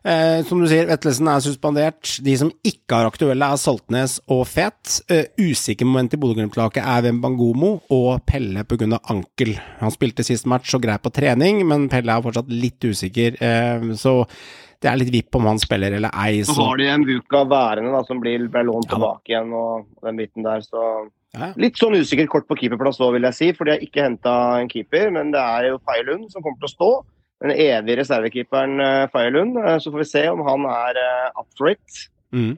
[0.04, 2.16] Eh, som du sier, Vettelsen er suspendert.
[2.26, 4.98] De som ikke er aktuelle, er Saltnes og Fet.
[5.08, 8.98] Eh, usikker moment i Bodø-Glimt-laget er Wembangomo og Pelle pga.
[9.14, 9.54] ankel.
[9.78, 13.38] Han spilte sist match og grei på trening, men Pelle er fortsatt litt usikker.
[13.40, 14.24] Eh, så
[14.82, 16.42] det er litt vipp om han spiller eller ei.
[16.44, 19.54] Så, så har de en Buka værende da, som blir, ble lånt ja, tilbake igjen
[19.56, 21.06] og den biten der, så
[21.58, 24.34] Litt sånn usikkert kort på keeperplass nå, vil jeg si, for de har ikke henta
[24.60, 25.10] en keeper.
[25.14, 26.90] Men det er jo Faye Lund som kommer til å stå.
[27.44, 29.58] Den evige reservekeeperen eh, Faye Lund.
[29.58, 32.04] Eh, så får vi se om han er uh, up for it.
[32.34, 32.54] Mm.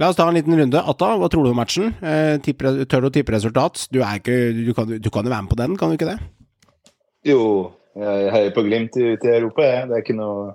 [0.00, 0.82] La oss ta en liten runde.
[0.92, 1.92] Atta, hva tror du om matchen?
[2.02, 3.86] Eh, tør du å tippe resultat?
[3.92, 6.18] Du, ikke, du, kan, du, kan, jo være med på den, kan du ikke det?
[7.28, 7.40] Jo,
[8.00, 9.86] jeg heier på Glimt ute i Europa, jeg.
[9.90, 10.50] Det er ikke noe,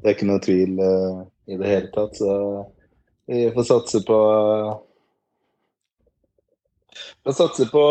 [0.00, 2.18] det er ikke noe tvil uh, i det hele tatt.
[2.18, 2.34] Så
[3.28, 4.18] vi får satse på
[7.26, 7.82] jeg satser på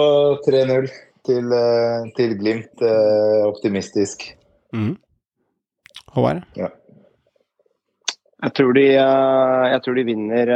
[0.47, 0.89] 3-0
[1.27, 2.81] til, eh, til, Glimt.
[2.81, 4.23] Eh, optimistisk.
[4.73, 4.95] Mm.
[6.15, 6.43] Håvard?
[6.57, 6.69] Ja.
[8.43, 10.47] Jeg tror de, eh, jeg tror de vinner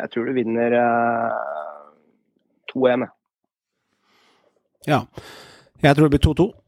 [0.00, 0.70] Jeg tror de vinner
[2.72, 3.08] 2-1.
[4.86, 5.00] Ja.
[5.82, 6.63] Jeg tror det blir 2-2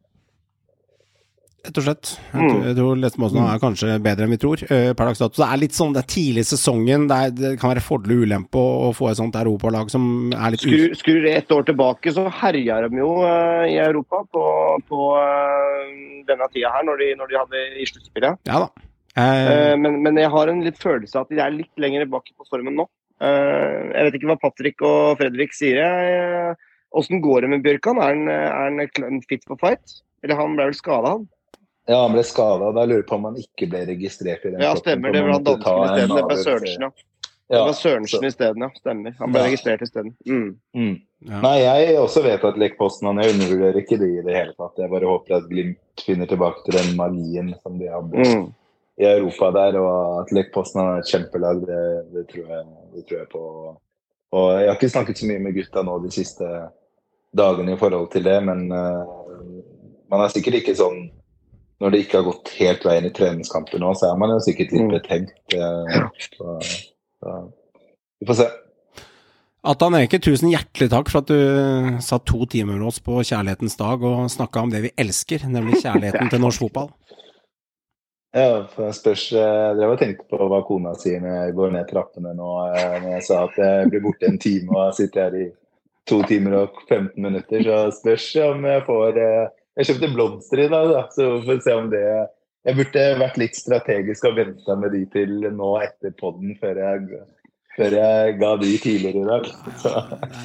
[1.66, 2.10] rett og slett.
[2.30, 2.46] Jeg, mm.
[2.48, 4.62] tror, jeg tror Lestmåsen er kanskje bedre enn vi tror.
[4.68, 5.40] Uh, per dags dato.
[5.42, 7.06] Det er litt sånn, det er tidlig i sesongen.
[7.10, 10.54] Det, er, det, kan være fordel og ulempe å, få et sånt europalag som er
[10.54, 14.44] litt Skrur, skrur ett år tilbake, så herja de jo uh, i Europa på,
[14.90, 15.96] på uh,
[16.28, 18.44] denne tida her, når de, når de hadde i sluttspillet.
[18.50, 18.70] Ja da.
[19.16, 22.44] Men, men, jeg har en litt følelse av at de er litt lenger bak på
[22.52, 22.84] formen nå.
[23.24, 26.52] jeg vet ikke hva Patrick og Fredrik sier.
[26.92, 27.96] Åssen går det med Bjørkan?
[27.96, 30.02] Er han, er han fit for fight?
[30.20, 31.24] Eller han ble vel skada, han?
[31.86, 32.72] Ja, han ble skada.
[32.74, 35.14] Da lurer jeg på om han ikke ble registrert i den Ja, stemmer.
[35.14, 36.16] Det var dansken isteden.
[36.16, 36.90] Det var Sørensen, ja.
[37.46, 38.70] Det var Sørensen isteden, ja.
[38.80, 39.14] Stemmer.
[39.20, 39.50] Han ble ja.
[39.52, 40.14] registrert isteden.
[40.26, 40.48] Mm.
[40.74, 40.96] Mm.
[41.30, 41.40] Ja.
[41.44, 44.82] Nei, jeg også vet at Lekposten han Jeg undervurderer ikke det i det hele tatt.
[44.82, 48.46] Jeg bare håper at Glimt finner tilbake til den magien som de hadde mm.
[48.98, 51.84] i Europa der, og at lekposten er et kjempelag, det,
[52.16, 52.64] det, tror jeg,
[52.96, 53.44] det, tror jeg, på.
[54.36, 56.50] Og jeg har ikke snakket så mye med gutta nå de siste
[57.36, 59.06] dagene i forhold til det, men uh,
[60.10, 61.06] man er sikkert ikke sånn
[61.82, 64.72] Når det ikke har gått helt veien i treningskamper nå, så er man jo sikkert
[64.72, 64.94] litt mm.
[64.94, 65.34] betenkt.
[65.52, 66.54] Uh, så,
[67.20, 67.34] så,
[68.20, 68.46] vi får se.
[69.66, 73.74] Atan Eke, tusen hjertelig takk for at du satt to timer med oss på Kjærlighetens
[73.80, 76.92] dag og snakka om det vi elsker, nemlig kjærligheten til norsk fotball.
[78.36, 81.86] Ja, for spørs Jeg drev og tenkte på hva kona sier når jeg går ned
[81.88, 82.50] trappene nå.
[82.68, 85.46] Eh, når jeg sa at jeg blir borte en time og sitter her i
[86.06, 90.68] to timer og 15 minutter, så spørs om jeg får eh, Jeg kjøpte blomster i
[90.72, 92.02] dag, da, så vi får se om det
[92.66, 97.24] Jeg burde vært litt strategisk og venta med de til nå etter poden før jeg
[97.76, 99.48] før jeg ga de tidligere i dag.
[99.82, 99.92] Så.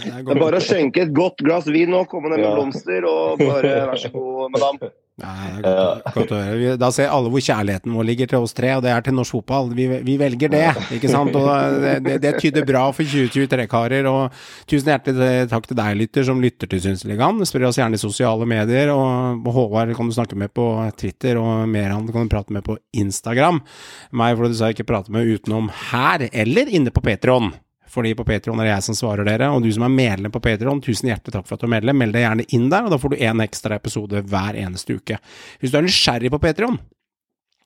[0.03, 3.40] Det er bare å skjenke et godt glass vin nå, komme ned med blomster og
[3.40, 4.91] bare vær så god, madame.
[5.22, 6.76] Nei, godt, å høre.
[6.81, 9.38] Da ser alle hvor kjærligheten vår ligger til oss tre, og det er til norsk
[9.38, 9.72] fotball.
[9.77, 10.65] Vi, vi velger det,
[10.98, 11.35] ikke sant?
[11.38, 11.48] Og
[11.84, 14.10] det, det, tyder bra for 2023-karer.
[14.10, 17.41] Og tusen hjertelig takk til deg, lytter, som lytter til Synsligaen.
[17.48, 18.93] Spør oss gjerne i sosiale medier.
[18.95, 20.68] Og Håvard kan du snakke med på
[20.99, 23.61] Twitter, og Meran kan du prate med på Instagram.
[24.18, 27.53] Meg får du dessverre ikke prate med utenom her, eller inne på Patron
[27.91, 29.49] fordi på Patreon er det jeg som svarer dere.
[29.51, 31.99] Og du som er medlem på Patreon, tusen hjertelig takk for at du er medlem.
[32.01, 35.19] Meld deg gjerne inn der, og da får du én ekstra episode hver eneste uke.
[35.61, 36.80] Hvis du er nysgjerrig på Patreon,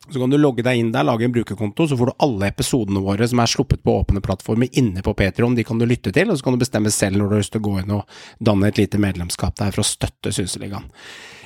[0.10, 3.02] så kan du logge deg inn der, lage en brukerkonto, så får du alle episodene
[3.02, 5.56] våre som er sluppet på åpne plattformer inne på Patreon.
[5.58, 7.56] De kan du lytte til, og så kan du bestemme selv når du har lyst
[7.56, 10.86] til å gå inn og danne et lite medlemskap der for å støtte Synseligaen.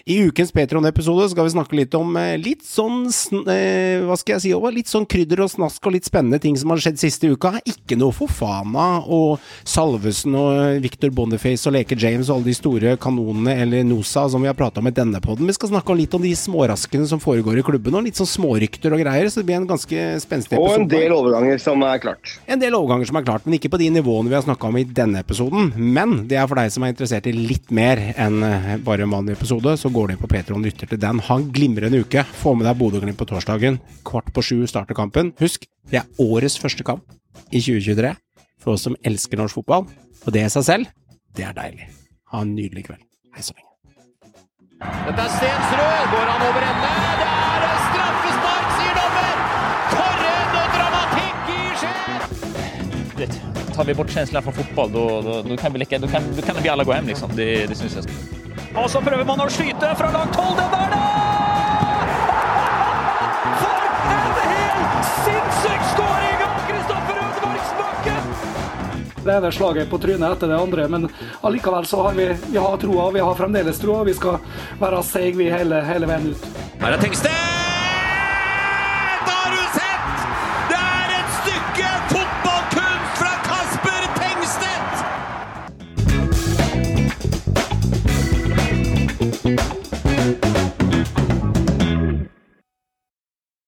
[0.09, 3.03] I ukens Patron-episode skal vi snakke litt om eh, litt sånn
[3.45, 4.73] eh, Hva skal jeg si, over?
[4.73, 7.51] Litt sånn krydder og snask og litt spennende ting som har skjedd siste uka.
[7.69, 12.55] Ikke noe Fofana og Salvesen og eh, Victor Boniface og Leke James og alle de
[12.57, 15.45] store kanonene eller Nosa som vi har prata om i denne poden.
[15.45, 18.31] Vi skal snakke om litt om de småraskene som foregår i klubben, og litt sånn
[18.33, 19.29] smårykter og greier.
[19.29, 20.73] Så det blir en ganske spenstig episode.
[20.73, 22.33] Og en del overganger som er klart.
[22.49, 24.81] En del overganger som er klart, men ikke på de nivåene vi har snakka om
[24.81, 25.69] i denne episoden.
[25.77, 28.41] Men det er for deg som er interessert i litt mer enn
[28.81, 29.77] bare en vanlig episode.
[29.77, 31.19] så går du inn på Patron og lytter til den.
[31.27, 32.23] Ha en glimrende uke.
[32.39, 33.79] Få med deg Bodø-Glimt på torsdagen.
[34.07, 35.33] Kvart på sju starter kampen.
[35.41, 37.03] Husk, det er årets første kamp
[37.51, 38.13] i 2023
[38.59, 39.87] for oss som elsker norsk fotball.
[40.23, 40.93] Og det i seg selv,
[41.35, 41.89] det er deilig.
[42.31, 43.03] Ha en nydelig kveld.
[43.35, 43.67] Hei så lenge.
[44.79, 46.09] Dette er Stensrud.
[46.13, 46.95] Går han over ende?
[47.19, 49.45] Det er straffespark, sier dommer!
[49.93, 53.39] For en dramatikk i Skien!
[53.75, 57.35] Tar vi bort fotball, da kan vi, like, kan, kan vi alle gå hjem, liksom.
[57.35, 58.38] Det, det syns jeg.
[58.75, 60.57] Og så prøver man å skyte fra langt hold.
[60.59, 61.05] Den der, da!
[63.61, 68.29] For en helt sinnssyk skåring av Kristoffer Ødemarksbakken!
[69.19, 71.09] Det ene slaget på trynet etter det andre, men
[71.45, 73.09] allikevel så har vi, vi har troa.
[73.15, 74.05] Vi har fremdeles troa.
[74.07, 74.39] Vi skal
[74.81, 76.47] være seige hele, hele veien ut.
[76.79, 77.68] Her er Tengstedt!